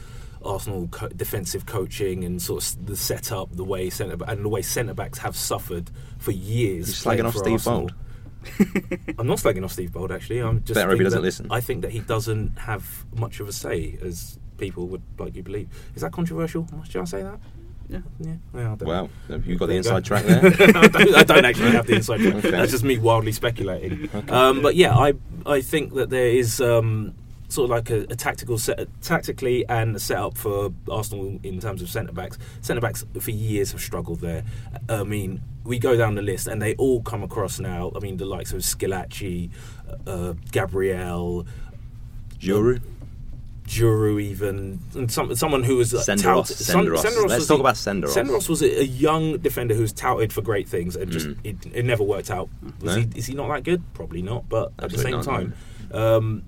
Arsenal 0.45 0.89
co- 0.89 1.09
defensive 1.09 1.67
coaching 1.67 2.25
and 2.25 2.41
sort 2.41 2.63
of 2.65 2.87
the 2.87 2.97
setup, 2.97 3.53
the 3.57 3.65
way 3.65 3.91
centre 3.91 4.17
and 4.27 4.45
the 4.45 4.49
way 4.49 4.63
centre 4.63 4.95
backs 4.95 5.19
have 5.19 5.37
suffered 5.37 5.91
for 6.19 6.31
years. 6.33 7.05
You're 7.05 7.15
slagging 7.15 7.27
off 7.27 7.37
Steve 7.37 7.53
Arsenal. 7.55 7.81
Bould. 7.87 7.95
I'm 9.19 9.27
not 9.27 9.39
slagging 9.39 9.65
off 9.65 9.73
Steve 9.73 9.93
Bould. 9.93 10.13
Actually, 10.13 10.41
I'm 10.41 10.63
just 10.65 10.75
Better 10.75 10.93
if 10.93 10.99
he 10.99 10.99
think 10.99 11.05
doesn't 11.07 11.19
that- 11.21 11.25
listen. 11.25 11.47
I 11.51 11.61
think 11.61 11.83
that 11.83 11.91
he 11.93 12.01
doesn't 12.01 12.59
have 12.59 13.07
much 13.17 13.41
of 13.41 13.49
a 13.49 13.53
say 13.53 13.99
as 14.03 14.39
people 14.59 14.87
would 14.89 15.03
like 15.19 15.35
you 15.35 15.43
believe. 15.43 15.69
Is 15.95 16.03
that 16.03 16.13
controversial? 16.13 16.67
Should 16.89 17.01
I 17.03 17.05
say 17.05 17.23
that? 17.23 17.41
Yeah. 17.89 17.99
Yeah. 18.21 18.35
Well, 18.53 18.65
I 18.73 18.75
don't 18.77 18.81
know. 18.89 19.03
Wow, 19.05 19.11
have 19.29 19.47
you 19.47 19.57
got 19.57 19.67
the 19.67 19.75
There 19.79 19.83
go. 19.83 19.97
inside 19.97 20.05
track 20.07 20.25
there? 20.25 20.39
I, 20.77 20.87
don't, 20.89 21.15
I 21.17 21.23
don't 21.23 21.45
actually 21.45 21.71
have 21.73 21.87
the 21.87 21.97
inside 21.97 22.21
track. 22.21 22.35
Okay. 22.37 22.51
That's 22.51 22.71
just 22.73 22.83
me 22.85 22.97
wildly 22.99 23.33
speculating. 23.33 24.09
Um, 24.31 24.63
but 24.63 24.75
yeah, 24.75 24.95
I 24.97 25.13
I 25.45 25.61
think 25.61 25.93
that 25.95 26.09
there 26.11 26.29
is 26.29 26.61
um, 26.63 27.15
sort 27.55 27.65
of 27.67 27.71
like 27.71 27.91
a, 27.91 28.01
a 28.13 28.17
tactical 28.17 28.59
set, 28.59 28.87
tactically 29.03 29.67
and 29.69 29.95
a 29.97 30.01
setup 30.01 30.37
for 30.37 30.73
Arsenal 30.91 31.39
in 31.43 31.61
terms 31.61 31.81
of 31.83 31.89
centre 31.89 32.13
backs. 32.13 32.39
Centre 32.61 32.81
backs 32.81 33.05
for 33.21 33.31
years 33.31 33.73
have 33.73 33.81
struggled 33.81 34.21
there. 34.21 34.45
I 34.89 35.05
mean, 35.05 35.41
we 35.65 35.79
go 35.79 35.97
down 35.97 36.15
the 36.15 36.23
list 36.23 36.47
and 36.47 36.61
they 36.61 36.75
all 36.75 37.01
come 37.03 37.23
across 37.23 37.59
now. 37.59 37.93
I 37.97 38.01
mean, 38.01 38.17
the 38.19 38.27
likes 38.27 38.53
of 38.53 38.61
Squillaci, 38.61 39.51
uh, 40.07 40.35
Gabriel. 40.53 41.47
Djourou? 42.39 42.81
Djourou 43.67 44.21
even 44.21 44.79
and 44.95 45.11
some, 45.11 45.35
someone 45.35 45.63
who 45.63 45.77
was 45.77 45.95
uh, 45.95 45.99
Senderos, 46.01 46.23
touted- 46.23 46.57
Sen- 46.57 46.77
Senderos. 46.85 46.97
Senderos 47.03 47.29
Let's 47.29 47.47
talk 47.47 47.57
the- 47.57 47.61
about 47.63 47.75
Senderos. 47.77 48.15
Senderos 48.15 48.49
was 48.49 48.61
a, 48.63 48.81
a 48.81 48.85
young 48.85 49.39
defender 49.39 49.75
who 49.75 49.81
was 49.81 49.93
touted 49.95 50.33
for 50.35 50.43
great 50.43 50.69
things 50.69 50.97
and 50.97 51.11
just 51.11 51.29
Mm. 51.29 51.37
it, 51.45 51.57
it 51.73 51.85
never 51.87 52.03
worked 52.05 52.31
out. 52.31 52.51
Was 52.83 52.97
No? 52.97 53.01
he, 53.03 53.09
is 53.19 53.25
he 53.27 53.33
not 53.35 53.49
that 53.49 53.63
good? 53.65 53.83
Probably 53.95 54.21
not. 54.21 54.47
But 54.51 54.73
at 54.79 54.91
the 54.91 54.99
same 54.99 55.13
not, 55.13 55.25
time, 55.25 55.55
um, 55.93 56.43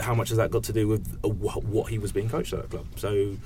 how 0.00 0.14
much 0.14 0.28
has 0.30 0.38
that 0.38 0.50
got 0.50 0.64
to 0.64 0.72
do 0.72 0.88
with 0.88 1.18
uh, 1.24 1.28
what 1.28 1.90
he 1.90 1.98
was 1.98 2.12
being 2.12 2.28
coached 2.28 2.52
at 2.52 2.62
that 2.62 2.70
club? 2.70 2.86
So 2.96 3.36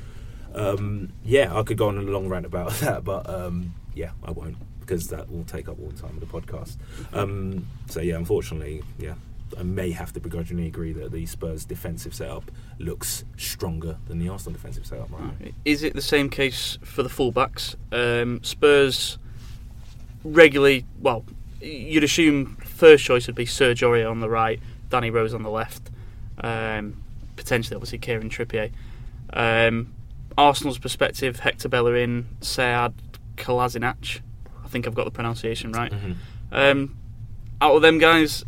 um, 0.55 1.13
yeah, 1.25 1.57
I 1.57 1.63
could 1.63 1.79
go 1.79 1.89
on 1.89 1.99
a 1.99 2.03
long 2.03 2.29
rant 2.29 2.47
about 2.47 2.71
that, 2.81 3.05
but 3.05 3.29
um, 3.29 3.75
yeah, 3.95 4.11
I 4.23 4.31
won't 4.31 4.57
because 4.81 5.09
that 5.09 5.31
will 5.31 5.45
take 5.45 5.69
up 5.69 5.79
all 5.81 5.89
the 5.89 6.01
time 6.01 6.17
of 6.17 6.21
the 6.21 6.27
podcast. 6.27 6.77
Um, 7.13 7.67
so 7.89 8.01
yeah, 8.01 8.17
unfortunately, 8.17 8.83
yeah. 8.99 9.15
I 9.59 9.65
may 9.65 9.91
have 9.91 10.13
to 10.13 10.21
begrudgingly 10.21 10.69
agree 10.69 10.93
that 10.93 11.11
the 11.11 11.27
Spurs 11.27 11.65
defensive 11.65 12.15
setup 12.15 12.53
looks 12.79 13.25
stronger 13.37 13.99
than 14.07 14.21
the 14.21 14.29
Arsenal 14.29 14.53
defensive 14.53 14.87
setup 14.87 15.11
right. 15.11 15.53
Is 15.65 15.83
it 15.83 15.95
the 15.95 16.03
same 16.03 16.31
case 16.31 16.79
for 16.85 17.03
the 17.03 17.09
fullbacks? 17.09 17.75
Um, 17.91 18.45
Spurs 18.45 19.19
regularly, 20.23 20.85
well, 21.01 21.25
you'd 21.61 22.05
assume 22.05 22.57
first 22.65 23.05
choice 23.05 23.27
would 23.27 23.35
be 23.35 23.47
Serge 23.47 23.81
Aurier 23.81 24.09
on 24.09 24.21
the 24.21 24.31
right, 24.31 24.61
Danny 24.89 25.11
Rose 25.11 25.35
on 25.35 25.43
the 25.43 25.51
left, 25.51 25.91
um, 26.43 27.03
potentially 27.37 27.75
obviously 27.77 27.99
Kieran 27.99 28.29
Trippier. 28.31 28.71
Um, 29.33 29.93
Arsenal's 30.39 30.79
perspective, 30.79 31.41
Hector 31.41 31.69
Bellerin, 31.69 32.27
Sead 32.41 32.93
Kolasinac. 33.37 34.21
I 34.65 34.69
think 34.69 34.87
I've 34.87 34.95
got 34.95 35.05
the 35.05 35.11
pronunciation 35.11 35.73
right. 35.73 35.93
Mhm. 35.93 36.15
Um, 36.53 36.97
out 37.61 37.77
of 37.77 37.83
them 37.83 37.99
guys, 37.99 38.45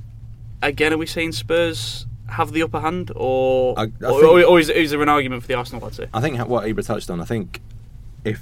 again, 0.62 0.92
are 0.92 0.98
we 0.98 1.07
saying 1.07 1.33
Spurs 1.33 2.07
have 2.28 2.52
the 2.52 2.62
upper 2.62 2.81
hand, 2.81 3.12
or 3.14 3.78
I- 3.78 3.83
I 3.83 3.85
or, 3.85 3.90
think- 3.90 4.24
or, 4.24 4.42
or 4.44 4.61
is, 4.61 4.70
is 4.70 4.90
there 4.90 5.02
an 5.02 5.09
argument 5.09 5.42
for 5.42 5.48
the 5.48 5.55
Arsenal 5.55 5.83
lads 5.83 5.98
here? 5.98 6.09
I 6.14 6.20
think 6.20 6.38
what 6.48 6.64
Ibra 6.64 6.85
touched 6.87 7.11
on. 7.11 7.20
I 7.20 7.24
think 7.24 7.61
if 8.24 8.40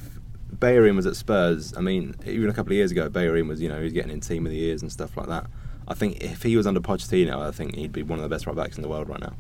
Bellerin 0.53 0.95
was 0.97 1.07
at 1.07 1.17
Spurs, 1.17 1.75
I 1.77 1.81
mean, 1.81 2.15
even 2.27 2.49
a 2.51 2.53
couple 2.53 2.73
of 2.73 2.77
years 2.77 2.91
ago, 2.93 3.09
Bellerin 3.09 3.49
was 3.49 3.61
you 3.61 3.69
know 3.69 3.79
he 3.79 3.85
was 3.85 3.93
getting 3.93 4.13
in 4.13 4.21
team 4.21 4.47
of 4.47 4.53
the 4.53 4.59
years 4.59 4.83
and 4.83 4.93
stuff 4.93 5.17
like 5.17 5.27
that. 5.29 5.47
I 5.91 5.95
think 5.95 6.23
if 6.23 6.43
he 6.45 6.57
was 6.57 6.67
under 6.67 6.81
Pochettino, 6.81 7.41
I 7.41 7.51
think 7.51 7.75
he'd 7.75 7.93
be 7.93 8.03
one 8.05 8.19
of 8.19 8.23
the 8.23 8.29
best 8.29 8.47
right 8.47 8.55
backs 8.57 8.77
in 8.77 8.83
the 8.83 8.89
world 8.89 9.09
right 9.09 9.21
now. 9.21 9.35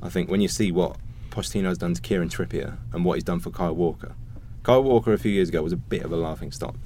I 0.00 0.08
think 0.08 0.30
when 0.30 0.40
you 0.40 0.46
see 0.48 0.70
what 0.70 0.96
Pochettino's 1.30 1.76
done 1.76 1.92
to 1.94 2.00
Kieran 2.00 2.28
Trippier 2.28 2.78
and 2.92 3.04
what 3.04 3.14
he's 3.14 3.24
done 3.24 3.40
for 3.40 3.50
Kyle 3.50 3.74
Walker, 3.74 4.14
Kyle 4.62 4.82
Walker 4.82 5.12
a 5.12 5.18
few 5.18 5.32
years 5.32 5.48
ago 5.48 5.60
was 5.62 5.72
a 5.72 5.76
bit 5.76 6.02
of 6.04 6.12
a 6.12 6.16
laughing 6.16 6.52
stock. 6.52 6.76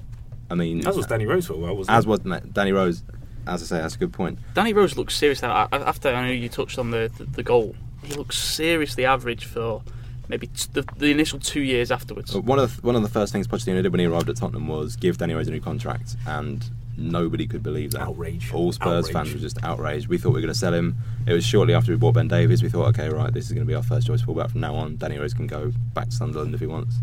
I 0.50 0.54
mean, 0.54 0.86
As 0.86 0.96
was 0.96 1.06
Danny 1.06 1.26
Rose 1.26 1.46
for 1.46 1.52
a 1.52 1.56
while, 1.58 1.76
wasn't 1.76 1.96
as 1.96 2.04
it? 2.04 2.08
was 2.08 2.20
Danny 2.52 2.72
Rose. 2.72 3.02
As 3.46 3.62
I 3.62 3.66
say, 3.66 3.82
that's 3.82 3.96
a 3.96 3.98
good 3.98 4.12
point. 4.12 4.38
Danny 4.54 4.72
Rose 4.72 4.96
looks 4.96 5.14
serious 5.16 5.42
now. 5.42 5.68
After 5.72 6.08
I 6.08 6.26
know 6.26 6.32
you 6.32 6.48
touched 6.48 6.78
on 6.78 6.90
the, 6.90 7.10
the, 7.18 7.24
the 7.24 7.42
goal, 7.42 7.74
he 8.04 8.14
looks 8.14 8.38
seriously 8.38 9.04
average 9.04 9.44
for 9.46 9.82
maybe 10.28 10.46
t- 10.46 10.68
the, 10.72 10.86
the 10.96 11.10
initial 11.10 11.38
two 11.38 11.60
years 11.60 11.90
afterwards. 11.90 12.34
One 12.36 12.58
of 12.58 12.76
the, 12.76 12.82
one 12.86 12.94
of 12.96 13.02
the 13.02 13.08
first 13.08 13.32
things 13.32 13.46
Pochettino 13.48 13.82
did 13.82 13.90
when 13.92 14.00
he 14.00 14.06
arrived 14.06 14.28
at 14.30 14.36
Tottenham 14.36 14.68
was 14.68 14.96
give 14.96 15.18
Danny 15.18 15.34
Rose 15.34 15.48
a 15.48 15.50
new 15.50 15.60
contract, 15.60 16.16
and 16.26 16.64
nobody 16.96 17.46
could 17.46 17.62
believe 17.62 17.92
that. 17.92 18.02
Outrage. 18.02 18.52
All 18.52 18.72
Spurs 18.72 19.08
Outrage. 19.08 19.12
fans 19.12 19.34
were 19.34 19.40
just 19.40 19.62
outraged. 19.64 20.08
We 20.08 20.18
thought 20.18 20.30
we 20.30 20.34
were 20.34 20.40
going 20.40 20.52
to 20.52 20.58
sell 20.58 20.74
him. 20.74 20.96
It 21.26 21.32
was 21.32 21.44
shortly 21.44 21.74
after 21.74 21.92
we 21.92 21.96
bought 21.96 22.14
Ben 22.14 22.28
Davies. 22.28 22.62
We 22.62 22.68
thought, 22.68 22.88
okay, 22.88 23.08
right, 23.08 23.32
this 23.32 23.46
is 23.46 23.52
going 23.52 23.66
to 23.66 23.68
be 23.68 23.74
our 23.74 23.82
first 23.82 24.06
choice 24.06 24.22
fullback 24.22 24.50
from 24.50 24.60
now 24.60 24.74
on. 24.74 24.96
Danny 24.96 25.18
Rose 25.18 25.34
can 25.34 25.46
go 25.46 25.72
back 25.94 26.10
to 26.10 26.12
Sunderland 26.16 26.54
if 26.54 26.60
he 26.60 26.66
wants. 26.66 26.96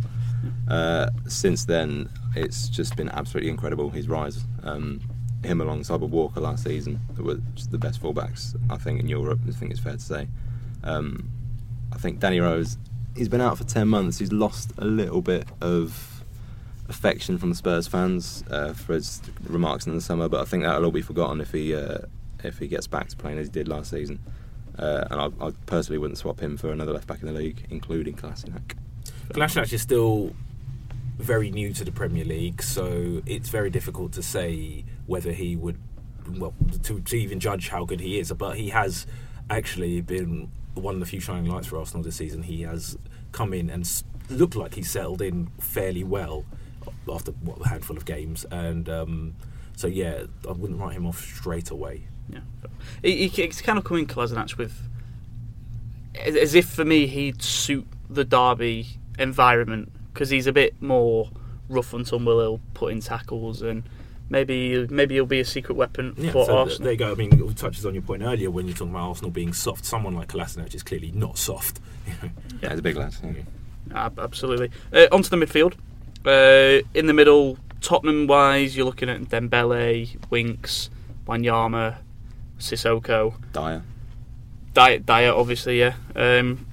Uh, 0.67 1.09
since 1.27 1.65
then, 1.65 2.09
it's 2.35 2.69
just 2.69 2.95
been 2.95 3.09
absolutely 3.09 3.49
incredible 3.49 3.89
his 3.89 4.07
rise. 4.07 4.43
Um, 4.63 5.01
him 5.43 5.61
alongside 5.61 6.01
with 6.01 6.11
Walker 6.11 6.41
last 6.41 6.63
season, 6.63 6.99
were 7.17 7.39
just 7.55 7.71
the 7.71 7.77
best 7.77 8.01
fullbacks 8.01 8.55
I 8.69 8.77
think 8.77 8.99
in 8.99 9.07
Europe. 9.07 9.39
I 9.47 9.51
think 9.51 9.71
it's 9.71 9.79
fair 9.79 9.93
to 9.93 9.99
say. 9.99 10.27
Um, 10.83 11.29
I 11.93 11.97
think 11.97 12.19
Danny 12.19 12.39
Rose, 12.39 12.77
he's 13.15 13.29
been 13.29 13.41
out 13.41 13.57
for 13.57 13.63
ten 13.63 13.87
months. 13.87 14.19
He's 14.19 14.31
lost 14.31 14.73
a 14.77 14.85
little 14.85 15.21
bit 15.21 15.47
of 15.61 16.08
affection 16.89 17.37
from 17.37 17.49
the 17.49 17.55
Spurs 17.55 17.87
fans 17.87 18.43
uh, 18.49 18.73
for 18.73 18.93
his 18.93 19.21
remarks 19.43 19.87
in 19.87 19.95
the 19.95 20.01
summer, 20.01 20.27
but 20.27 20.41
I 20.41 20.45
think 20.45 20.63
that'll 20.63 20.85
all 20.85 20.91
be 20.91 21.01
forgotten 21.01 21.39
if 21.39 21.51
he 21.51 21.73
uh, 21.75 21.99
if 22.43 22.57
he 22.59 22.67
gets 22.67 22.87
back 22.87 23.07
to 23.09 23.15
playing 23.15 23.37
as 23.37 23.47
he 23.47 23.51
did 23.51 23.67
last 23.67 23.91
season. 23.91 24.19
Uh, 24.77 25.05
and 25.11 25.21
I, 25.21 25.47
I 25.47 25.51
personally 25.65 25.97
wouldn't 25.97 26.17
swap 26.17 26.39
him 26.39 26.57
for 26.57 26.71
another 26.71 26.93
left 26.93 27.07
back 27.07 27.21
in 27.21 27.27
the 27.27 27.33
league, 27.33 27.65
including 27.69 28.15
Kolasinac. 28.15 28.75
Kolasinac 29.29 29.71
is 29.73 29.81
still 29.81 30.33
very 31.17 31.51
new 31.51 31.73
to 31.73 31.83
the 31.83 31.91
Premier 31.91 32.23
League, 32.23 32.63
so 32.63 33.21
it's 33.25 33.49
very 33.49 33.69
difficult 33.69 34.13
to 34.13 34.23
say 34.23 34.85
whether 35.05 35.33
he 35.33 35.57
would, 35.57 35.77
well, 36.37 36.53
to, 36.83 37.01
to 37.01 37.17
even 37.17 37.41
judge 37.41 37.67
how 37.67 37.83
good 37.83 37.99
he 37.99 38.19
is. 38.19 38.31
But 38.31 38.55
he 38.55 38.69
has 38.69 39.05
actually 39.49 39.99
been 39.99 40.49
one 40.75 40.93
of 40.93 40.99
the 41.01 41.05
few 41.05 41.19
shining 41.19 41.51
lights 41.51 41.67
for 41.67 41.77
Arsenal 41.77 42.01
this 42.01 42.15
season. 42.15 42.43
He 42.43 42.61
has 42.61 42.97
come 43.33 43.53
in 43.53 43.69
and 43.69 43.85
looked 44.29 44.55
like 44.55 44.75
he's 44.75 44.89
settled 44.89 45.21
in 45.21 45.49
fairly 45.59 46.05
well 46.05 46.45
after 47.13 47.31
what, 47.31 47.57
a 47.65 47.69
handful 47.69 47.97
of 47.97 48.05
games, 48.05 48.45
and 48.51 48.87
um, 48.89 49.35
so 49.75 49.87
yeah, 49.87 50.23
I 50.47 50.51
wouldn't 50.51 50.79
write 50.79 50.95
him 50.95 51.05
off 51.05 51.19
straight 51.23 51.69
away. 51.69 52.03
Yeah, 52.29 52.39
he, 53.01 53.27
he, 53.27 53.43
he's 53.43 53.61
kind 53.61 53.77
of 53.77 53.83
coming 53.85 54.05
Kolasinac 54.07 54.57
with 54.57 54.79
as 56.15 56.35
as 56.35 56.55
if 56.55 56.67
for 56.69 56.85
me 56.85 57.07
he'd 57.07 57.41
suit 57.41 57.87
the 58.09 58.23
Derby 58.25 58.87
environment 59.17 59.91
because 60.13 60.29
he's 60.29 60.47
a 60.47 60.53
bit 60.53 60.81
more 60.81 61.29
rough 61.69 61.93
and 61.93 62.05
tumble. 62.05 62.39
He'll 62.39 62.61
put 62.73 62.91
in 62.91 62.99
tackles 63.01 63.61
and 63.61 63.83
maybe 64.29 64.87
maybe 64.89 65.15
he'll 65.15 65.25
be 65.25 65.39
a 65.39 65.45
secret 65.45 65.75
weapon 65.75 66.13
Yeah, 66.17 66.31
for 66.31 66.45
so 66.45 66.57
Arsenal. 66.57 66.83
there 66.83 66.91
you 66.93 66.97
go. 66.99 67.11
I 67.11 67.15
mean, 67.15 67.31
it 67.49 67.57
touches 67.57 67.85
on 67.85 67.93
your 67.93 68.03
point 68.03 68.23
earlier 68.23 68.49
when 68.51 68.67
you're 68.67 68.75
talking 68.75 68.91
about 68.93 69.09
Arsenal 69.09 69.31
being 69.31 69.53
soft. 69.53 69.85
Someone 69.85 70.15
like 70.15 70.27
Kolasinac 70.29 70.73
is 70.75 70.83
clearly 70.83 71.11
not 71.11 71.37
soft. 71.37 71.79
Yeah, 72.61 72.71
he's 72.71 72.79
a 72.79 72.81
big 72.81 72.97
lad. 72.97 73.15
yeah. 73.23 73.31
Ab- 73.95 74.19
Absolutely. 74.19 74.69
Uh, 74.91 75.07
onto 75.13 75.29
the 75.29 75.37
midfield. 75.37 75.75
Uh, 76.25 76.79
in 76.93 77.05
the 77.07 77.13
middle, 77.13 77.57
Tottenham 77.81 78.27
wise, 78.27 78.75
you're 78.75 78.85
looking 78.85 79.09
at 79.09 79.21
Dembele, 79.21 80.17
Winks, 80.29 80.89
Wanyama, 81.27 81.97
Sissoko, 82.59 83.33
Dier. 83.53 83.83
Diet, 84.73 85.05
Diet 85.05 85.33
obviously, 85.33 85.79
yeah. 85.79 85.95
Um, 86.15 86.65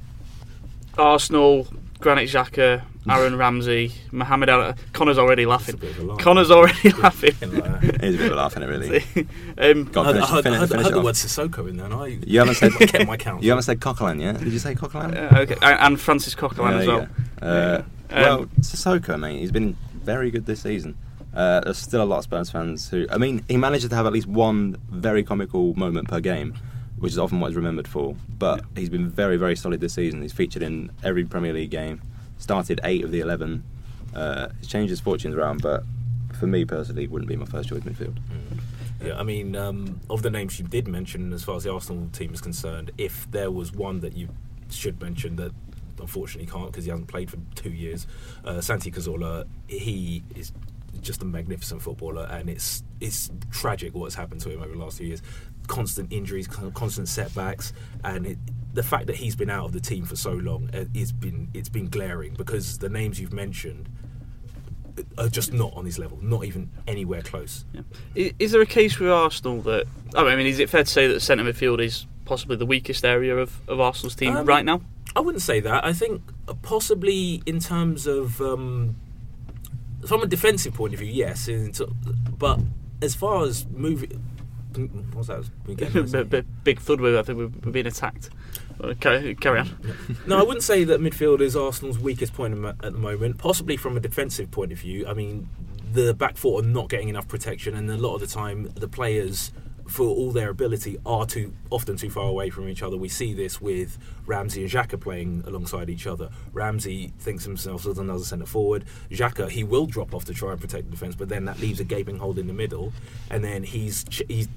Arsenal, 0.99 1.67
Granit 2.01 2.29
Xhaka, 2.29 2.83
Aaron 3.09 3.37
Ramsey, 3.37 3.93
Mohamed 4.11 4.49
Al. 4.49 4.75
Connor's 4.93 5.17
already 5.19 5.47
laughing. 5.47 5.77
bit 5.77 5.91
of 5.93 5.99
a 6.01 6.03
laugh. 6.03 6.19
Connor's 6.19 6.51
already 6.51 6.91
laughing. 6.91 7.35
And, 7.41 7.63
uh, 7.63 7.79
He's 7.79 8.17
a 8.17 8.19
bit 8.19 8.27
of 8.27 8.33
a 8.33 8.35
laugh 8.35 8.57
in 8.57 8.65
it, 8.65 8.67
really. 8.67 8.99
um, 9.59 9.85
Go 9.85 10.01
on, 10.01 10.07
I, 10.09 10.13
finish, 10.13 10.25
I, 10.25 10.35
heard- 10.35 10.43
finish, 10.43 10.57
I 10.57 10.61
heard- 10.61 10.73
I 10.73 10.83
heard 10.83 10.93
the 10.93 10.99
off. 10.99 11.05
word 11.05 11.15
Sissoko 11.15 11.69
in 11.69 11.77
there, 11.77 11.87
and 11.87 11.95
I 11.95 12.07
You 12.27 12.41
haven't 12.41 12.57
said 12.57 12.73
kept 12.89 13.07
my 13.07 13.17
count. 13.17 13.43
You 13.45 13.51
haven't 13.51 13.63
said 13.63 13.81
Coquelin 13.81 14.21
yet? 14.21 14.39
Did 14.41 14.53
you 14.53 14.59
say 14.59 14.75
Coquelin? 14.75 15.15
uh, 15.33 15.39
okay, 15.41 15.55
and 15.63 15.81
and 15.81 16.01
Francis 16.01 16.35
Coquelin 16.35 16.73
Yeah, 16.73 16.79
as 16.79 16.87
well. 16.89 17.01
you 17.03 17.09
go. 17.41 17.47
Uh, 17.47 17.83
Um, 18.11 18.23
well, 18.23 18.47
Sissoko, 18.61 19.19
mate, 19.19 19.41
he's 19.41 19.53
been 19.53 19.77
very 19.93 20.31
good 20.31 20.47
this 20.47 20.63
season. 20.63 20.97
Uh, 21.35 21.61
there's 21.61 21.79
still 21.79 22.03
a 22.03 22.05
lot 22.05 22.19
of 22.19 22.25
Spurs 22.25 22.51
fans 22.51 22.89
who, 22.89 23.07
I 23.11 23.19
mean, 23.19 23.45
he 23.49 23.57
manages 23.57 23.91
to 23.91 23.97
have 23.97 24.07
at 24.07 24.13
least 24.13 24.27
one 24.27 24.77
very 24.89 25.23
comical 25.23 25.75
moment 25.75 26.09
per 26.09 26.21
game, 26.21 26.55
which 26.99 27.13
is 27.13 27.19
often 27.19 27.41
what 27.41 27.49
he's 27.49 27.57
remembered 27.57 27.87
for. 27.87 28.17
But 28.39 28.65
he's 28.75 28.89
been 28.89 29.11
very, 29.11 29.37
very 29.37 29.55
solid 29.55 29.81
this 29.81 29.95
season. 29.95 30.23
He's 30.23 30.33
featured 30.33 30.63
in 30.63 30.91
every 31.05 31.25
Premier 31.25 31.53
League 31.53 31.71
game, 31.71 32.01
started 32.39 32.81
eight 32.85 33.05
of 33.05 33.11
the 33.11 33.21
11. 33.21 33.63
Uh, 34.15 34.49
he's 34.61 34.69
changed 34.69 34.91
his 34.91 35.01
fortunes 35.01 35.35
around, 35.35 35.61
but 35.61 35.83
for 36.39 36.47
me 36.47 36.65
personally, 36.65 37.07
wouldn't 37.07 37.29
be 37.29 37.37
my 37.37 37.45
first 37.45 37.69
choice 37.69 37.83
midfield. 37.83 38.17
Yeah, 39.05 39.19
I 39.19 39.23
mean, 39.23 39.55
um, 39.57 40.01
of 40.09 40.23
the 40.23 40.31
names 40.31 40.59
you 40.59 40.67
did 40.67 40.89
mention, 40.89 41.35
as 41.35 41.45
far 41.45 41.57
as 41.57 41.65
the 41.65 41.73
Arsenal 41.73 42.09
team 42.13 42.33
is 42.33 42.41
concerned, 42.41 42.93
if 42.97 43.31
there 43.31 43.51
was 43.51 43.73
one 43.73 44.01
that 44.01 44.17
you 44.17 44.31
should 44.71 45.01
mention 45.03 45.37
that 45.37 45.53
unfortunately 46.01 46.51
can't 46.51 46.67
because 46.67 46.85
he 46.85 46.91
hasn't 46.91 47.09
played 47.09 47.31
for 47.31 47.39
two 47.55 47.71
years, 47.71 48.07
uh, 48.45 48.61
Santi 48.61 48.91
Cazorla, 48.91 49.47
he 49.69 50.23
is 50.35 50.53
just 51.01 51.23
a 51.23 51.25
magnificent 51.25 51.83
footballer, 51.83 52.27
and 52.31 52.49
it's 52.49 52.83
it's 53.01 53.31
tragic 53.51 53.95
what 53.95 54.05
has 54.05 54.15
happened 54.15 54.41
to 54.43 54.51
him 54.51 54.63
over 54.63 54.73
the 54.73 54.79
last 54.79 54.99
few 54.99 55.07
years. 55.07 55.23
Constant 55.67 56.13
injuries, 56.13 56.47
constant 56.47 57.09
setbacks, 57.09 57.73
and 58.05 58.27
it, 58.27 58.39
the 58.73 58.83
fact 58.83 59.07
that 59.07 59.17
he's 59.17 59.35
been 59.35 59.51
out 59.51 59.65
of 59.67 59.73
the 59.73 59.81
team 59.81 60.05
for 60.05 60.17
so 60.17 60.33
long 60.33 60.69
uh, 60.75 60.85
it's 60.95 61.11
been 61.13 61.49
it's 61.55 61.69
been 61.69 61.89
glaring 61.89 62.35
because 62.35 62.79
the 62.79 62.89
names 62.89 63.19
you've 63.19 63.33
mentioned 63.33 63.89
are 65.19 65.29
just 65.29 65.53
not 65.53 65.73
on 65.75 65.85
his 65.85 65.99
level, 65.99 66.19
not 66.23 66.45
even 66.45 66.71
anywhere 66.87 67.21
close. 67.23 67.65
Yeah. 67.73 67.81
Is, 68.15 68.33
is 68.39 68.53
there 68.53 68.63
a 68.63 68.67
case 68.67 68.99
with 68.99 69.11
Arsenal 69.11 69.61
that 69.63 69.87
I 70.15 70.37
mean, 70.37 70.47
is 70.47 70.59
it 70.59 70.71
fair 70.71 70.85
to 70.85 70.91
say 70.91 71.07
that 71.07 71.15
the 71.15 71.21
centre 71.21 71.45
midfield 71.45 71.85
is 71.85 72.07
possibly 72.25 72.57
the 72.57 72.67
weakest 72.67 73.05
area 73.05 73.37
of, 73.37 73.61
of 73.69 73.81
Arsenal's 73.81 74.15
team 74.15 74.37
Um, 74.37 74.47
right 74.47 74.65
now? 74.65 74.81
I 75.17 75.21
wouldn't 75.21 75.43
say 75.43 75.61
that. 75.61 75.85
I 75.85 75.95
think 75.95 76.23
possibly 76.61 77.43
in 77.47 77.59
terms 77.59 78.07
of 78.07 78.41
um, 78.43 78.97
from 80.07 80.23
a 80.23 80.27
defensive 80.27 80.75
point 80.75 80.93
of 80.93 81.01
view, 81.01 81.11
yes. 81.11 81.49
But 82.39 82.61
as 83.01 83.15
far 83.15 83.45
as 83.45 83.67
moving, 83.69 84.23
what's 85.15 85.29
that? 85.29 85.49
We 85.67 85.75
getting? 85.75 86.05
B- 86.13 86.23
b- 86.23 86.49
big 86.65 86.81
thud 86.81 87.01
with. 87.01 87.17
I 87.17 87.23
think 87.23 87.39
we're, 87.39 87.71
being 87.71 87.87
attacked. 87.87 88.29
Carry, 89.01 89.35
carry 89.35 89.61
on. 89.61 89.75
no, 90.27 90.39
I 90.39 90.43
wouldn't 90.43 90.63
say 90.63 90.85
that 90.85 91.01
midfield 91.01 91.41
is 91.41 91.57
Arsenal's 91.57 91.99
weakest 91.99 92.35
point 92.35 92.63
at 92.63 92.79
the 92.83 92.91
moment. 92.91 93.39
Possibly 93.39 93.79
from 93.79 93.97
a 93.97 94.01
defensive 94.01 94.51
point 94.51 94.71
of 94.71 94.79
view. 94.79 95.07
I 95.07 95.15
mean, 95.15 95.49
the 95.95 96.13
back 96.13 96.37
four 96.37 96.61
are 96.61 96.63
not 96.63 96.91
getting 96.91 97.09
enough 97.09 97.27
protection, 97.27 97.75
and 97.75 97.91
a 97.91 97.97
lot 97.97 98.15
of 98.17 98.21
the 98.21 98.27
time, 98.27 98.71
the 98.75 98.87
players, 98.87 99.51
for 99.87 100.07
all 100.07 100.33
their 100.33 100.51
ability, 100.51 100.99
are 101.07 101.27
too 101.27 101.53
often 101.71 101.97
too 101.97 102.11
far 102.11 102.29
away 102.29 102.51
from 102.51 102.69
each 102.69 102.83
other. 102.83 102.97
We 102.97 103.09
see 103.09 103.33
this 103.33 103.61
with 103.61 103.99
Ramsey 104.27 104.63
and 104.63 104.71
Xhaka 104.71 105.01
playing 105.01 105.45
alongside 105.47 105.89
each 105.89 106.07
other. 106.07 106.31
Ramsey 106.53 107.13
thinks 107.19 107.45
himself 107.45 107.87
as 107.87 107.99
another 107.99 108.25
centre 108.25 108.47
forward. 108.47 108.85
Xhaka, 109.11 109.49
he 109.49 109.65
will 109.65 109.87
drop 109.87 110.15
off 110.15 110.25
to 110.27 110.35
try 110.35 110.53
and 110.53 110.61
protect 110.61 110.87
the 110.87 110.91
defence, 110.91 111.15
but 111.15 111.29
then 111.29 111.45
that 111.45 111.61
leaves 111.61 111.81
a 111.81 111.85
gaping 111.85 112.19
hole 112.19 112.39
in 112.39 112.47
the 112.47 112.53
middle, 112.53 112.93
and 113.31 113.45
then 113.45 113.63
he's 113.63 114.05
ch- 114.05 114.23
he's 114.29 114.49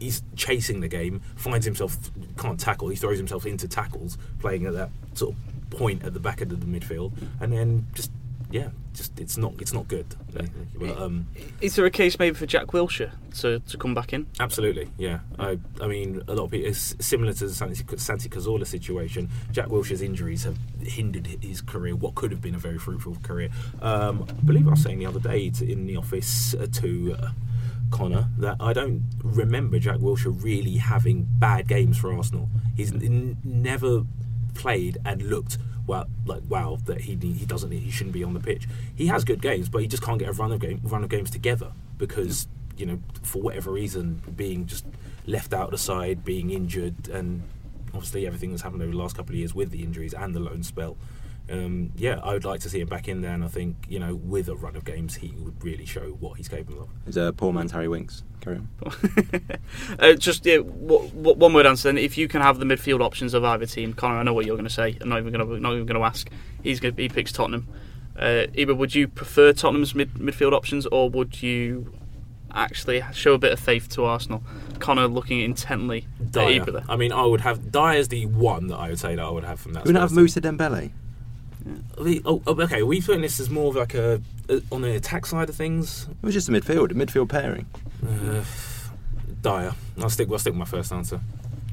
he's 0.00 0.22
chasing 0.36 0.80
the 0.80 0.88
game, 0.88 1.20
finds 1.36 1.64
himself 1.64 1.96
can't 2.36 2.58
tackle. 2.60 2.88
He 2.88 2.96
throws 2.96 3.18
himself 3.18 3.46
into 3.46 3.68
tackles, 3.68 4.18
playing 4.40 4.66
at 4.66 4.74
that 4.74 4.90
sort 5.14 5.34
of 5.34 5.70
point 5.70 6.04
at 6.04 6.14
the 6.14 6.20
back 6.20 6.40
end 6.40 6.52
of 6.52 6.60
the 6.60 6.66
midfield, 6.66 7.12
and 7.40 7.52
then 7.52 7.86
just 7.94 8.10
yeah, 8.50 8.68
just 8.94 9.18
it's 9.20 9.36
not 9.36 9.52
it's 9.60 9.72
not 9.72 9.88
good. 9.88 10.06
But, 10.78 10.96
um, 10.98 11.26
Is 11.60 11.74
there 11.76 11.84
a 11.86 11.90
case 11.90 12.18
maybe 12.18 12.34
for 12.34 12.46
Jack 12.46 12.68
Wilshere 12.68 13.10
to, 13.40 13.58
to 13.60 13.76
come 13.76 13.94
back 13.94 14.12
in? 14.12 14.26
absolutely, 14.40 14.88
yeah. 14.98 15.20
I 15.38 15.58
I 15.80 15.86
mean, 15.86 16.22
a 16.28 16.34
lot 16.34 16.44
of 16.44 16.50
people 16.50 16.68
it's 16.68 16.94
similar 17.00 17.32
to 17.34 17.46
the 17.48 17.54
Santi, 17.54 17.84
Santi 17.96 18.28
Cazorla 18.28 18.66
situation. 18.66 19.28
Jack 19.52 19.66
Wilshere's 19.66 20.02
injuries 20.02 20.44
have 20.44 20.56
hindered 20.80 21.26
his 21.26 21.60
career, 21.60 21.94
what 21.96 22.14
could 22.14 22.30
have 22.30 22.40
been 22.40 22.54
a 22.54 22.58
very 22.58 22.78
fruitful 22.78 23.16
career. 23.22 23.50
Um, 23.82 24.24
I 24.28 24.32
believe 24.44 24.66
I 24.66 24.70
was 24.70 24.82
saying 24.82 24.98
the 24.98 25.06
other 25.06 25.20
day 25.20 25.50
to, 25.50 25.70
in 25.70 25.86
the 25.86 25.96
office 25.96 26.54
uh, 26.54 26.66
to. 26.72 27.16
Uh, 27.20 27.30
Connor, 27.90 28.28
that 28.36 28.58
I 28.60 28.74
don't 28.74 29.02
remember 29.24 29.78
Jack 29.78 29.96
Wilshere 29.96 30.44
really 30.44 30.76
having 30.76 31.26
bad 31.38 31.68
games 31.68 31.96
for 31.96 32.12
Arsenal. 32.12 32.50
He's 32.76 32.92
n- 32.92 33.38
never 33.42 34.04
played 34.54 34.98
and 35.06 35.22
looked 35.22 35.56
well 35.88 36.06
like 36.26 36.42
wow 36.48 36.78
that 36.84 37.00
he 37.00 37.16
he 37.16 37.44
doesn't 37.46 37.72
he 37.72 37.90
shouldn't 37.90 38.12
be 38.12 38.22
on 38.22 38.34
the 38.34 38.40
pitch. 38.40 38.68
He 38.94 39.08
has 39.08 39.24
good 39.24 39.42
games, 39.42 39.68
but 39.68 39.82
he 39.82 39.88
just 39.88 40.02
can't 40.02 40.18
get 40.18 40.28
a 40.28 40.32
run 40.32 40.52
of 40.52 40.60
game 40.60 40.80
run 40.84 41.02
of 41.02 41.10
games 41.10 41.30
together 41.30 41.72
because 41.96 42.46
you 42.76 42.86
know 42.86 43.00
for 43.22 43.42
whatever 43.42 43.72
reason 43.72 44.22
being 44.36 44.66
just 44.66 44.84
left 45.26 45.52
out 45.52 45.66
of 45.66 45.70
the 45.72 45.78
side, 45.78 46.24
being 46.24 46.50
injured, 46.50 47.08
and 47.08 47.42
obviously 47.88 48.26
everything 48.26 48.50
that's 48.50 48.62
happened 48.62 48.82
over 48.82 48.92
the 48.92 48.98
last 48.98 49.16
couple 49.16 49.32
of 49.32 49.38
years 49.38 49.54
with 49.54 49.70
the 49.70 49.82
injuries 49.82 50.14
and 50.14 50.34
the 50.34 50.40
loan 50.40 50.62
spell. 50.62 50.96
Um, 51.50 51.92
yeah, 51.96 52.20
I 52.22 52.34
would 52.34 52.44
like 52.44 52.60
to 52.60 52.68
see 52.68 52.80
him 52.80 52.88
back 52.88 53.08
in 53.08 53.22
there, 53.22 53.32
and 53.32 53.42
I 53.42 53.48
think 53.48 53.76
you 53.88 53.98
know 53.98 54.14
with 54.14 54.48
a 54.48 54.54
run 54.54 54.76
of 54.76 54.84
games 54.84 55.14
he 55.16 55.34
would 55.38 55.62
really 55.64 55.86
show 55.86 56.16
what 56.20 56.36
he's 56.36 56.48
capable 56.48 56.82
of. 56.82 56.88
He's 57.06 57.16
a 57.16 57.32
poor 57.32 57.52
man's 57.52 57.72
Harry 57.72 57.88
Winks. 57.88 58.22
Carry 58.40 58.58
on. 58.58 58.68
uh, 59.98 60.12
just 60.14 60.44
yeah, 60.44 60.58
what, 60.58 61.12
what, 61.14 61.38
one 61.38 61.54
word 61.54 61.66
answer 61.66 61.88
then. 61.88 61.98
If 61.98 62.18
you 62.18 62.28
can 62.28 62.42
have 62.42 62.58
the 62.58 62.66
midfield 62.66 63.00
options 63.00 63.34
of 63.34 63.44
either 63.44 63.66
team, 63.66 63.94
Connor, 63.94 64.18
I 64.18 64.22
know 64.22 64.34
what 64.34 64.46
you're 64.46 64.56
going 64.56 64.68
to 64.68 64.74
say. 64.74 64.96
I'm 65.00 65.08
not 65.08 65.18
even 65.18 65.32
going 65.32 65.46
to 65.46 65.60
not 65.60 65.72
even 65.72 65.86
going 65.86 65.98
to 65.98 66.04
ask. 66.04 66.28
He's 66.62 66.80
going 66.80 66.96
he 66.96 67.08
picks 67.08 67.32
Tottenham. 67.32 67.68
Uh, 68.16 68.46
Eba, 68.54 68.76
would 68.76 68.94
you 68.94 69.08
prefer 69.08 69.52
Tottenham's 69.52 69.94
mid, 69.94 70.14
midfield 70.14 70.52
options, 70.52 70.86
or 70.86 71.08
would 71.08 71.40
you 71.42 71.94
actually 72.52 73.02
show 73.12 73.34
a 73.34 73.38
bit 73.38 73.52
of 73.52 73.60
faith 73.60 73.88
to 73.90 74.04
Arsenal? 74.04 74.42
Connor 74.80 75.06
looking 75.06 75.40
intently 75.40 76.06
at 76.20 76.32
Dier. 76.32 76.60
Eba 76.60 76.72
there. 76.72 76.84
I 76.88 76.96
mean, 76.96 77.12
I 77.12 77.24
would 77.24 77.40
have 77.40 77.72
Dier's 77.72 78.08
the 78.08 78.26
one 78.26 78.66
that 78.66 78.76
I 78.76 78.90
would 78.90 78.98
say 78.98 79.14
that 79.14 79.24
I 79.24 79.30
would 79.30 79.44
have 79.44 79.60
from 79.60 79.72
that. 79.72 79.84
We 79.84 79.92
don't 79.92 80.02
have 80.02 80.10
Spurs 80.10 80.36
Musa 80.36 80.40
Dembele. 80.42 80.90
Team. 81.74 81.84
We- 82.04 82.22
oh, 82.24 82.42
oh, 82.46 82.60
okay. 82.62 82.82
We 82.82 83.00
putting 83.00 83.22
this 83.22 83.40
as 83.40 83.50
more 83.50 83.68
of 83.70 83.76
like 83.76 83.94
a, 83.94 84.20
a 84.48 84.62
on 84.72 84.82
the 84.82 84.94
attack 84.96 85.26
side 85.26 85.48
of 85.48 85.56
things? 85.56 86.06
It 86.10 86.26
was 86.26 86.34
just 86.34 86.48
a 86.48 86.52
midfield, 86.52 86.90
a 86.90 86.94
midfield 86.94 87.28
pairing. 87.28 87.66
Uh, 88.06 88.42
Dier. 89.42 89.72
I'll 90.00 90.10
stick. 90.10 90.28
I'll 90.30 90.38
stick 90.38 90.52
with 90.52 90.58
my 90.58 90.64
first 90.64 90.92
answer. 90.92 91.20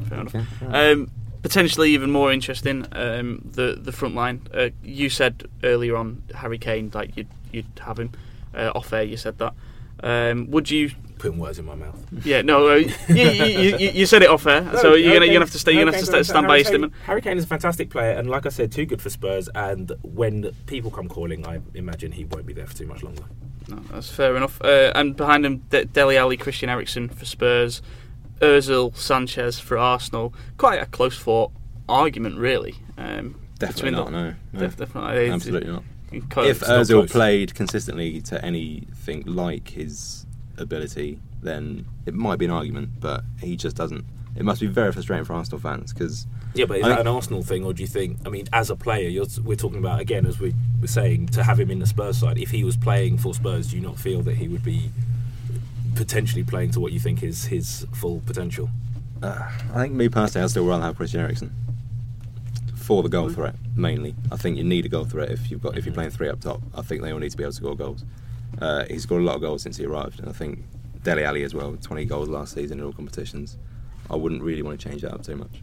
Fair 0.10 0.20
enough. 0.20 0.36
Okay. 0.36 0.46
Um, 0.91 1.10
potentially 1.41 1.91
even 1.91 2.12
more 2.12 2.32
interesting, 2.32 2.86
um, 2.91 3.41
the 3.54 3.78
the 3.82 3.91
front 3.91 4.16
line. 4.16 4.41
Uh, 4.54 4.70
you 4.84 5.10
said 5.10 5.43
earlier 5.64 5.96
on 5.96 6.24
Harry 6.34 6.58
Kane, 6.58 6.91
like 6.93 7.16
you'd 7.18 7.28
you'd 7.52 7.66
have 7.80 8.00
him 8.00 8.12
uh, 8.54 8.72
off 8.76 8.91
air. 8.93 9.04
You 9.04 9.18
said 9.18 9.38
that. 9.39 9.54
Um, 10.06 10.49
would 10.51 10.70
you? 10.72 10.91
Putting 11.18 11.39
words 11.39 11.58
in 11.60 11.66
my 11.66 11.76
mouth. 11.76 11.97
Yeah, 12.24 12.41
no. 12.43 12.70
Uh, 12.70 12.76
you, 12.76 12.91
you, 13.16 13.78
you, 13.78 13.89
you 13.91 14.06
said 14.06 14.22
it 14.22 14.30
off 14.30 14.45
air, 14.45 14.62
so 14.80 14.93
you're 14.93 15.14
gonna, 15.14 15.26
you're 15.26 15.34
gonna 15.34 15.39
have 15.45 15.51
to 15.51 15.60
stay. 15.60 15.72
You're 15.72 15.86
gonna 15.86 15.95
have 15.97 16.06
to 16.06 16.12
st- 16.12 16.26
stand 16.26 16.45
by 16.45 16.58
your 16.58 16.66
statement. 16.66 16.93
Harry 17.06 17.22
Kane 17.22 17.38
is 17.38 17.45
a 17.45 17.47
fantastic 17.47 17.89
player, 17.89 18.12
and 18.12 18.30
like 18.30 18.45
I 18.45 18.49
said, 18.49 18.72
too 18.72 18.86
good 18.86 19.01
for 19.01 19.10
Spurs. 19.10 19.49
And 19.56 19.91
when 20.03 20.51
people 20.68 20.91
come 20.91 21.08
calling, 21.08 21.47
I 21.47 21.62
imagine 21.74 22.12
he 22.12 22.26
won't 22.26 22.45
be 22.45 22.53
there 22.53 22.68
for 22.68 22.76
too 22.76 22.86
much 22.86 23.01
longer. 23.01 23.24
No, 23.68 23.78
that's 23.91 24.12
fair 24.12 24.36
enough. 24.36 24.62
Uh, 24.62 24.91
and 24.93 25.16
behind 25.16 25.45
him, 25.45 25.60
De- 25.70 25.86
Dele 25.86 26.18
Alli, 26.18 26.38
Christian 26.38 26.70
Eriksen 26.70 27.10
for 27.10 27.26
Spurs, 27.26 27.82
Özil, 28.41 28.95
Sanchez 28.95 29.58
for 29.58 29.78
Arsenal. 29.78 30.34
Quite 30.58 30.82
a 30.82 30.86
close 30.86 31.18
fought 31.18 31.51
argument, 31.89 32.38
really. 32.38 32.76
Um, 32.97 33.39
Definitely 33.58 33.91
not. 33.91 34.06
the- 34.08 34.12
No, 34.12 34.36
no. 34.53 34.60
def- 34.60 34.78
definitely. 34.78 35.30
absolutely 35.32 35.72
not. 35.72 35.84
If 36.12 36.30
Özil 36.62 37.10
played 37.10 37.53
consistently 37.56 38.22
to 38.22 38.43
anything 38.43 39.24
like 39.26 39.70
his 39.70 40.26
ability, 40.58 41.20
then 41.41 41.86
it 42.06 42.14
might 42.14 42.39
be 42.39 42.45
an 42.45 42.51
argument. 42.51 42.89
But 42.99 43.24
he 43.41 43.56
just 43.58 43.76
doesn't. 43.76 44.06
It 44.36 44.43
must 44.43 44.60
be 44.62 44.68
very 44.68 44.91
frustrating 44.91 45.24
for 45.26 45.34
Arsenal 45.34 45.60
fans 45.60 45.93
because 45.93 46.28
Yeah, 46.53 46.66
but 46.66 46.78
is 46.80 46.84
I 46.86 46.89
that 46.89 46.95
think- 46.97 47.08
an 47.08 47.14
Arsenal 47.16 47.41
thing, 47.43 47.64
or 47.66 47.74
do 47.74 47.82
you 47.82 47.88
think? 47.88 48.18
I 48.26 48.30
mean, 48.30 48.47
as 48.53 48.70
a 48.70 48.76
player, 48.76 49.08
you're, 49.10 49.26
we're 49.43 49.56
talking 49.56 49.80
about 49.80 49.99
again, 50.01 50.26
as 50.26 50.39
we 50.39 50.53
were 50.82 50.88
saying, 50.88 51.28
to 51.28 51.43
have 51.43 51.60
him 51.60 51.72
in 51.72 51.80
the 51.80 51.88
Spurs 51.88 52.18
side. 52.18 52.38
If 52.38 52.51
he 52.51 52.64
was 52.64 52.76
playing 52.78 53.18
for 53.18 53.34
Spurs, 53.34 53.70
do 53.72 53.78
you 53.78 53.82
not 53.82 53.97
feel 53.97 54.22
that 54.24 54.36
he 54.36 54.47
would 54.47 54.64
be 54.64 54.89
potentially 55.95 56.43
playing 56.43 56.72
to 56.72 56.80
what 56.80 56.91
you 56.91 56.99
think 56.99 57.24
is 57.24 57.45
his 57.45 57.86
full 57.93 58.22
potential? 58.26 58.70
uh, 59.24 59.49
I 59.74 59.82
think 59.84 59.93
me 59.93 60.10
personally, 60.10 60.43
I'd 60.43 60.49
still 60.49 60.66
rather 60.66 60.84
have 60.84 60.97
Christian 60.97 61.22
Eriksen 61.22 61.53
for 62.86 63.01
the 63.01 63.09
goal 63.09 63.29
threat 63.29 63.55
mainly. 63.75 64.13
I 64.31 64.38
think 64.38 64.57
you 64.57 64.63
need 64.63 64.86
a 64.86 64.89
goal 64.89 65.05
threat 65.05 65.31
if 65.31 65.49
you've 65.49 65.61
got 65.61 65.75
if 65.75 65.86
you're 65.86 65.93
playing 65.93 66.11
three 66.11 66.29
up 66.29 66.39
top. 66.39 66.61
I 66.75 66.83
think 66.83 67.01
they 67.01 67.11
all 67.11 67.17
need 67.17 67.31
to 67.31 67.38
be 67.38 67.43
able 67.43 67.51
to 67.51 67.55
score 67.55 67.75
goals. 67.75 68.05
Uh, 68.61 68.86
he's 68.86 69.03
scored 69.03 69.23
a 69.23 69.25
lot 69.25 69.36
of 69.36 69.41
goals 69.41 69.63
since 69.63 69.77
he 69.77 69.86
arrived, 69.86 70.19
and 70.19 70.29
I 70.29 70.31
think 70.31 70.63
Dele 71.01 71.23
Alli 71.23 71.43
as 71.43 71.55
well, 71.55 71.75
20 71.75 72.05
goals 72.05 72.29
last 72.29 72.53
season 72.53 72.79
in 72.79 72.86
all 72.86 72.93
competitions. 72.93 73.57
I 74.09 74.15
wouldn't 74.15 74.43
really 74.43 74.61
want 74.61 74.79
to 74.79 74.89
change 74.89 75.01
that 75.01 75.13
up 75.13 75.23
too 75.23 75.36
much. 75.36 75.61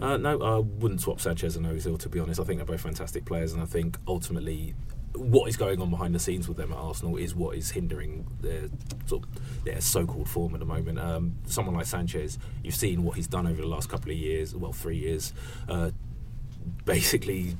Uh, 0.00 0.16
no, 0.16 0.42
I 0.42 0.58
wouldn't 0.58 1.00
swap 1.00 1.20
Sanchez 1.20 1.54
and 1.54 1.64
Ozil. 1.66 1.96
To 2.00 2.08
be 2.08 2.18
honest, 2.18 2.40
I 2.40 2.44
think 2.44 2.58
they're 2.58 2.66
both 2.66 2.80
fantastic 2.80 3.24
players, 3.24 3.52
and 3.52 3.62
I 3.62 3.66
think 3.66 3.96
ultimately, 4.08 4.74
what 5.14 5.48
is 5.48 5.56
going 5.56 5.80
on 5.80 5.88
behind 5.88 6.16
the 6.16 6.18
scenes 6.18 6.48
with 6.48 6.56
them 6.56 6.72
at 6.72 6.78
Arsenal 6.78 7.16
is 7.16 7.34
what 7.34 7.56
is 7.56 7.70
hindering 7.70 8.26
their 8.40 8.68
sort 9.06 9.22
of, 9.22 9.64
their 9.64 9.80
so-called 9.80 10.28
form 10.28 10.54
at 10.54 10.60
the 10.60 10.66
moment. 10.66 10.98
Um, 10.98 11.36
someone 11.46 11.76
like 11.76 11.86
Sanchez, 11.86 12.38
you've 12.64 12.74
seen 12.74 13.04
what 13.04 13.16
he's 13.16 13.28
done 13.28 13.46
over 13.46 13.62
the 13.62 13.68
last 13.68 13.88
couple 13.88 14.10
of 14.10 14.16
years, 14.16 14.54
well, 14.54 14.72
three 14.72 14.98
years. 14.98 15.32
Uh, 15.68 15.92
basically, 16.84 17.56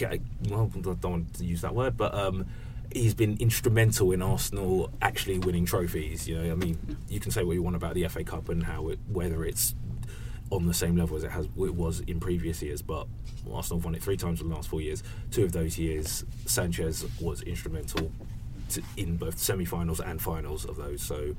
well, 0.00 0.70
I 0.74 0.80
don't 0.80 1.04
want 1.04 1.34
to 1.34 1.44
use 1.44 1.62
that 1.62 1.74
word, 1.74 1.96
but 1.96 2.14
um, 2.14 2.46
he's 2.92 3.14
been 3.14 3.36
instrumental 3.38 4.12
in 4.12 4.22
Arsenal 4.22 4.90
actually 5.02 5.38
winning 5.38 5.66
trophies. 5.66 6.28
You 6.28 6.38
know, 6.38 6.52
I 6.52 6.54
mean, 6.54 6.96
you 7.08 7.20
can 7.20 7.30
say 7.30 7.44
what 7.44 7.52
you 7.52 7.62
want 7.62 7.76
about 7.76 7.94
the 7.94 8.06
FA 8.08 8.24
Cup 8.24 8.48
and 8.48 8.62
how 8.62 8.88
it, 8.88 8.98
whether 9.10 9.44
it's 9.44 9.74
on 10.50 10.66
the 10.66 10.74
same 10.74 10.96
level 10.96 11.16
as 11.16 11.24
it 11.24 11.30
has 11.30 11.44
it 11.44 11.74
was 11.74 12.00
in 12.00 12.20
previous 12.20 12.62
years, 12.62 12.80
but 12.80 13.06
Arsenal 13.52 13.80
won 13.80 13.94
it 13.94 14.02
three 14.02 14.16
times 14.16 14.40
in 14.40 14.48
the 14.48 14.54
last 14.54 14.68
four 14.68 14.80
years. 14.80 15.02
Two 15.30 15.44
of 15.44 15.52
those 15.52 15.78
years, 15.78 16.24
Sanchez 16.46 17.04
was 17.20 17.42
instrumental 17.42 18.10
to, 18.70 18.82
in 18.96 19.16
both 19.16 19.38
semi-finals 19.38 20.00
and 20.00 20.20
finals 20.20 20.64
of 20.64 20.76
those. 20.76 21.02
So, 21.02 21.34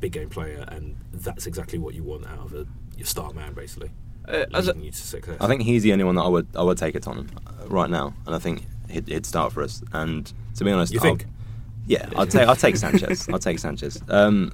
big 0.00 0.12
game 0.12 0.28
player, 0.30 0.64
and 0.68 0.96
that's 1.12 1.46
exactly 1.46 1.78
what 1.78 1.94
you 1.94 2.02
want 2.02 2.26
out 2.26 2.46
of 2.46 2.54
a 2.54 2.66
your 2.96 3.06
star 3.06 3.32
man, 3.32 3.52
basically. 3.54 3.90
Uh, 4.28 4.46
as 4.54 4.68
a, 4.68 4.76
you 4.78 4.90
to 4.90 4.96
success. 4.96 5.36
I 5.40 5.46
think 5.46 5.62
he's 5.62 5.82
the 5.82 5.92
only 5.92 6.04
one 6.04 6.14
that 6.14 6.22
I 6.22 6.28
would 6.28 6.46
I 6.56 6.62
would 6.62 6.78
take 6.78 6.94
at 6.96 7.02
Tottenham 7.02 7.30
uh, 7.46 7.66
right 7.68 7.90
now, 7.90 8.14
and 8.26 8.34
I 8.34 8.38
think 8.38 8.66
he'd, 8.88 9.06
he'd 9.08 9.26
start 9.26 9.52
for 9.52 9.62
us. 9.62 9.82
And 9.92 10.32
to 10.56 10.64
be 10.64 10.70
honest, 10.72 10.92
You 10.92 10.98
I'll- 11.00 11.04
think? 11.04 11.26
yeah, 11.86 12.08
I'd 12.16 12.30
take 12.30 12.48
I'll 12.48 12.56
take 12.56 12.76
Sanchez. 12.84 13.28
I'll 13.28 13.38
take 13.38 13.58
Sanchez. 13.58 14.00
Um, 14.08 14.52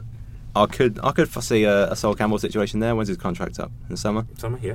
I 0.57 0.67
could 0.67 0.99
I 1.05 1.13
could 1.13 1.29
foresee 1.29 1.65
a, 1.65 1.93
a 1.93 1.97
Sol 1.97 2.15
Campbell 2.17 2.39
situation 2.39 2.81
there. 2.81 2.97
When's 2.97 3.09
his 3.09 3.17
contract 3.19 3.61
up 3.61 3.71
in 3.85 3.91
the 3.91 3.97
summer? 3.97 4.27
Summer, 4.39 4.59
yeah, 4.61 4.75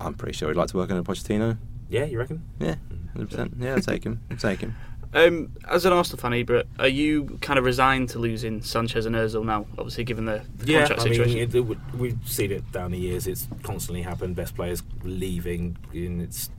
I'm 0.00 0.14
pretty 0.14 0.34
sure 0.36 0.48
he'd 0.48 0.56
like 0.56 0.68
to 0.68 0.76
work 0.76 0.90
under 0.90 1.02
Pochettino. 1.02 1.56
yeah, 1.88 2.04
you 2.04 2.18
reckon? 2.18 2.42
Yeah, 2.60 2.76
hundred 3.12 3.30
percent. 3.30 3.54
Yeah, 3.58 3.74
I'll 3.74 3.80
take 3.80 4.04
him. 4.04 4.20
I'll 4.30 4.36
take 4.36 4.60
him. 4.60 4.74
Um, 5.14 5.52
as 5.68 5.84
an 5.84 5.92
Arsenal 5.92 6.18
fan, 6.20 6.32
Ibra, 6.32 6.64
are 6.78 6.88
you 6.88 7.38
kind 7.42 7.58
of 7.58 7.64
resigned 7.64 8.08
to 8.10 8.18
losing 8.18 8.62
Sanchez 8.62 9.06
and 9.06 9.14
Özil 9.14 9.44
now? 9.44 9.66
Obviously, 9.78 10.04
given 10.04 10.24
the, 10.24 10.42
the 10.58 10.72
Yeah, 10.72 10.78
contract 10.86 11.00
I 11.00 11.04
mean, 11.04 11.14
situation. 11.14 11.38
it, 11.38 11.54
it, 11.54 11.78
we've 11.96 12.18
seen 12.24 12.50
it 12.52 12.70
down 12.72 12.92
the 12.92 12.98
years. 12.98 13.26
It's 13.26 13.46
constantly 13.62 14.02
happened. 14.02 14.36
Best 14.36 14.54
players 14.54 14.82
leaving, 15.02 15.76
and 15.92 16.22
it's 16.22 16.50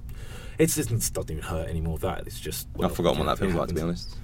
it's 0.60 0.76
just, 0.76 0.91
it 0.91 1.14
doesn't 1.14 1.32
even 1.32 1.43
hurt 1.43 1.68
anymore. 1.68 1.97
That 1.97 2.28
it's 2.28 2.39
just. 2.39 2.68
well, 2.76 2.89
I've 2.89 2.95
forgotten 2.95 3.20
what 3.20 3.26
that 3.26 3.43
it 3.43 3.47
feels 3.47 3.56
like 3.56 3.70
to 3.70 3.74
be 3.76 3.82
honest. 3.82 4.16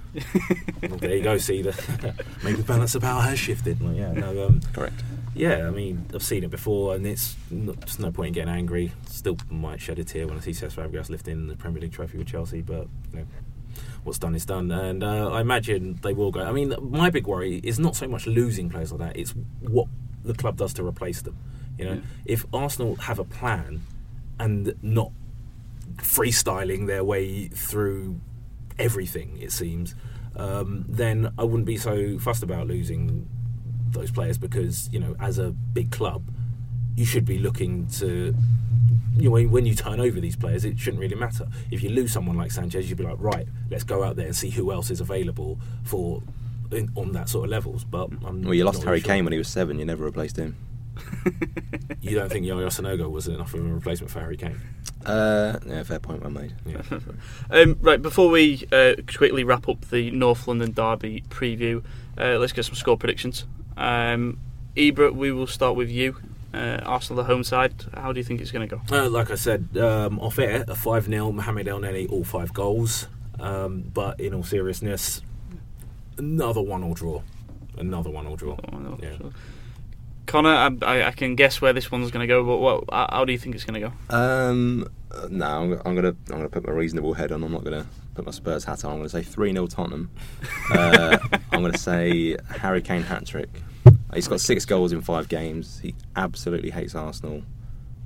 Well, 0.88 0.98
there 0.98 1.16
you 1.16 1.22
go. 1.22 1.38
See 1.38 1.62
the 1.62 2.14
maybe 2.44 2.56
the 2.58 2.62
balance 2.64 2.94
of 2.94 3.02
power 3.02 3.22
has 3.22 3.38
shifted. 3.38 3.80
Well, 3.82 3.92
yeah, 3.92 4.12
no, 4.12 4.46
um, 4.46 4.60
Correct. 4.72 5.02
yeah. 5.34 5.66
I 5.66 5.70
mean, 5.70 6.06
I've 6.14 6.22
seen 6.22 6.42
it 6.44 6.50
before, 6.50 6.94
and 6.94 7.06
it's 7.06 7.36
no, 7.50 7.72
there's 7.72 7.98
no 7.98 8.10
point 8.12 8.28
in 8.28 8.32
getting 8.34 8.52
angry. 8.54 8.92
Still 9.08 9.36
might 9.50 9.80
shed 9.80 9.98
a 9.98 10.04
tear 10.04 10.26
when 10.26 10.36
I 10.36 10.40
see 10.40 10.52
Cesc 10.52 10.74
Fabregas 10.74 11.10
lifting 11.10 11.46
the 11.48 11.56
Premier 11.56 11.80
League 11.82 11.92
trophy 11.92 12.18
with 12.18 12.26
Chelsea, 12.28 12.60
but 12.60 12.86
you 13.12 13.20
know, 13.20 13.26
what's 14.04 14.18
done 14.18 14.34
is 14.34 14.44
done, 14.46 14.70
and 14.70 15.02
uh, 15.04 15.30
I 15.30 15.40
imagine 15.40 15.98
they 16.02 16.12
will 16.12 16.30
go. 16.30 16.40
I 16.40 16.52
mean, 16.52 16.74
my 16.80 17.10
big 17.10 17.26
worry 17.26 17.60
is 17.62 17.78
not 17.78 17.96
so 17.96 18.06
much 18.08 18.26
losing 18.26 18.68
players 18.70 18.92
like 18.92 19.00
that; 19.00 19.16
it's 19.16 19.34
what 19.60 19.88
the 20.24 20.34
club 20.34 20.56
does 20.56 20.72
to 20.74 20.86
replace 20.86 21.22
them. 21.22 21.36
You 21.78 21.84
know, 21.86 21.92
Yeah. 21.94 22.00
if 22.26 22.46
Arsenal 22.52 22.96
have 22.96 23.18
a 23.18 23.24
plan 23.24 23.82
and 24.38 24.74
not 24.82 25.12
freestyling 25.96 26.86
their 26.86 27.04
way 27.04 27.48
through 27.48 28.20
everything, 28.78 29.38
it 29.40 29.52
seems, 29.52 29.94
um, 30.36 30.84
then 30.88 31.32
I 31.38 31.44
wouldn't 31.44 31.66
be 31.66 31.76
so 31.76 32.18
fussed 32.18 32.42
about 32.42 32.66
losing 32.66 33.26
those 33.90 34.10
players 34.10 34.38
because 34.38 34.88
you 34.92 35.00
know, 35.00 35.16
as 35.20 35.38
a 35.38 35.50
big 35.50 35.90
club, 35.90 36.22
you 36.96 37.04
should 37.04 37.24
be 37.24 37.38
looking 37.38 37.86
to. 37.88 38.34
You 39.16 39.24
know, 39.24 39.30
when, 39.32 39.50
when 39.50 39.66
you 39.66 39.74
turn 39.74 40.00
over 40.00 40.20
these 40.20 40.36
players, 40.36 40.64
it 40.64 40.78
shouldn't 40.78 41.00
really 41.00 41.16
matter. 41.16 41.46
If 41.70 41.82
you 41.82 41.90
lose 41.90 42.12
someone 42.12 42.36
like 42.36 42.52
Sanchez, 42.52 42.88
you'd 42.88 42.98
be 42.98 43.04
like, 43.04 43.16
right, 43.18 43.46
let's 43.70 43.84
go 43.84 44.04
out 44.04 44.16
there 44.16 44.26
and 44.26 44.36
see 44.36 44.50
who 44.50 44.72
else 44.72 44.90
is 44.90 45.00
available 45.00 45.58
for 45.84 46.22
in, 46.70 46.90
on 46.94 47.12
that 47.12 47.28
sort 47.28 47.44
of 47.44 47.50
levels. 47.50 47.84
But 47.84 48.10
I'm 48.24 48.42
Well, 48.42 48.54
you 48.54 48.64
lost 48.64 48.82
Harry 48.84 48.92
really 48.92 49.00
sure. 49.00 49.08
Kane 49.14 49.24
when 49.24 49.32
he 49.32 49.38
was 49.38 49.48
seven. 49.48 49.78
You 49.78 49.84
never 49.84 50.04
replaced 50.04 50.36
him. 50.36 50.56
You 52.02 52.16
don't 52.16 52.30
think 52.30 52.46
Yaya 52.46 52.68
Sanogo 52.68 53.10
was 53.10 53.28
enough 53.28 53.52
of 53.52 53.60
a 53.60 53.68
replacement 53.68 54.10
for 54.10 54.20
Harry 54.20 54.36
Kane? 54.36 54.58
Uh, 55.04 55.58
yeah, 55.66 55.82
fair 55.82 55.98
point 55.98 56.22
well 56.22 56.30
made. 56.30 56.54
Yeah. 56.64 56.82
Um, 57.50 57.76
right, 57.80 58.00
before 58.00 58.30
we 58.30 58.66
uh, 58.72 58.94
quickly 59.16 59.44
wrap 59.44 59.68
up 59.68 59.80
the 59.90 60.10
North 60.12 60.46
London 60.48 60.72
Derby 60.72 61.24
preview, 61.28 61.84
uh, 62.16 62.38
let's 62.38 62.52
get 62.52 62.64
some 62.64 62.74
score 62.74 62.96
predictions. 62.96 63.44
Um, 63.76 64.38
Ibra, 64.76 65.12
we 65.12 65.30
will 65.32 65.46
start 65.46 65.76
with 65.76 65.90
you. 65.90 66.16
Uh, 66.52 66.80
Arsenal, 66.84 67.22
the 67.22 67.26
home 67.32 67.44
side. 67.44 67.72
How 67.94 68.12
do 68.12 68.18
you 68.18 68.24
think 68.24 68.40
it's 68.40 68.50
going 68.50 68.68
to 68.68 68.76
go? 68.76 68.82
Uh, 68.90 69.08
like 69.08 69.30
I 69.30 69.36
said, 69.36 69.68
um, 69.76 70.18
off 70.18 70.38
air, 70.38 70.64
a 70.66 70.74
5 70.74 71.06
0, 71.06 71.32
Mohamed 71.32 71.66
Elneny, 71.66 72.10
all 72.10 72.24
five 72.24 72.52
goals. 72.52 73.06
Um, 73.38 73.82
but 73.94 74.18
in 74.20 74.34
all 74.34 74.42
seriousness, 74.42 75.22
another 76.18 76.60
one 76.60 76.82
or 76.82 76.94
draw. 76.94 77.22
Another 77.78 78.10
one 78.10 78.26
or 78.26 78.36
draw. 78.36 78.56
Oh, 78.72 78.78
no, 78.78 78.98
Yeah. 79.02 79.16
sure. 79.16 79.30
Connor, 80.26 80.50
I, 80.50 80.70
I, 80.82 81.06
I 81.08 81.10
can 81.12 81.34
guess 81.34 81.60
where 81.60 81.72
this 81.72 81.90
one's 81.90 82.10
going 82.10 82.22
to 82.22 82.32
go, 82.32 82.44
but 82.44 82.58
what, 82.58 82.84
how 82.92 83.08
how 83.10 83.24
do 83.24 83.32
you 83.32 83.38
think 83.38 83.54
it's 83.54 83.64
going 83.64 83.80
to 83.80 83.88
go? 83.88 84.14
Um, 84.16 84.86
no, 85.28 85.44
I'm, 85.46 85.72
I'm 85.84 85.94
gonna 85.96 86.08
I'm 86.30 86.36
gonna 86.36 86.48
put 86.48 86.64
my 86.66 86.72
reasonable 86.72 87.14
head 87.14 87.32
on. 87.32 87.42
I'm 87.42 87.50
not 87.50 87.64
gonna 87.64 87.84
put 88.14 88.24
my 88.26 88.30
Spurs 88.30 88.62
hat 88.64 88.84
on. 88.84 88.92
I'm 88.92 88.98
gonna 88.98 89.08
say 89.08 89.22
three 89.24 89.52
0 89.52 89.66
Tottenham. 89.66 90.08
uh, 90.72 91.18
I'm 91.50 91.62
gonna 91.62 91.76
say 91.78 92.36
Harry 92.58 92.80
Kane 92.80 93.02
hat 93.02 93.26
trick. 93.26 93.48
He's 94.14 94.28
got 94.28 94.40
six 94.40 94.64
goals 94.64 94.92
in 94.92 95.00
five 95.00 95.28
games. 95.28 95.78
He 95.80 95.94
absolutely 96.16 96.70
hates 96.70 96.94
Arsenal. 96.94 97.42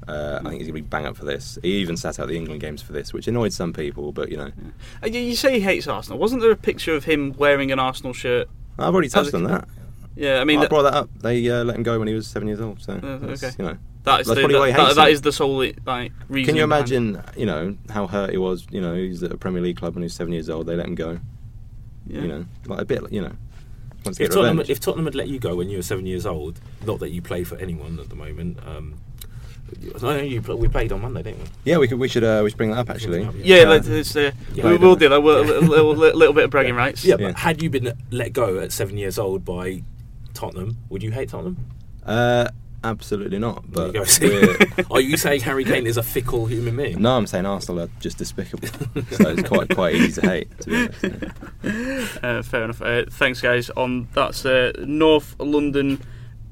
Uh, 0.07 0.39
I 0.45 0.49
think 0.51 0.61
he's 0.61 0.67
gonna 0.69 0.75
be 0.75 0.81
bang 0.83 1.07
up 1.07 1.17
for 1.17 1.25
this. 1.25 1.59
He 1.63 1.77
even 1.77 1.97
sat 1.97 2.21
out 2.21 2.29
the 2.29 2.37
England 2.37 2.61
games 2.61 2.83
for 2.83 2.93
this, 2.93 3.13
which 3.15 3.27
annoyed 3.27 3.53
some 3.55 3.73
people. 3.73 4.13
But 4.13 4.31
you 4.31 4.37
know, 4.37 4.51
Uh, 5.03 5.07
You, 5.07 5.35
say 5.35 5.55
he 5.55 5.61
hates 5.61 5.87
Arsenal. 5.87 6.19
Wasn't 6.19 6.43
there 6.43 6.51
a 6.51 6.57
picture 6.57 6.95
of 6.95 7.05
him 7.05 7.33
wearing 7.39 7.73
an 7.73 7.79
Arsenal 7.79 8.13
shirt? 8.13 8.49
I've 8.79 8.93
already 8.93 9.09
touched 9.09 9.33
on 9.35 9.45
that. 9.45 9.67
Yeah, 10.17 10.37
I 10.37 10.41
I 10.43 10.45
mean, 10.45 10.61
that, 10.61 10.69
brought 10.71 10.83
that 10.83 10.95
up. 10.95 11.11
They 11.21 11.49
uh, 11.51 11.65
let 11.65 11.77
him 11.77 11.83
go 11.83 11.99
when 11.99 12.07
he 12.07 12.15
was 12.15 12.27
seven 12.27 12.49
years 12.49 12.61
old. 12.61 12.81
So 12.83 12.93
Uh, 12.93 13.33
okay. 13.33 13.51
you 13.59 13.65
know, 13.65 13.79
that 14.05 14.21
is 14.21 14.27
that's 14.27 14.41
the, 14.41 14.47
that, 14.49 14.77
that, 14.77 14.95
that 14.97 15.11
is 15.11 15.23
the 15.23 15.33
sole 15.33 15.57
like 15.87 16.13
reason. 16.29 16.47
Can 16.47 16.57
you 16.57 16.67
behind 16.67 16.93
imagine, 16.93 17.23
you 17.37 17.47
know, 17.47 17.77
how 17.91 18.07
hurt 18.07 18.31
he 18.31 18.37
was? 18.37 18.67
You 18.71 18.81
know, 18.81 18.95
he's 18.95 19.23
at 19.23 19.33
a 19.33 19.39
Premier 19.39 19.63
League 19.63 19.77
club 19.79 19.95
when 19.95 20.03
he 20.03 20.07
was 20.07 20.15
seven 20.15 20.33
years 20.33 20.51
old. 20.51 20.67
They 20.67 20.77
let 20.77 20.87
him 20.87 20.95
go. 20.95 21.19
Yeah. 22.07 22.21
You 22.21 22.29
know, 22.29 22.45
like 22.67 22.81
a 22.81 22.85
bit, 22.85 23.11
you 23.11 23.23
know. 23.23 23.33
Wants 24.05 24.19
to 24.19 24.25
If 24.25 24.31
get 24.31 24.35
Tottenham, 24.35 24.59
revenge. 24.59 24.71
if 24.71 24.81
Tottenham 24.81 25.05
had 25.07 25.15
let 25.15 25.29
you 25.29 25.39
go 25.39 25.57
when 25.57 25.69
you 25.71 25.79
were 25.79 25.83
seven 25.83 26.07
years 26.07 26.27
old, 26.27 26.61
not 26.87 26.99
that 27.01 27.11
you 27.11 27.23
play 27.23 27.43
for 27.45 27.57
anyone 27.57 27.99
at 27.99 28.09
the 28.11 28.15
moment. 28.17 28.59
Um, 28.67 28.95
I 29.97 29.99
know 30.01 30.17
you, 30.23 30.41
we 30.43 30.69
played 30.69 30.93
on 30.93 31.01
Monday, 31.01 31.23
didn't 31.23 31.41
we? 31.41 31.47
yeah, 31.65 31.79
we 31.79 31.89
could. 31.89 31.99
We 31.99 32.07
should. 32.09 32.23
Uh, 32.23 32.43
we 32.45 32.51
should 32.51 32.57
bring 32.59 32.71
that 32.71 32.79
up 32.79 32.91
actually. 32.91 33.23
Yeah, 33.43 33.63
Uh, 33.63 33.71
let's, 33.71 33.89
let's, 33.89 34.15
uh, 34.17 34.31
Yeah, 34.55 34.65
we 34.65 34.71
I 34.71 34.73
will 34.77 34.91
know. 34.91 34.97
do 34.97 35.09
that. 35.09 35.23
We'll, 35.23 35.41
a 35.41 35.45
little, 35.45 35.95
little, 35.97 36.17
little 36.19 36.35
bit 36.35 36.45
of 36.45 36.51
bragging 36.51 36.75
rights. 36.75 37.05
Yeah, 37.05 37.17
Yeah. 37.19 37.29
but 37.29 37.37
had 37.39 37.63
you 37.63 37.71
been 37.71 37.93
let 38.11 38.33
go 38.35 38.59
at 38.59 38.73
seven 38.73 38.99
years 38.99 39.19
old 39.19 39.45
by 39.45 39.83
Tottenham, 40.35 40.77
would 40.91 41.03
you 41.03 41.11
hate 41.13 41.31
Tottenham? 41.31 41.57
Absolutely 42.85 43.39
not. 43.39 43.64
There 43.72 43.87
you 43.87 43.93
But 43.93 44.18
go. 44.20 44.85
We're- 44.91 45.05
you 45.05 45.16
saying 45.16 45.41
Harry 45.41 45.64
Kane 45.64 45.87
is 45.87 45.97
a 45.97 46.03
fickle 46.03 46.47
human 46.47 46.76
being? 46.76 47.01
no, 47.03 47.16
I'm 47.16 47.26
saying 47.26 47.47
Arsenal 47.47 47.82
are 47.85 47.89
just 48.01 48.18
despicable. 48.18 48.68
so 48.68 49.30
it's 49.30 49.49
quite 49.49 49.74
quite 49.74 49.95
easy 49.95 50.20
to 50.20 50.28
hate. 50.28 50.61
To 50.61 50.70
be 50.70 50.76
honest. 50.76 51.03
yeah. 51.03 51.30
Uh, 52.22 52.43
fair 52.43 52.64
enough. 52.64 52.82
Uh, 52.82 53.05
thanks, 53.11 53.41
guys. 53.41 53.70
On 53.70 54.07
that's 54.12 54.45
uh, 54.47 54.72
North 54.80 55.35
London 55.39 56.01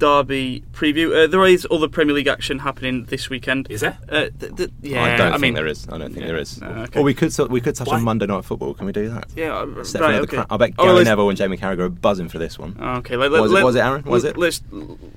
Derby 0.03 0.65
preview. 0.73 1.15
Uh, 1.15 1.29
there 1.29 1.47
is 1.47 1.65
other 1.71 1.87
Premier 1.87 2.13
League 2.13 2.27
action 2.27 2.59
happening 2.59 3.05
this 3.05 3.31
weekend. 3.31 3.69
Is 3.71 3.83
there? 3.83 3.97
Uh, 4.09 4.31
th- 4.41 4.57
th- 4.57 4.71
yeah, 4.81 5.05
I 5.05 5.17
don't 5.17 5.31
think 5.31 5.41
mean 5.43 5.55
there 5.55 5.69
is. 5.69 5.87
I 5.89 5.97
don't 5.97 6.13
think 6.13 6.23
yeah, 6.23 6.27
there 6.27 6.39
is. 6.39 6.61
no, 6.61 6.67
okay. 6.67 6.99
Or 6.99 7.05
we 7.05 7.15
could 7.15 7.33
so- 7.33 7.47
we 7.47 7.61
could 7.61 7.77
touch 7.77 7.87
Why? 7.87 7.99
on 7.99 8.03
Monday 8.03 8.27
Night 8.27 8.45
Football. 8.45 8.75
Can 8.75 8.87
we 8.87 8.93
do 8.93 9.09
that? 9.11 9.27
Yeah, 9.37 9.57
uh, 9.57 9.65
right, 9.67 10.17
okay. 10.23 10.27
cra- 10.39 10.47
I 10.51 10.57
bet 10.57 10.73
Oh, 10.77 10.83
Gary 10.87 10.97
let's- 10.97 11.07
Neville 11.09 11.29
and 11.29 11.39
Jamie 11.39 11.57
Carragher 11.57 11.79
are 11.83 11.89
buzzing 11.89 12.29
for 12.29 12.39
this 12.39 12.59
one. 12.59 12.77
Okay, 12.81 13.17
let, 13.17 13.31
Was 13.31 13.53
it- 13.53 13.55
let, 13.55 13.65
was 13.65 13.77
it, 13.77 13.79
Aaron? 13.79 14.03
Was 14.03 14.25
it? 14.25 14.37
Let's 14.37 14.61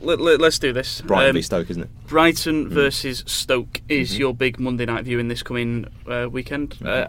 let, 0.01 0.21
let, 0.21 0.39
us 0.39 0.59
do 0.59 0.71
this. 0.71 1.01
Brighton 1.01 1.29
Um, 1.29 1.35
v 1.35 1.41
Stoke, 1.41 1.67
isn't 1.71 1.81
it? 1.81 1.89
Brighton 2.05 2.65
Mm. 2.67 2.69
versus 2.69 3.23
Stoke 3.25 3.81
is 3.89 4.13
Mhm. 4.13 4.19
your 4.19 4.33
big 4.35 4.59
Monday 4.59 4.85
night 4.85 5.03
viewing 5.03 5.29
this 5.29 5.41
coming 5.41 5.87
uh, 6.07 6.27
weekend. 6.29 6.77
Uh, 6.85 7.07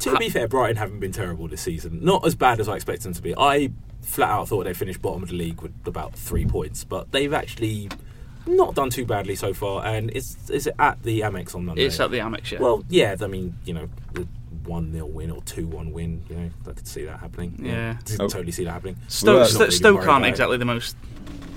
To 0.00 0.16
be 0.16 0.28
fair, 0.30 0.48
Brighton 0.48 0.76
haven't 0.76 0.98
been 0.98 1.12
terrible 1.12 1.46
this 1.46 1.60
season. 1.62 2.00
Not 2.02 2.26
as 2.26 2.34
bad 2.34 2.58
as 2.58 2.68
I 2.68 2.74
expected 2.74 3.04
them 3.04 3.14
to 3.14 3.22
be. 3.22 3.34
I 3.36 3.70
flat 4.08 4.30
out 4.30 4.48
thought 4.48 4.64
they'd 4.64 4.76
finish 4.76 4.98
bottom 4.98 5.22
of 5.22 5.28
the 5.28 5.34
league 5.36 5.60
with 5.60 5.72
about 5.86 6.14
three 6.14 6.46
points, 6.46 6.82
but 6.84 7.12
they've 7.12 7.32
actually 7.32 7.88
not 8.46 8.74
done 8.74 8.88
too 8.90 9.04
badly 9.04 9.36
so 9.36 9.52
far. 9.52 9.84
And 9.84 10.10
is 10.10 10.36
is 10.50 10.66
it 10.66 10.74
at 10.78 11.02
the 11.02 11.20
Amex 11.20 11.54
on 11.54 11.66
Monday? 11.66 11.84
it's 11.84 12.00
at 12.00 12.10
the 12.10 12.18
Amex, 12.18 12.50
yeah. 12.50 12.60
Well, 12.60 12.84
yeah. 12.88 13.14
I 13.20 13.26
mean, 13.26 13.54
you 13.64 13.74
know, 13.74 13.88
the 14.14 14.26
one 14.64 14.92
0 14.92 15.06
win 15.06 15.30
or 15.30 15.42
two 15.42 15.66
one 15.66 15.92
win. 15.92 16.22
You 16.30 16.36
know, 16.36 16.50
I 16.68 16.72
could 16.72 16.86
see 16.88 17.04
that 17.04 17.20
happening. 17.20 17.60
Yeah. 17.62 17.96
Didn't 18.04 18.22
Oh. 18.22 18.28
totally 18.28 18.52
see 18.52 18.64
that 18.64 18.72
happening. 18.72 18.96
Stoke, 19.08 19.36
We're 19.36 19.44
Sto- 19.44 19.58
not 19.58 19.60
really 19.66 19.76
Stoke 19.76 19.96
aren't 19.96 20.08
about 20.08 20.24
it. 20.24 20.28
exactly 20.30 20.56
the 20.56 20.64
most 20.64 20.96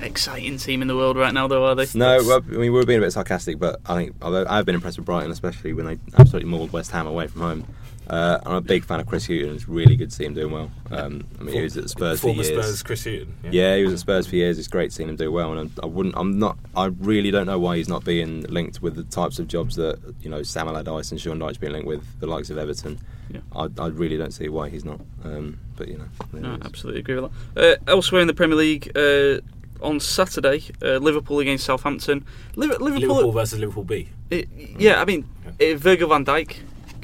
exciting 0.01 0.57
team 0.57 0.81
in 0.81 0.87
the 0.87 0.95
world 0.95 1.15
right 1.17 1.33
now, 1.33 1.47
though, 1.47 1.65
are 1.65 1.75
they? 1.75 1.85
No, 1.93 2.17
well, 2.25 2.41
I 2.47 2.51
mean 2.51 2.73
we're 2.73 2.85
being 2.85 2.99
a 2.99 3.03
bit 3.03 3.13
sarcastic, 3.13 3.59
but 3.59 3.79
I 3.85 3.95
think 3.95 4.15
although 4.21 4.45
I've 4.49 4.65
been 4.65 4.75
impressed 4.75 4.97
with 4.97 5.05
Brighton, 5.05 5.31
especially 5.31 5.73
when 5.73 5.85
they 5.85 5.99
absolutely 6.17 6.49
mauled 6.49 6.71
West 6.73 6.91
Ham 6.91 7.07
away 7.07 7.27
from 7.27 7.41
home. 7.41 7.67
Uh, 8.11 8.37
I'm 8.45 8.55
a 8.55 8.61
big 8.61 8.83
fan 8.83 8.99
of 8.99 9.07
Chris 9.07 9.25
Hughton. 9.25 9.55
It's 9.55 9.69
really 9.69 9.95
good 9.95 10.09
to 10.09 10.15
see 10.15 10.25
him 10.25 10.33
doing 10.33 10.51
well. 10.51 10.69
Um, 10.91 11.23
I 11.39 11.43
mean, 11.43 11.55
he 11.55 11.61
was 11.61 11.77
at 11.77 11.89
Spurs 11.89 12.19
for 12.19 12.27
Former 12.27 12.43
years. 12.43 12.65
Spurs, 12.65 12.83
Chris 12.83 13.03
Hughton. 13.05 13.33
Yeah, 13.51 13.77
he 13.77 13.83
was 13.83 13.93
at 13.93 13.99
Spurs 13.99 14.27
for 14.27 14.35
years. 14.35 14.59
It's 14.59 14.67
great 14.67 14.91
seeing 14.91 15.07
him 15.07 15.15
do 15.15 15.31
well, 15.31 15.53
and 15.57 15.71
I, 15.79 15.83
I 15.83 15.85
wouldn't. 15.85 16.15
I'm 16.17 16.37
not. 16.37 16.57
I 16.75 16.85
really 16.87 17.31
don't 17.31 17.45
know 17.47 17.57
why 17.57 17.77
he's 17.77 17.87
not 17.87 18.03
being 18.03 18.41
linked 18.43 18.81
with 18.81 18.95
the 18.95 19.03
types 19.05 19.39
of 19.39 19.47
jobs 19.47 19.77
that 19.77 19.97
you 20.21 20.29
know 20.29 20.43
Sam 20.43 20.67
Allardyce 20.67 21.11
and 21.11 21.21
Sean 21.21 21.39
Dyche 21.39 21.59
being 21.59 21.71
linked 21.71 21.87
with 21.87 22.03
the 22.19 22.27
likes 22.27 22.49
of 22.49 22.57
Everton. 22.57 22.99
Yeah. 23.29 23.39
I, 23.55 23.69
I 23.79 23.87
really 23.87 24.17
don't 24.17 24.33
see 24.33 24.49
why 24.49 24.67
he's 24.67 24.83
not. 24.83 24.99
Um, 25.23 25.57
but 25.77 25.87
you 25.87 25.97
know, 25.97 26.09
No, 26.37 26.57
absolutely 26.65 26.99
agree 26.99 27.15
with 27.17 27.31
that. 27.55 27.79
Uh, 27.87 27.91
elsewhere 27.91 28.19
in 28.19 28.27
the 28.27 28.33
Premier 28.33 28.57
League, 28.57 28.91
uh, 28.93 29.39
on 29.81 30.01
Saturday, 30.01 30.63
uh, 30.83 30.97
Liverpool 30.97 31.39
against 31.39 31.63
Southampton. 31.63 32.25
Liverpool, 32.57 32.89
Liverpool 32.89 33.31
versus 33.31 33.57
Liverpool 33.59 33.85
B. 33.85 34.09
it- 34.29 34.49
yeah, 34.77 35.01
I 35.01 35.05
mean, 35.05 35.29
uh, 35.61 35.75
Virgil 35.77 36.09
van 36.09 36.25
Dijk 36.25 36.57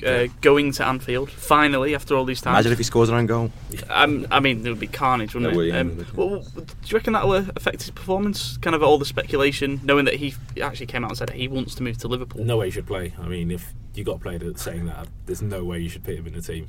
uh, 0.06 0.10
Yeah. 0.10 0.28
going 0.42 0.72
to 0.74 0.86
Anfield 0.86 1.30
finally 1.32 1.94
after 1.96 2.16
all 2.16 2.26
these 2.26 2.42
times. 2.42 2.56
Imagine 2.56 2.72
if 2.74 2.78
he 2.78 2.84
scores 2.84 3.10
an 3.10 3.16
own 3.16 3.26
goal. 3.26 3.52
Um, 3.90 4.26
I 4.32 4.40
mean, 4.40 4.64
there 4.64 4.72
would 4.72 4.80
be 4.80 4.88
carnage, 4.88 5.34
wouldn't 5.34 5.56
It 5.56 5.60
it? 5.60 5.68
yeah, 5.74 5.80
um, 5.80 6.00
it 6.00 6.14
well, 6.16 6.40
do 6.56 6.66
you 6.86 6.96
reckon 6.98 7.14
that 7.14 7.28
will 7.28 7.46
affect 7.56 7.82
his 7.82 7.92
performance? 7.92 8.58
Kind 8.58 8.76
of 8.76 8.84
all 8.84 8.98
the 8.98 9.06
speculation, 9.06 9.80
knowing 9.84 10.06
that 10.06 10.16
he 10.16 10.34
actually 10.62 10.86
came 10.88 11.04
out 11.04 11.12
and 11.12 11.18
said 11.18 11.30
that 11.30 11.36
he 11.36 11.48
wants 11.48 11.76
to 11.76 11.84
move 11.84 11.98
to 12.00 12.08
Liverpool. 12.08 12.44
No 12.44 12.58
way 12.58 12.66
he 12.68 12.72
should 12.72 12.88
play. 12.88 13.14
I 13.22 13.28
mean, 13.28 13.52
if 13.52 13.74
you 13.96 14.04
got 14.04 14.18
a 14.18 14.20
player 14.20 14.38
that's 14.40 14.62
saying 14.62 14.86
that, 14.86 15.08
there's 15.26 15.42
no 15.42 15.64
way 15.64 15.80
you 15.80 15.90
should 15.90 16.04
put 16.04 16.16
him 16.16 16.28
in 16.28 16.34
the 16.34 16.42
team. 16.42 16.68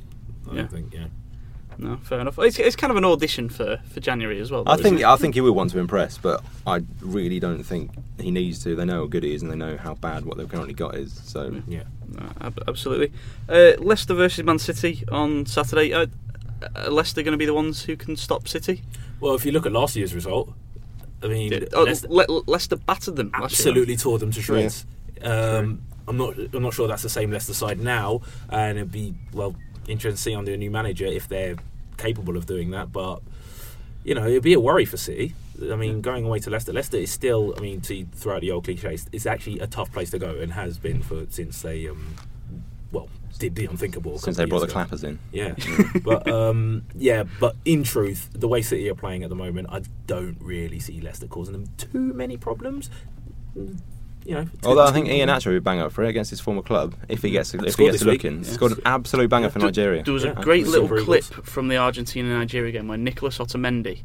I 0.50 0.54
Yeah. 0.54 0.60
don't 0.62 0.70
think. 0.70 0.94
Yeah. 0.94 1.06
No, 1.80 1.96
fair 2.02 2.18
enough. 2.20 2.38
It's, 2.40 2.58
it's 2.58 2.74
kind 2.74 2.90
of 2.90 2.96
an 2.96 3.04
audition 3.04 3.48
for, 3.48 3.80
for 3.92 4.00
January 4.00 4.40
as 4.40 4.50
well. 4.50 4.64
I 4.66 4.76
think 4.76 4.96
isn't 4.96 5.04
I 5.06 5.14
think 5.16 5.34
he 5.36 5.40
will 5.40 5.52
want 5.54 5.70
to 5.70 5.78
impress, 5.78 6.18
but 6.18 6.42
I 6.66 6.82
really 7.00 7.38
don't 7.38 7.62
think 7.62 7.92
he 8.20 8.30
needs 8.32 8.62
to. 8.64 8.74
They 8.74 8.84
know 8.84 9.02
how 9.02 9.06
good 9.06 9.22
he 9.22 9.32
is, 9.32 9.42
and 9.42 9.50
they 9.52 9.56
know 9.56 9.76
how 9.76 9.94
bad 9.94 10.24
what 10.24 10.36
they've 10.38 10.48
currently 10.48 10.74
got 10.74 10.96
is. 10.96 11.12
So 11.24 11.62
Yeah. 11.68 11.80
it? 11.80 11.86
No, 12.20 12.30
ab- 12.40 12.62
absolutely. 12.66 13.12
Uh, 13.48 13.72
Leicester 13.78 14.14
versus 14.14 14.44
Man 14.44 14.58
City 14.58 15.04
on 15.10 15.46
Saturday. 15.46 15.92
Uh, 15.92 16.06
uh, 16.74 16.90
Leicester 16.90 17.22
going 17.22 17.32
to 17.32 17.38
be 17.38 17.46
the 17.46 17.54
ones 17.54 17.84
who 17.84 17.94
can 17.96 18.16
stop 18.16 18.48
City? 18.48 18.82
Well, 19.20 19.34
if 19.36 19.46
you 19.46 19.52
look 19.52 19.64
at 19.66 19.70
last 19.72 19.94
year's 19.94 20.14
result, 20.14 20.52
I 21.22 21.28
mean, 21.28 21.52
Yeah, 21.52 21.60
oh, 21.74 21.84
Leicester 21.84 22.08
Le- 22.08 22.42
Leicester 22.48 22.74
battered 22.76 23.14
them. 23.16 23.30
last 23.30 23.58
year. 23.60 23.68
absolutely 23.68 23.96
tore 23.96 24.18
them 24.18 24.32
to 24.32 24.42
shreds. 24.42 24.84
Um, 25.22 25.82
I'm 26.08 26.16
not. 26.16 26.34
I'm 26.54 26.62
not 26.62 26.72
sure 26.74 26.88
that's 26.88 27.02
the 27.02 27.08
same 27.10 27.30
Leicester 27.30 27.52
side 27.54 27.78
now, 27.80 28.22
and 28.48 28.78
it'd 28.78 28.90
be 28.90 29.14
well 29.32 29.54
interesting 29.88 30.16
to 30.16 30.22
see 30.22 30.34
under 30.34 30.52
a 30.52 30.56
new 30.56 30.70
manager 30.70 31.06
if 31.06 31.28
they're 31.28 31.56
capable 31.96 32.36
of 32.36 32.46
doing 32.46 32.70
that. 32.70 32.92
But 32.92 33.20
you 34.04 34.14
know, 34.14 34.26
it'd 34.26 34.42
be 34.42 34.54
a 34.54 34.60
worry 34.60 34.84
for 34.84 34.96
City. 34.96 35.34
I 35.60 35.74
mean, 35.74 36.00
going 36.00 36.24
away 36.24 36.38
to 36.40 36.50
Leicester, 36.50 36.72
Leicester 36.72 36.98
is 36.98 37.10
still. 37.10 37.54
I 37.56 37.60
mean, 37.60 37.80
to 37.82 38.06
throw 38.12 38.36
out 38.36 38.42
the 38.42 38.52
old 38.52 38.64
cliches, 38.64 39.06
it's 39.12 39.26
actually 39.26 39.58
a 39.58 39.66
tough 39.66 39.92
place 39.92 40.10
to 40.10 40.18
go 40.18 40.30
and 40.36 40.52
has 40.52 40.78
been 40.78 41.02
for 41.02 41.26
since 41.30 41.62
they. 41.62 41.88
Um, 41.88 42.14
well, 42.92 43.08
did 43.38 43.54
the 43.54 43.66
unthinkable 43.66 44.18
since 44.18 44.36
they 44.36 44.44
brought 44.44 44.60
the 44.60 44.64
ago. 44.64 44.72
clappers 44.72 45.04
in, 45.04 45.18
Yeah, 45.32 45.54
but 46.04 46.28
um, 46.28 46.84
yeah, 46.94 47.24
but 47.40 47.56
in 47.64 47.82
truth, 47.84 48.30
the 48.32 48.48
way 48.48 48.62
City 48.62 48.88
are 48.88 48.94
playing 48.94 49.24
at 49.24 49.28
the 49.28 49.36
moment, 49.36 49.68
I 49.70 49.82
don't 50.06 50.36
really 50.40 50.80
see 50.80 51.00
Leicester 51.00 51.26
causing 51.26 51.52
them 51.52 51.66
too 51.76 52.14
many 52.14 52.36
problems. 52.36 52.90
You 54.28 54.34
know, 54.34 54.46
although 54.64 54.84
I 54.84 54.92
think 54.92 55.08
Iheanacho 55.08 55.46
would 55.46 55.64
bang 55.64 55.80
up 55.80 55.90
for 55.90 56.04
it 56.04 56.08
against 56.10 56.28
his 56.28 56.38
former 56.38 56.60
club 56.60 56.94
if 57.08 57.22
he 57.22 57.30
gets 57.30 57.54
if 57.54 57.60
he 57.60 57.66
gets 57.66 57.76
this 57.76 58.00
to 58.02 58.06
week. 58.10 58.22
looking. 58.24 58.44
Yeah. 58.44 58.50
Scored 58.52 58.72
an 58.72 58.80
absolute 58.84 59.30
banger 59.30 59.48
for 59.48 59.58
Nigeria. 59.58 60.02
There 60.02 60.12
was 60.12 60.24
Yeah. 60.24 60.32
a 60.38 60.42
great 60.42 60.64
With 60.66 60.72
little 60.74 60.88
clip 61.04 61.24
Eagles. 61.30 61.48
from 61.48 61.68
the 61.68 61.78
Argentina 61.78 62.28
Nigeria 62.38 62.70
game 62.72 62.88
where 62.88 62.98
Nicolas 62.98 63.38
Otamendi 63.38 64.02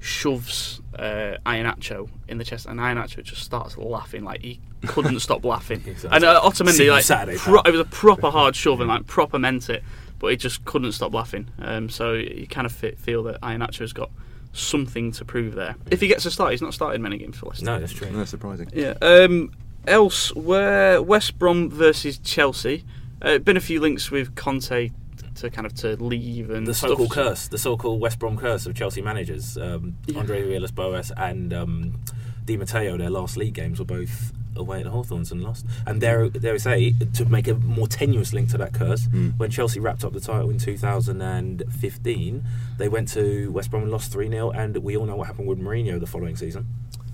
shoves 0.00 0.80
uh, 0.98 1.38
Iheanacho 1.46 2.08
in 2.28 2.38
the 2.38 2.44
chest, 2.44 2.66
and 2.66 2.78
Iheanacho 2.78 3.22
just 3.22 3.42
starts 3.42 3.76
laughing 3.78 4.22
like 4.24 4.42
he 4.42 4.60
couldn't 4.86 5.20
stop 5.20 5.44
laughing. 5.54 5.82
Exactly. 5.86 6.10
And 6.14 6.24
uh, 6.24 6.40
Otamendi, 6.42 6.90
like, 6.90 7.04
Saturday, 7.04 7.38
pro- 7.38 7.62
it 7.62 7.70
was 7.70 7.80
a 7.80 7.84
proper 7.86 8.30
hard 8.30 8.54
shove 8.54 8.80
and 8.80 8.88
like 8.88 9.06
proper 9.06 9.38
meant 9.38 9.70
it, 9.70 9.82
but 10.18 10.28
he 10.28 10.36
just 10.36 10.64
couldn't 10.66 10.92
stop 10.92 11.14
laughing. 11.14 11.48
Um, 11.58 11.88
so 11.88 12.12
you 12.12 12.46
kind 12.46 12.66
of 12.66 12.72
fe- 12.72 12.96
feel 12.96 13.22
that 13.24 13.40
Iheanacho's 13.40 13.92
got 13.94 14.10
something 14.54 15.12
to 15.12 15.24
prove 15.24 15.54
there. 15.54 15.76
If 15.90 16.00
he 16.00 16.06
gets 16.08 16.24
a 16.26 16.30
start, 16.30 16.52
he's 16.52 16.62
not 16.62 16.72
started 16.74 17.00
many 17.00 17.18
games 17.18 17.36
for 17.36 17.46
Leicester. 17.46 17.64
no, 17.66 17.78
that's 17.78 17.92
true. 17.92 18.08
That's 18.10 18.30
surprising. 18.30 18.70
Yeah. 18.72 18.94
Um, 19.02 19.50
elsewhere, 19.86 21.02
West 21.02 21.38
Brom 21.38 21.70
versus 21.70 22.18
Chelsea. 22.18 22.84
Uh, 23.22 23.38
been 23.38 23.56
a 23.56 23.60
few 23.60 23.80
links 23.80 24.10
with 24.10 24.34
Conte 24.34 24.90
to 25.36 25.50
kind 25.50 25.66
of 25.66 25.74
to 25.74 25.96
leave 25.96 26.50
and 26.50 26.66
The 26.66 26.74
so-called 26.74 27.10
curse, 27.10 27.48
the 27.48 27.58
so-called 27.58 28.00
West 28.00 28.18
Brom 28.18 28.36
curse 28.36 28.66
of 28.66 28.74
Chelsea 28.74 29.02
managers, 29.02 29.56
um, 29.58 29.96
Yeah. 30.06 30.20
Andre 30.20 30.42
Villas-Boas 30.48 31.10
and 31.16 31.52
um, 31.52 32.00
Di 32.44 32.56
Matteo. 32.56 32.96
Their 32.96 33.10
last 33.10 33.36
league 33.36 33.54
games 33.54 33.78
were 33.78 33.84
both 33.84 34.32
away 34.56 34.80
at 34.80 34.86
Hawthorns 34.86 35.30
and 35.32 35.42
lost. 35.42 35.66
And 35.86 36.00
dare, 36.00 36.28
dare 36.28 36.54
I 36.54 36.58
say, 36.58 36.94
to 37.14 37.24
make 37.24 37.48
a 37.48 37.54
more 37.54 37.86
tenuous 37.88 38.32
link 38.32 38.50
to 38.50 38.58
that 38.58 38.72
curse, 38.72 39.04
Hmm. 39.06 39.30
when 39.36 39.50
Chelsea 39.50 39.80
wrapped 39.80 40.04
up 40.04 40.12
the 40.12 40.20
title 40.20 40.50
in 40.50 40.58
2015, 40.58 42.44
they 42.78 42.88
went 42.88 43.08
to 43.08 43.50
West 43.52 43.70
Brom 43.70 43.82
and 43.84 43.92
lost 43.92 44.12
3 44.12 44.28
0, 44.28 44.50
and 44.50 44.76
we 44.78 44.96
all 44.96 45.06
know 45.06 45.16
what 45.16 45.26
happened 45.26 45.48
with 45.48 45.58
Mourinho 45.58 45.98
the 46.00 46.06
following 46.06 46.36
season. 46.36 46.66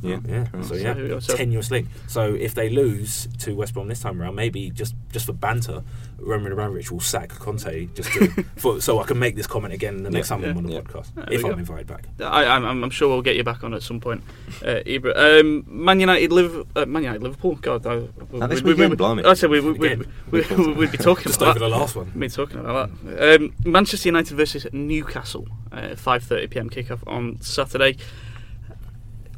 Yeah, 0.03 0.19
Yeah, 0.27 0.45
correct. 0.47 0.67
so 0.67 0.75
So 0.75 0.75
yeah, 0.75 0.95
here 0.95 1.03
we 1.03 1.09
go. 1.09 1.21
So- 1.21 1.37
tenuous 1.37 1.71
link. 1.71 1.89
So 2.07 2.35
if 2.35 2.55
they 2.55 2.69
lose 2.71 3.29
to 3.41 3.55
West 3.55 3.75
Brom 3.75 3.89
this 3.89 4.01
time 4.01 4.21
around, 4.21 4.35
maybe 4.35 4.71
just 4.71 4.95
just 5.13 5.27
for 5.27 5.33
banter, 5.33 5.83
Roman 6.19 6.53
Abramovich 6.53 6.91
will 6.93 7.01
sack 7.01 7.31
Conte 7.31 7.87
just 7.95 8.13
to, 8.13 8.29
for, 8.57 8.81
so 8.81 9.01
I 9.01 9.05
can 9.05 9.19
make 9.19 9.37
this 9.37 9.47
comment 9.47 9.73
again 9.75 10.03
the 10.03 10.11
next 10.11 10.31
Yeah, 10.31 10.37
time 10.37 10.45
I'm 10.51 10.57
on 10.59 10.65
the 10.65 10.73
yeah. 10.75 10.81
podcast 10.81 11.15
There 11.15 11.25
if 11.33 11.45
I'm 11.45 11.53
go. 11.53 11.57
invited 11.59 11.87
back. 11.87 12.05
I, 12.21 12.45
I'm, 12.45 12.65
I'm 12.65 12.85
I'm 12.85 12.91
sure 12.91 13.09
we'll 13.09 13.23
get 13.23 13.37
you 13.37 13.45
back 13.45 13.65
on 13.65 13.73
at 13.75 13.83
some 13.83 14.01
point, 14.01 14.23
uh, 14.65 14.81
Ibra. 14.87 15.41
Um, 15.41 15.65
Man 15.67 15.99
United, 16.01 16.31
Live, 16.33 16.67
uh, 16.77 16.87
Man 16.87 17.03
United, 17.03 17.23
Liverpool. 17.23 17.57
God, 17.57 17.87
I, 17.87 17.97
we, 17.97 18.41
this 18.49 18.63
we, 18.63 18.71
we, 18.71 18.75
weekend, 18.75 18.91
we, 18.91 18.97
blimey. 18.97 19.25
I 19.25 19.35
said 19.35 19.51
we, 19.51 19.61
we, 19.61 19.73
we, 19.73 19.97
we, 20.31 20.73
we'd 20.75 20.93
be 20.93 20.99
talking 20.99 21.25
Just 21.25 21.37
about 21.41 21.51
over 21.57 21.59
that. 21.61 21.69
the 21.71 21.77
last 21.77 21.97
one. 21.97 22.13
Me 22.15 22.29
talking 22.29 22.59
about 22.61 22.91
that. 23.05 23.37
Um, 23.41 23.55
Manchester 23.65 24.09
United 24.09 24.35
versus 24.37 24.67
Newcastle, 24.73 25.49
uh, 25.73 25.95
5:30 25.97 26.51
p.m. 26.51 26.71
kickoff 26.71 27.01
on 27.07 27.41
Saturday. 27.41 27.97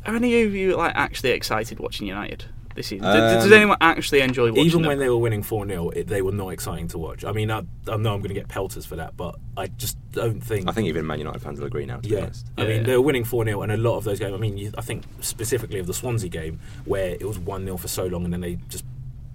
Are 0.07 0.15
any 0.17 0.43
of 0.43 0.55
you 0.55 0.77
like 0.77 0.95
actually 0.95 1.31
excited 1.31 1.79
watching 1.79 2.07
United 2.07 2.45
this 2.75 2.89
season? 2.89 3.07
D- 3.07 3.13
does 3.19 3.47
Um, 3.47 3.53
anyone 3.53 3.77
actually 3.81 4.21
enjoy 4.21 4.51
watching 4.51 4.65
Even 4.67 4.83
them? 4.83 4.89
when 4.89 4.99
they 4.99 5.09
were 5.09 5.19
winning 5.19 5.43
4 5.43 5.67
0, 5.67 5.91
they 6.07 6.23
were 6.23 6.33
not 6.33 6.49
exciting 6.49 6.89
to 6.89 6.99
watch. 6.99 7.25
I 7.25 7.33
mean, 7.33 7.51
I, 7.51 7.59
I 7.87 7.97
know 7.97 8.15
I'm 8.15 8.21
going 8.21 8.29
to 8.29 8.35
get 8.35 8.49
pelters 8.49 8.85
for 8.87 8.97
that, 8.97 9.17
but 9.17 9.37
I 9.57 9.67
just 9.69 9.97
don't 10.13 10.41
think. 10.41 10.69
I 10.69 10.73
think 10.73 10.89
even 10.89 11.07
Man 11.07 11.19
United 11.19 11.41
fans 11.41 11.59
will 11.61 11.67
agree 11.67 11.87
now. 11.87 11.97
To 11.97 12.03
be 12.09 12.15
Yeah. 12.15 12.31
I 12.59 12.65
mean 12.65 12.77
yeah. 12.79 12.83
they 12.83 12.97
were 12.97 13.03
winning 13.03 13.25
four 13.25 13.45
0 13.45 13.63
and 13.63 13.73
a 13.73 13.77
lot 13.77 13.97
of 13.99 14.05
those 14.05 14.19
games. 14.19 14.35
I 14.35 14.39
mean, 14.39 14.57
you, 14.59 14.73
I 14.77 14.81
think 14.81 15.05
specifically 15.21 15.79
of 15.79 15.87
the 15.87 15.95
Swansea 15.95 16.31
game 16.31 16.59
where 16.85 17.11
it 17.11 17.25
was 17.25 17.39
one 17.39 17.65
0 17.65 17.77
for 17.77 17.89
so 17.89 18.07
long, 18.07 18.25
and 18.25 18.33
then 18.33 18.41
they 18.41 18.57
just 18.69 18.85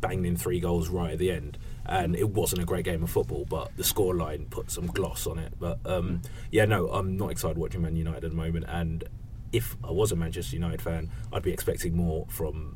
banged 0.01 0.25
in 0.25 0.35
three 0.37 0.59
goals 0.59 0.89
right 0.89 1.13
at 1.13 1.17
the 1.17 1.31
end, 1.31 1.57
and 1.85 2.15
it 2.15 2.29
wasn't 2.29 2.61
a 2.61 2.65
great 2.65 2.85
game 2.85 3.01
of 3.03 3.09
football, 3.09 3.45
but 3.49 3.75
the 3.77 3.83
scoreline 3.83 4.47
put 4.49 4.69
some 4.69 4.85
gloss 4.87 5.25
on 5.25 5.39
it. 5.39 5.53
But 5.59 5.79
um, 5.85 6.21
yeah, 6.51 6.65
no, 6.65 6.87
I'm 6.89 7.17
not 7.17 7.31
excited 7.31 7.57
watching 7.57 7.81
Man 7.81 7.95
United 7.95 8.23
at 8.25 8.29
the 8.31 8.37
moment, 8.37 8.65
and 8.67 9.03
if 9.51 9.75
I 9.83 9.91
was 9.91 10.11
a 10.11 10.15
Manchester 10.15 10.55
United 10.55 10.81
fan, 10.81 11.09
I'd 11.31 11.43
be 11.43 11.51
expecting 11.51 11.95
more 11.95 12.25
from 12.29 12.75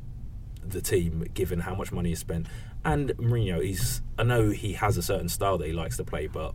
the 0.64 0.80
team 0.80 1.26
given 1.34 1.60
how 1.60 1.74
much 1.74 1.92
money 1.92 2.12
is 2.12 2.18
spent. 2.18 2.46
And 2.84 3.10
Mourinho, 3.10 3.62
he's 3.62 4.02
I 4.18 4.22
know 4.24 4.50
he 4.50 4.74
has 4.74 4.96
a 4.96 5.02
certain 5.02 5.28
style 5.28 5.58
that 5.58 5.66
he 5.66 5.72
likes 5.72 5.96
to 5.98 6.04
play, 6.04 6.26
but 6.26 6.54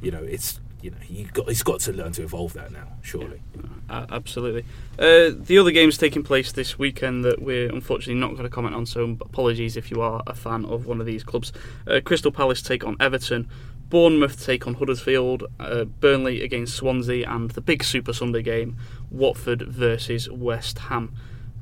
you 0.00 0.10
know 0.10 0.22
it's 0.22 0.60
you 0.82 0.90
know, 0.90 0.96
you 1.08 1.26
got 1.26 1.48
he's 1.48 1.62
got 1.62 1.80
to 1.80 1.92
learn 1.92 2.12
to 2.12 2.22
evolve 2.22 2.52
that 2.54 2.72
now. 2.72 2.88
Surely. 3.02 3.40
Uh, 3.88 4.06
absolutely. 4.10 4.64
Uh, 4.98 5.30
the 5.34 5.58
other 5.58 5.70
games 5.70 5.98
taking 5.98 6.22
place 6.22 6.52
this 6.52 6.78
weekend 6.78 7.24
that 7.24 7.42
we're 7.42 7.70
unfortunately 7.70 8.14
not 8.14 8.30
going 8.30 8.44
to 8.44 8.48
comment 8.48 8.74
on, 8.74 8.86
so 8.86 9.16
apologies 9.20 9.76
if 9.76 9.90
you 9.90 10.00
are 10.00 10.22
a 10.26 10.34
fan 10.34 10.64
of 10.64 10.86
one 10.86 11.00
of 11.00 11.06
these 11.06 11.24
clubs. 11.24 11.52
Uh, 11.86 12.00
Crystal 12.02 12.32
Palace 12.32 12.62
take 12.62 12.84
on 12.84 12.96
Everton, 13.00 13.48
Bournemouth 13.88 14.44
take 14.44 14.66
on 14.66 14.74
Huddersfield, 14.74 15.44
uh, 15.58 15.84
Burnley 15.84 16.42
against 16.42 16.76
Swansea, 16.76 17.28
and 17.28 17.50
the 17.50 17.60
big 17.60 17.82
Super 17.84 18.12
Sunday 18.12 18.42
game, 18.42 18.76
Watford 19.10 19.62
versus 19.62 20.28
West 20.30 20.78
Ham. 20.78 21.12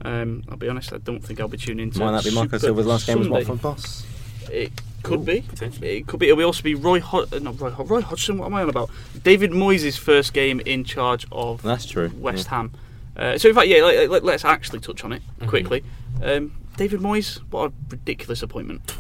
Um, 0.05 0.45
I'll 0.49 0.57
be 0.57 0.69
honest, 0.69 0.93
I 0.93 0.99
don't 0.99 1.21
think 1.25 1.41
I'll 1.41 1.49
be 1.49 1.57
tuning 1.59 1.85
into 1.89 1.99
Might 2.01 2.13
that 2.13 2.25
be 2.25 2.31
Marco 2.35 2.59
Super 2.59 2.67
Silva's 2.67 2.87
last 2.87 3.07
game 3.07 3.21
as 3.21 3.29
Watford 3.29 3.61
boss? 3.63 4.07
It 4.51 4.73
could 5.03 5.21
Ooh, 5.21 5.25
be. 5.25 5.41
potentially. 5.43 5.97
It 5.99 6.07
could 6.07 6.21
be. 6.21 6.29
It'll 6.29 6.45
also 6.45 6.63
be 6.63 6.75
Roy, 6.75 7.01
Ho- 7.01 7.27
uh, 7.33 7.39
not 7.41 7.61
Roy, 7.61 7.71
Ho- 7.71 7.85
Roy 7.85 8.01
Hodgson. 8.01 8.39
What 8.39 8.47
am 8.47 8.55
I 8.55 8.63
on 8.63 8.69
about? 8.71 8.91
David 9.23 9.51
Moyes' 9.51 9.99
first 9.99 10.33
game 10.33 10.61
in 10.61 10.85
charge 10.85 11.27
of 11.33 11.63
That's 11.63 11.85
true. 11.87 12.11
West 12.19 12.47
yeah. 12.51 12.57
Ham. 12.57 12.73
Uh, 13.17 13.39
so 13.39 13.49
in 13.49 13.55
fact, 13.55 13.67
yeah, 13.69 13.83
let, 13.83 14.09
let, 14.11 14.25
let's 14.25 14.45
actually 14.45 14.79
touch 14.81 15.03
on 15.05 15.13
it 15.13 15.23
Mhm. 15.41 15.49
quickly. 15.49 15.85
Um, 16.23 16.53
David 16.77 17.01
Moyes, 17.01 17.39
what 17.51 17.71
a 17.71 17.73
ridiculous 17.91 18.43
appointment. 18.43 18.95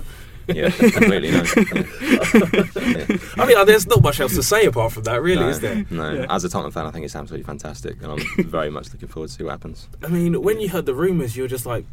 Yeah, 0.48 0.70
completely. 0.70 1.30
No. 1.30 1.42
Yeah. 1.42 3.18
I 3.36 3.46
mean, 3.46 3.66
there's 3.66 3.86
not 3.86 4.02
much 4.02 4.20
else 4.20 4.34
to 4.34 4.42
say 4.42 4.64
apart 4.66 4.92
from 4.92 5.02
that, 5.04 5.20
really, 5.22 5.42
no, 5.42 5.48
is 5.48 5.60
there? 5.60 5.84
No. 5.90 6.12
Yeah. 6.12 6.26
As 6.30 6.44
a 6.44 6.48
Tottenham 6.48 6.72
fan, 6.72 6.86
I 6.86 6.90
think 6.90 7.04
it's 7.04 7.14
absolutely 7.16 7.44
fantastic, 7.44 8.02
and 8.02 8.12
I'm 8.12 8.44
very 8.48 8.70
much 8.70 8.92
looking 8.92 9.08
forward 9.08 9.28
to 9.28 9.34
see 9.34 9.44
what 9.44 9.50
happens. 9.50 9.88
I 10.02 10.08
mean, 10.08 10.40
when 10.42 10.58
you 10.60 10.68
heard 10.68 10.86
the 10.86 10.94
rumours, 10.94 11.36
you 11.36 11.42
were 11.44 11.48
just 11.48 11.66
like, 11.66 11.84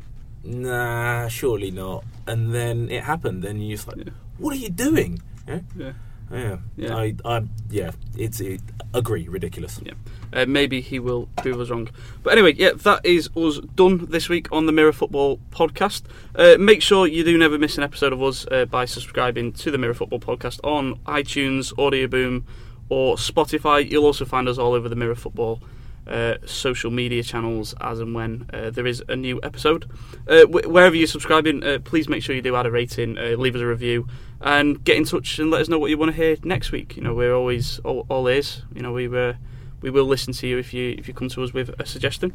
nah, 0.43 1.27
surely 1.27 1.71
not. 1.71 2.03
And 2.27 2.53
then 2.53 2.89
it 2.89 3.03
happened, 3.03 3.43
and 3.45 3.61
you're 3.65 3.75
just 3.77 3.87
like, 3.87 3.97
Yeah. 3.97 4.13
what 4.37 4.53
are 4.53 4.59
you 4.59 4.69
doing? 4.69 5.21
Yeah, 5.47 5.91
Yeah. 6.31 6.57
yeah. 6.75 6.95
I, 6.95 7.15
I, 7.23 7.43
yeah, 7.69 7.91
it's 8.17 8.39
it, 8.39 8.61
agree, 8.93 9.27
ridiculous. 9.27 9.79
Yeah. 9.83 9.93
Uh, 10.33 10.45
maybe 10.47 10.81
he 10.81 10.99
will 10.99 11.27
prove 11.37 11.59
us 11.59 11.69
wrong. 11.69 11.89
But 12.23 12.33
anyway, 12.33 12.53
yeah, 12.55 12.71
that 12.73 13.05
is 13.05 13.29
us 13.35 13.59
done 13.75 14.07
this 14.09 14.27
week 14.27 14.51
on 14.51 14.65
the 14.65 14.71
Mirror 14.71 14.93
Football 14.93 15.39
podcast. 15.51 16.03
Uh, 16.35 16.57
make 16.59 16.81
sure 16.81 17.07
you 17.07 17.23
do 17.23 17.37
never 17.37 17.57
miss 17.57 17.77
an 17.77 17.83
episode 17.83 18.11
of 18.11 18.21
us 18.21 18.45
uh, 18.51 18.65
by 18.65 18.85
subscribing 18.85 19.53
to 19.53 19.71
the 19.71 19.77
Mirror 19.77 19.93
Football 19.93 20.19
podcast 20.19 20.59
on 20.63 20.95
iTunes, 21.05 21.73
Audioboom, 21.75 22.43
or 22.89 23.15
Spotify. 23.15 23.89
You'll 23.89 24.05
also 24.05 24.25
find 24.25 24.49
us 24.49 24.57
all 24.57 24.73
over 24.73 24.89
the 24.89 24.95
Mirror 24.95 25.15
Football 25.15 25.61
uh, 26.07 26.35
social 26.45 26.91
media 26.91 27.23
channels 27.23 27.73
as 27.81 27.99
and 27.99 28.13
when 28.13 28.47
uh, 28.53 28.69
there 28.69 28.85
is 28.85 29.03
a 29.07 29.15
new 29.15 29.39
episode. 29.43 29.89
Uh, 30.27 30.43
wh- 30.45 30.69
wherever 30.69 30.95
you're 30.95 31.07
subscribing, 31.07 31.63
uh, 31.63 31.79
please 31.83 32.07
make 32.07 32.21
sure 32.21 32.35
you 32.35 32.41
do 32.41 32.55
add 32.55 32.65
a 32.65 32.71
rating, 32.71 33.17
uh, 33.17 33.35
leave 33.37 33.55
us 33.55 33.61
a 33.61 33.65
review, 33.65 34.07
and 34.41 34.83
get 34.83 34.97
in 34.97 35.05
touch 35.05 35.39
and 35.39 35.49
let 35.51 35.61
us 35.61 35.69
know 35.69 35.79
what 35.79 35.89
you 35.89 35.97
want 35.97 36.11
to 36.11 36.15
hear 36.15 36.37
next 36.43 36.71
week. 36.71 36.95
You 36.95 37.03
know, 37.03 37.13
we're 37.13 37.33
always 37.33 37.79
all, 37.79 38.05
all 38.09 38.27
ears. 38.27 38.63
You 38.73 38.81
know, 38.81 38.91
we 38.91 39.07
uh, 39.07 39.33
we 39.81 39.89
will 39.89 40.05
listen 40.05 40.33
to 40.33 40.47
you 40.47 40.57
if 40.57 40.73
you 40.73 40.95
if 40.97 41.07
you 41.07 41.13
come 41.13 41.29
to 41.29 41.43
us 41.43 41.53
with 41.53 41.69
a 41.79 41.85
suggestion. 41.85 42.33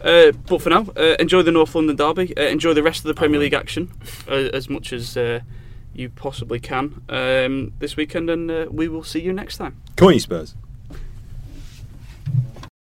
Uh, 0.00 0.32
but 0.46 0.62
for 0.62 0.70
now, 0.70 0.86
uh, 0.96 1.16
enjoy 1.18 1.42
the 1.42 1.50
North 1.50 1.74
London 1.74 1.96
derby. 1.96 2.36
Uh, 2.36 2.42
enjoy 2.42 2.72
the 2.72 2.82
rest 2.82 3.00
of 3.00 3.08
the 3.08 3.14
Premier. 3.14 3.40
League 3.40 3.54
action 3.54 3.90
uh, 4.28 4.34
as 4.52 4.68
much 4.68 4.92
as 4.92 5.16
uh, 5.16 5.40
you 5.92 6.08
possibly 6.08 6.60
can 6.60 7.02
um, 7.08 7.72
this 7.78 7.96
weekend, 7.96 8.30
and 8.30 8.50
uh, 8.50 8.66
we 8.70 8.88
will 8.88 9.04
see 9.04 9.20
you 9.20 9.32
next 9.32 9.56
time. 9.56 9.80
Come 9.96 10.08
on, 10.08 10.14
you 10.14 10.20
Spurs. 10.20 10.54